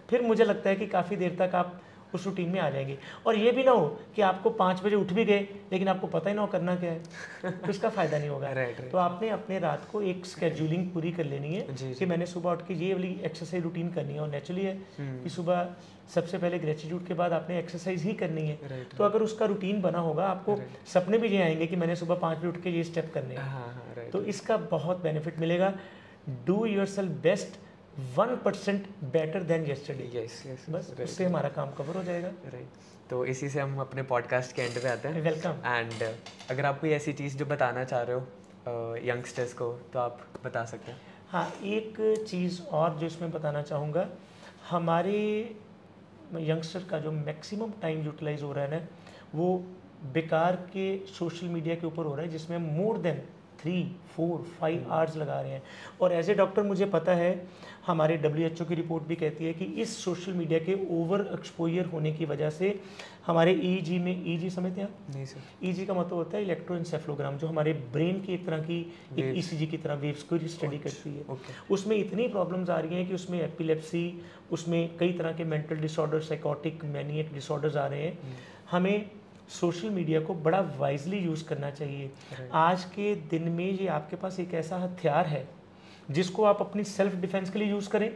फिर 0.10 0.22
मुझे 0.22 0.44
लगता 0.46 0.70
है 0.70 0.76
कि 0.76 0.88
काफ़ी 0.88 1.16
देर 1.16 1.36
तक 1.40 1.56
आप 1.56 1.80
उस 2.14 2.26
रूटीन 2.26 2.50
में 2.50 2.60
आ 2.60 2.70
जाएँगे। 2.70 2.98
और 3.28 3.36
ये 3.36 3.52
भी 3.52 3.64
ना 3.64 3.72
हो 3.72 3.88
कि 4.16 4.22
आपको 4.22 4.50
पाँच 4.50 4.82
बजे 4.84 4.96
उठ 4.96 5.14
भी 5.14 5.26
गए 5.26 5.40
लेकिन 5.72 5.88
आपको 5.88 6.08
पता 6.08 6.30
ही 6.30 6.36
ना 6.36 6.42
हो 6.42 6.48
करना 6.48 6.76
क्या 6.76 6.92
है। 6.92 7.52
तो 7.62 7.70
इसका 7.70 7.90
फ़ायदा 7.90 8.18
नहीं 8.18 8.30
होगा। 8.30 8.52
राइट 8.54 8.90
तो 8.92 8.98
आपने 8.98 9.30
अपने 9.30 9.60
रात 9.60 9.88
को 9.92 10.02
एक 10.02 10.26
स्केड्यूलिंग 10.26 10.88
पूरी 10.94 11.12
कर 11.12 11.26
लेनी 11.26 11.54
है 11.56 11.76
जी 11.76 11.94
कि 11.94 12.06
मैंने 12.06 12.26
सुबह 12.26 12.52
उठ 12.52 12.66
के 12.68 12.74
ये 12.76 12.94
वाली 12.94 13.20
एक्सरसाइज 13.26 13.64
रूटीन 13.64 13.90
करनी 13.92 14.14
है। 14.14 14.20
और 14.20 14.30
नेचुरली 14.30 14.66
है 14.66 14.76
हम्म, 14.98 15.24
कि 15.24 15.30
सुबह 15.30 15.68
सबसे 16.16 16.38
पहले 16.38 16.60
ग्रेटिट्यूड 16.60 17.06
के 17.08 17.14
बाद 17.14 17.34
आपने 17.34 17.58
एक्सरसाइज 17.60 18.04
ही 18.04 18.14
करनी 18.14 18.48
है। 18.48 18.86
तो 18.98 19.04
अगर 19.04 19.22
उसका 19.22 19.46
रूटीन 19.46 19.82
बना 19.82 20.00
होगा 20.00 20.26
आपको 20.28 20.60
सपने 20.94 21.18
भी 21.18 21.28
ये 21.28 21.42
आएँगे 21.44 21.68
कि 21.68 21.76
मैंने 21.76 21.96
सुबह 21.96 22.16
पाँच 22.16 22.38
बजे 22.38 22.48
उठ 22.48 22.62
के 22.62 22.70
ये 22.70 22.84
स्टेप 22.84 23.12
करने 23.14 23.36
हैं। 23.36 23.42
हाँ 23.42 23.66
हाँ 23.66 23.94
राइट 23.98 24.12
तो 24.12 24.22
इसका 24.34 24.58
बहुत 24.72 25.02
बेनिफिट 25.04 25.40
मिलेगा। 25.40 25.74
Do 26.46 26.66
yourself 26.86 27.12
best 27.24 27.60
one 28.16 28.36
percent 28.44 28.86
better 29.14 29.44
than 29.44 29.66
yesterday 29.66 30.10
yes 30.14 30.44
yes 30.48 30.66
बस 30.70 30.94
उससे 31.04 31.26
हमारा 31.26 31.50
काम 31.50 31.72
कवर 31.78 31.98
हो 31.98 32.04
जाएगा। 32.04 32.28
राइट 32.54 32.68
तो 33.10 33.24
इसी 33.26 33.50
से 33.50 33.60
हम 33.60 33.80
अपने 33.80 34.04
पॉडकास्ट 34.04 34.56
के 34.56 34.62
एंड 34.62 34.82
पे 34.82 34.88
आते 34.90 35.08
हैं। 35.08 35.22
वेलकम 35.22 35.62
एंड 35.66 36.04
अगर 36.52 36.66
आप 36.66 36.80
कोई 36.82 36.90
ऐसी 36.90 37.14
चीज़ 37.14 37.38
जो 37.38 37.46
बताना 37.46 37.84
चाह 37.84 38.02
रहे 38.02 38.16
हो 38.16 38.96
यंगस्टर्स 39.06 39.54
को 39.54 39.72
तो 39.94 40.00
आप 40.00 40.20
बता 40.46 40.64
सकते 40.66 40.92
हैं। 40.92 41.00
हाँ 41.30 41.48
एक 41.64 41.98
चीज़ 42.28 42.62
और 42.72 42.98
जो 43.00 43.08
इसमें 43.08 43.32
बताना 43.32 43.62
चाहूँगा 43.62 44.08
हमारे 44.70 45.18
यंगस्टर 46.34 46.84
का 46.90 47.00
जो 47.00 47.12
मैक्सिमम 47.12 47.72
टाइम 47.82 48.06
यूटिलाइज 48.06 48.44
हो 48.44 48.52
रहा 48.54 48.66
है 48.66 48.72
ना 48.72 48.88
वो 49.36 49.56
बेकार 50.14 50.56
के 50.74 50.86
सोशल 51.08 51.48
मीडिया 51.48 51.76
के 51.76 51.88
ऊपर 51.88 52.06
हो 52.06 52.16
रहा 52.16 52.26
है 52.26 52.32
जिसमें 52.32 52.58
more 52.58 52.98
than 52.98 53.22
three 53.62 53.84
four 54.16 54.46
five 54.60 54.92
hours 54.92 55.18
लगा 55.18 55.40
रहे 55.42 55.52
हैं। 55.52 55.62
और 56.02 56.14
एज 56.14 56.30
ए 56.30 56.34
डॉक्टर 56.34 56.64
मुझे 56.64 56.86
पता 56.86 57.16
है 57.16 57.32
हमारे 57.88 58.18
WHO 58.18 58.68
की 58.68 58.76
रिपोर्ट 58.76 59.04
भी 59.04 59.16
कहती 59.16 59.46
है 59.46 59.54
कि 59.54 59.66
इस 59.82 59.98
सोशल 60.04 60.34
मीडिया 60.34 60.60
के 60.60 60.74
ओवर 60.92 61.30
एक्सपोजर 61.34 61.86
होने 61.86 62.12
की 62.14 62.26
वजह 62.26 62.50
से 62.50 62.80
हमारे 63.28 63.52
ई 63.54 64.00
में 64.00 64.26
ई 64.28 64.38
जी 64.38 64.50
समझते 64.50 64.82
हैं 64.82 64.88
आप? 64.88 65.16
नहीं 65.16 65.26
सर। 65.26 65.68
ईजी 65.68 65.86
का 65.86 65.94
मतलब 65.94 66.14
होता 66.14 66.38
है 66.38 66.44
इलेक्ट्रो 66.44 66.76
इलेक्ट्रोइंसेफ्लोग्राम 66.76 67.38
जो 67.38 67.48
हमारे 67.48 67.74
ब्रेन 67.94 68.22
की 68.22 68.34
एक 68.34 68.46
तरह 68.46 68.60
की 68.60 68.80
एक 68.80 69.16
Waves. 69.16 69.38
ईसीजी 69.38 69.68
की 69.68 69.78
तरह 69.78 69.94
वेव्स 69.94 70.24
को 70.24 70.38
स्टडी 70.48 70.78
करती 70.78 71.10
है। 71.10 71.38
उसमें 71.70 71.96
इतनी 71.98 72.28
प्रॉब्लम्स 72.28 72.70
आ 72.70 72.80
रही 72.80 72.96
हैं 72.96 73.08
कि 73.08 73.14
उसमें 73.14 73.40
एपिलेप्सी 73.42 74.22
उसमें 74.52 74.98
कई 74.98 75.14
तरह 75.14 75.32
के 75.32 75.44
mental 75.44 75.76
disorder 75.76 76.20
psychotic 76.20 76.86
maniac 76.86 77.34
disorders 77.34 77.76
आ 77.76 77.88
रहे 77.88 78.02
हैं। 78.02 78.38
हमें 78.72 79.10
सोशल 79.50 79.90
मीडिया 79.90 80.20
को 80.22 80.34
बड़ा 80.36 80.60
वाइजली 80.78 81.18
यूज़ 81.18 81.44
करना 81.46 81.70
चाहिए। 81.72 82.10
आज 82.54 82.84
के 82.86 83.14
दिन 83.30 83.50
में 83.50 83.66
ये 83.66 83.88
आपके 83.90 84.16
पास 84.16 84.40
एक 84.40 84.54
ऐसा 84.54 84.78
हथियार 84.78 85.26
है 85.28 85.48
जिसको 86.10 86.44
आप 86.44 86.62
अपनी 86.62 86.84
सेल्फ 86.84 87.16
डिफेंस 87.16 87.50
के 87.50 87.60
लिए 87.60 87.70
यूज़ 87.70 87.90
करें। 87.90 88.10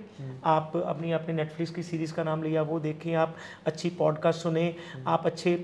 आप 0.45 0.75
अपनी 0.77 1.11
आपने 1.11 1.33
नेटफ्लिक्स 1.33 1.71
की 1.71 1.83
सीरीज़ 1.83 2.13
का 2.13 2.23
नाम 2.23 2.43
लिया 2.43 2.61
वो 2.61 2.79
देखें 2.79 3.13
आप 3.15 3.35
अच्छी 3.65 3.89
पॉडकास्ट 3.89 4.41
सुने 4.41 4.75
आप 5.07 5.25
अच्छे 5.25 5.55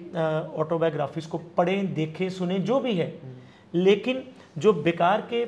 ऑटोबायोग्राफीज 0.56 1.26
को 1.26 1.38
पढ़ें 1.58 1.94
देखें 1.94 2.30
सुने 2.30 2.60
जो 2.62 2.80
भी 2.80 2.94
है। 2.94 3.14
लेकिन 3.74 4.24
जो 4.58 4.74
बेकार 4.74 5.22
के 5.34 5.46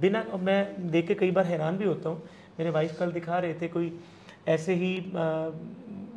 बिना 0.00 0.24
मैं 0.38 0.90
देख 0.90 1.06
के 1.08 1.14
कई 1.14 1.30
बार 1.30 1.46
हैरान 1.46 1.76
भी 1.76 1.84
होता 1.84 2.08
हूँ। 2.08 2.22
मेरे 2.58 2.70
वाइफ 2.70 2.98
कल 2.98 3.12
दिखा 3.12 3.38
रहे 3.38 3.54
थे 3.54 3.68
कोई 3.68 3.88
ऐसे 4.48 4.74
ही 4.74 4.94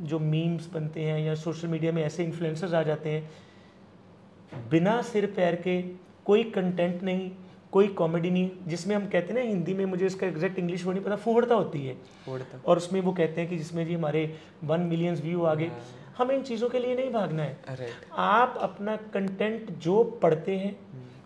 जो 0.07 0.19
मीम्स 0.19 0.67
बनते 0.73 1.03
हैं 1.03 1.19
या 1.19 1.35
सोशल 1.35 1.67
मीडिया 1.67 1.91
में 1.91 2.03
ऐसे 2.03 2.23
इन्फ्लुएंसर्स 2.23 2.73
आ 2.73 2.83
जाते 2.83 3.09
हैं 3.09 4.69
बिना 4.69 5.01
सिर 5.01 5.25
पैर 5.35 5.55
के 5.55 5.81
कोई 6.25 6.43
कंटेंट 6.51 7.03
नहीं 7.03 7.31
कोई 7.71 7.87
कॉमेडी 7.87 8.29
नहीं 8.29 8.49
जिसमें 8.67 8.95
हम 8.95 9.05
कहते 9.05 9.33
हैं 9.33 9.33
ना 9.33 9.41
हिंदी 9.41 9.73
में 9.73 9.85
मुझे 9.85 10.05
इसका 10.05 10.27
एग्जैक्ट 10.27 10.59
इंग्लिश 10.59 10.85
वर्ड 10.85 10.97
नहीं 10.97 11.05
पता 11.05 11.15
फूहड़ता 11.15 11.55
होती 11.55 11.85
है। 11.85 11.95
उड़ता 12.29 12.61
और 12.65 12.77
उसमें 12.77 12.99
वो 13.01 13.11
कहते 13.11 13.41
हैं 13.41 13.49
कि 13.49 13.57
जिसमें 13.57 13.85
जी 13.87 13.93
हमारे 13.93 14.21
वन 14.63 14.81
मिलियंस 14.81 15.21
व्यू 15.21 15.43
आ 15.43 15.53
गए 15.55 15.71
हमें 16.17 16.35
इन 16.35 16.43
चीज़ों 16.43 16.69
के 16.69 16.79
लिए 16.79 16.95
नहीं 16.95 17.11
भागना 17.11 17.43
है। 17.43 17.87
आप 18.13 18.57
अपना 18.61 18.95
कंटेंट 19.13 19.71
जो 19.77 20.03
पढ़ते 20.23 20.55
हैं 20.57 20.75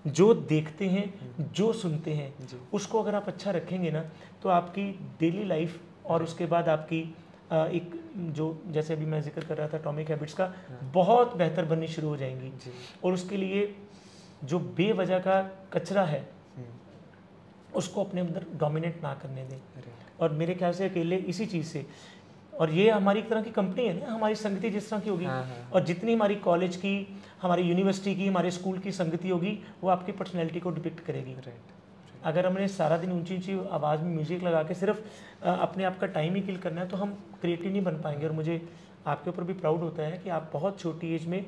जो 0.07 0.33
देखते 0.33 0.85
हैं 0.85 1.35
जो 1.53 1.71
सुनते 1.73 2.11
हैं 2.11 2.33
उसको 2.73 3.01
अगर 3.01 3.15
आप 3.15 3.27
अच्छा 3.27 3.51
रखेंगे 3.51 3.91
ना 3.91 4.05
तो 4.43 4.49
आपकी 4.49 4.89
डेली 5.19 5.43
लाइफ 5.45 5.79
और 6.07 6.23
उसके 6.23 6.45
बाद 6.45 6.69
आपकी 6.69 7.01
एक 7.51 7.91
जो 8.35 8.45
जैसे 8.67 8.93
अभी 8.93 9.05
मैं 9.05 9.21
ज़िक्र 9.21 9.45
कर 9.45 9.57
रहा 9.57 9.67
था 9.67 9.77
टॉमिक 9.77 10.09
हैबिट्स 10.09 10.33
का 10.33 10.51
बहुत 10.93 11.35
बेहतर 11.37 11.65
बननी 11.65 11.87
शुरू 11.87 12.07
हो 12.09 12.17
जाएँगी। 12.17 12.51
और 13.03 13.13
उसके 13.13 13.37
लिए 13.37 13.75
जो 14.43 14.59
बेवजह 14.59 15.19
का 15.19 15.41
कचरा 15.73 16.03
है 16.05 16.19
हम्म, 16.57 16.67
उसको 17.75 18.03
अपने 18.03 18.21
अंदर 18.21 18.45
डोमिनेट 18.55 19.01
ना 19.03 19.13
करने 19.13 19.43
दें। 19.45 19.59
और 20.19 20.31
मेरे 20.33 20.55
ख्याल 20.55 20.73
से 20.73 20.89
अकेले 20.89 21.15
इसी 21.27 21.45
चीज़ 21.45 21.67
से। 21.67 21.85
और 22.53 22.71
ये 22.71 22.89
हमारी 22.89 23.19
एक 23.19 23.29
तरह 23.29 23.41
की 23.41 23.51
कंपनी 23.51 23.87
है 23.87 23.93
ना 23.99 24.13
हमारी 24.13 24.35
संगति 24.35 24.69
जिस 24.69 24.89
तरह 24.89 24.99
की 24.99 25.09
होगी। 25.09 25.25
हाँ, 25.25 25.43
हाँ। 25.43 25.69
और 25.73 25.83
जितनी 25.85 26.13
हमारी 26.13 26.35
कॉलेज 26.43 26.75
की 26.75 26.95
हमारी 27.41 27.63
यूनिवर्सिटी 27.63 28.15
की 28.15 28.27
हमारे 28.27 28.51
स्कूल 28.51 28.77
की 28.79 28.91
संगति 28.93 29.29
होगी 29.29 29.57
वो 29.81 29.89
आपकी 29.89 30.11
पर्सनैलिटी 30.13 30.59
को 30.59 30.71
डिपिक्ट 30.71 30.99
करेगी। 30.99 31.33
राइट 31.33 31.75
अगर 32.27 32.45
हमने 32.45 32.67
सारा 32.67 32.97
दिन 32.97 33.11
ऊँची 33.11 33.35
ऊँची 33.35 33.53
आवाज़ 33.71 34.01
में 34.01 34.13
म्यूज़िक 34.13 34.43
लगा 34.43 34.63
के 34.63 34.73
सिर्फ़ 34.73 34.99
अपने 35.47 35.83
आप 35.83 35.99
का 35.99 36.07
टाइम 36.09 36.35
ही 36.35 36.41
किल 36.41 36.57
करना 36.57 36.81
है 36.81 36.87
तो 36.87 36.97
हम 36.97 37.13
क्रिएटिव 37.41 37.71
नहीं 37.71 37.83
बन 37.83 38.01
पाएँगे। 38.01 38.25
और 38.25 38.31
मुझे 38.31 38.61
आपके 39.07 39.29
ऊपर 39.29 39.43
भी 39.43 39.53
प्राउड 39.53 39.79
होता 39.79 40.03
है 40.03 40.17
कि 40.17 40.29
आप 40.29 40.49
बहुत 40.53 40.79
छोटी 40.79 41.13
एज 41.15 41.25
में 41.25 41.43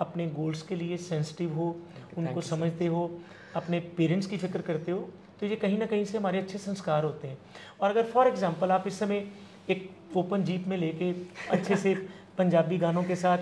अपने 0.00 0.26
गोल्स 0.30 0.62
के 0.62 0.76
लिए 0.76 0.96
सेंसिटिव 0.96 1.54
हो 1.54 1.74
उनको 2.18 2.40
समझते 2.40 2.86
हो 2.86 3.10
अपने 3.56 3.80
पेरेंट्स 3.96 4.26
की 4.26 4.36
फ़िक्र 4.36 4.60
करते 4.62 4.92
हो 4.92 5.08
तो 5.40 5.46
ये 5.46 5.56
कहीं 5.56 5.78
ना 5.78 5.86
कहीं 5.86 6.04
से 6.04 6.18
हमारे 6.18 6.38
अच्छे 6.38 6.58
संस्कार 6.58 7.04
होते 7.04 7.28
हैं। 7.28 7.38
और 7.80 7.90
अगर 7.90 8.06
फॉर 8.06 8.28
एग्जांपल 8.28 8.70
आप 8.70 8.86
इस 8.86 8.98
समय 8.98 9.26
एक 9.70 9.88
ओपन 10.16 10.44
जीप 10.44 10.66
में 10.68 10.76
लेके 10.76 11.12
अच्छे 11.50 11.76
से 11.76 11.94
पंजाबी 12.38 12.78
गानों 12.78 13.02
के 13.04 13.16
साथ 13.16 13.38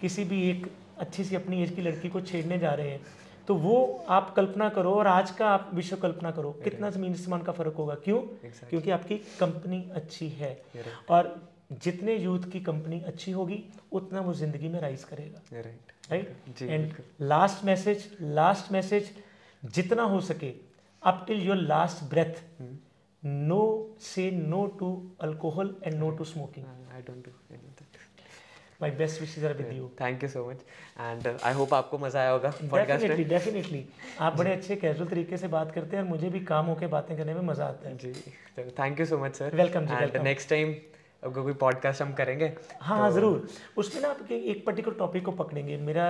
किसी 0.00 0.24
भी 0.24 0.42
एक 0.50 0.66
अच्छी 0.98 1.24
सी 1.24 1.36
अपनी 1.36 1.62
एज 1.62 1.70
की 1.70 1.82
लड़की 1.82 2.08
को 2.08 2.20
छेड़ने 2.20 2.58
जा 2.58 2.72
रहे 2.74 2.90
हैं 2.90 3.00
तो 3.50 3.54
वो 3.56 3.76
आप 4.08 4.28
कल्पना 4.34 4.68
करो 4.68 4.90
और 4.94 5.06
आज 5.06 5.30
का 5.30 5.46
आप 5.50 5.70
विश्व 5.74 5.96
कल्पना 5.96 6.30
करो 6.30 6.50
कितना 6.64 6.90
ज़मीन 6.90 7.12
आसमान 7.12 7.40
का 7.42 7.52
फ़र्क 7.52 7.74
होगा? 7.76 7.94
क्यों? 7.94 8.18
क्योंकि 8.68 8.90
आपकी 8.90 9.16
कंपनी 9.40 9.80
अच्छी 9.94 10.28
है। 10.28 10.50
और 11.10 11.34
जितने 11.84 12.14
यूथ 12.16 12.48
की 12.52 12.60
कंपनी 12.60 13.00
अच्छी 13.06 13.32
होगी 13.32 13.62
उतना 13.92 14.20
वो 14.20 14.34
ज़िंदगी 14.34 14.68
में 14.68 14.80
राइज 14.80 15.04
करेगा। 15.04 15.40
Right 16.10 16.62
and 16.62 16.92
last 17.22 17.64
message 17.64 18.08
last 18.20 18.72
message 18.72 19.10
जितना 19.62 20.02
हो 20.14 20.20
सके 20.30 20.52
up 21.02 21.24
till 21.26 21.42
your 21.46 21.56
last 21.56 22.04
breath 22.10 22.42
no 23.22 23.62
say 24.04 24.30
no 24.30 24.66
to 24.80 24.92
alcohol 25.22 25.74
and 25.84 25.94
no 25.94 26.10
to 26.10 26.24
smoking 26.24 26.66
I 26.94 27.02
don't 27.02 27.24
do 27.26 27.32
my 28.82 28.90
best 28.98 29.20
wishes 29.20 29.44
are 29.44 29.52
with 29.56 29.72
you 29.72 29.88
thank 30.00 30.22
you 30.22 30.28
so 30.28 30.44
much 30.50 30.60
and 31.00 31.26
I 31.44 31.54
hope 31.54 31.74
आपको 31.74 31.98
मज़ा 31.98 32.20
आया 32.20 32.30
होगा 32.30 32.52
definitely 32.62 33.24
definitely 33.24 33.84
आप 34.20 34.36
बड़े 34.38 34.52
अच्छे 34.52 34.76
casual 34.76 35.08
तरीके 35.08 35.36
से 35.36 35.48
बात 35.48 35.72
करते 35.72 35.96
हैं 35.96 36.02
और 36.02 36.08
मुझे 36.08 36.30
भी 36.30 36.40
काम 36.52 36.66
होकर 36.66 36.88
बातें 36.94 37.16
करने 37.16 37.34
में 37.34 37.42
मज़ा 37.42 37.64
आता 37.64 37.88
है। 37.88 37.96
जी 37.96 38.12
thank 38.78 39.00
you 39.00 39.06
so 39.06 39.18
much 39.18 39.36
sir 39.36 39.56
welcome 39.56 39.88
and 39.92 40.16
next 40.22 40.50
time 40.50 40.74
अगर 41.22 41.42
कोई 41.42 41.52
पॉडकास्ट 41.60 42.02
हम 42.02 42.12
करेंगे 42.14 42.52
हाँ 42.80 43.08
तो... 43.08 43.14
ज़रूर. 43.14 43.48
उसमें 43.76 44.02
ना 44.02 44.08
आप 44.08 44.30
एक 44.32 44.64
पर्टिकुलर 44.66 44.96
टॉपिक 44.98 45.24
को 45.24 45.32
पकड़ेंगे। 45.40 45.76
मेरा 45.78 46.06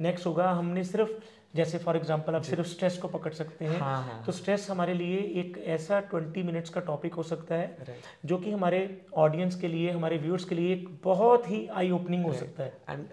नेक्स्ट 0.00 0.26
होगा 0.26 0.50
हमने 0.50 0.84
सिर्फ़ 0.84 1.10
जैसे 1.54 1.78
फॉर 1.78 1.96
एग्जांपल 1.96 2.34
आप 2.34 2.42
सिर्फ़ 2.42 2.66
स्ट्रेस 2.68 2.96
को 2.98 3.08
पकड़ 3.08 3.32
सकते 3.32 3.64
हैं 3.64 3.78
हाँ, 3.80 4.02
हाँ. 4.02 4.22
तो 4.26 4.32
स्ट्रेस 4.32 4.66
हमारे 4.70 4.94
लिए 4.94 5.18
एक 5.40 5.62
ऐसा 5.66 6.00
ट्वेंटी 6.10 6.42
मिनट्स 6.42 6.70
का 6.70 6.80
टॉपिक 6.80 7.14
हो 7.14 7.22
सकता 7.22 7.54
है 7.54 7.96
जो 8.24 8.38
कि 8.38 8.50
हमारे 8.50 8.80
ऑडियंस 9.16 9.60
के 9.60 9.68
लिए 9.68 9.90
हमारे 9.90 10.16
व्यूअर्स 10.16 10.44
के 10.44 10.54
लिए 10.54 10.72
एक 10.72 10.88
बहुत 11.04 11.50
ही 11.50 11.66
आई 11.74 11.90
ओपनिंग 11.90 12.24
हो 12.24 12.32
सकता 12.32 12.62
है। 12.62 12.72
And 12.90 13.06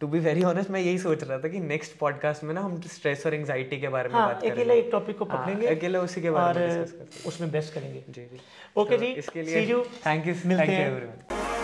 to 0.00 0.06
be 0.06 0.18
very 0.18 0.42
honest 0.44 0.70
मैं 0.70 0.80
यही 0.80 0.98
सोच 0.98 1.22
रहा 1.24 1.38
था 1.38 1.48
कि 1.48 1.60
नेक्स्ट 1.60 1.98
पॉडकास्ट 1.98 2.44
में 2.44 2.54
ना 2.54 2.60
हम 2.60 2.80
स्ट्रेस 2.88 3.26
और 3.26 3.34
एंजाइटी 3.34 3.80
के 3.80 3.88
बारे 3.88 4.08
में 4.08 4.14
हाँ, 4.14 4.26
बात 4.28 4.40
करेंगे। 4.40 4.54
अकेला 4.54 4.74
एक 4.74 4.88
टॉपिक 4.92 5.18
को 5.18 5.24
हाँ, 5.24 5.38
पकड़ेंगे 5.38 5.66
अकेला 5.66 6.00
उसी 6.00 6.22
के 6.22 6.30
बारे 6.30 6.66
में 6.66 6.78
और 6.78 7.08
उसमें 7.26 7.50
बेस्ट 7.50 7.74
करेंगे। 7.74 8.04
जी 8.08 8.22
जी। 8.22 8.40
ओके 8.76 8.98
जी 8.98 9.06
इसके 9.06 9.42
लिए 9.42 9.82
थैंक 10.06 10.26
यू 10.26 10.34
मिलते 10.46 10.72
हैं। 10.72 10.90
एवरीवन 10.90 11.57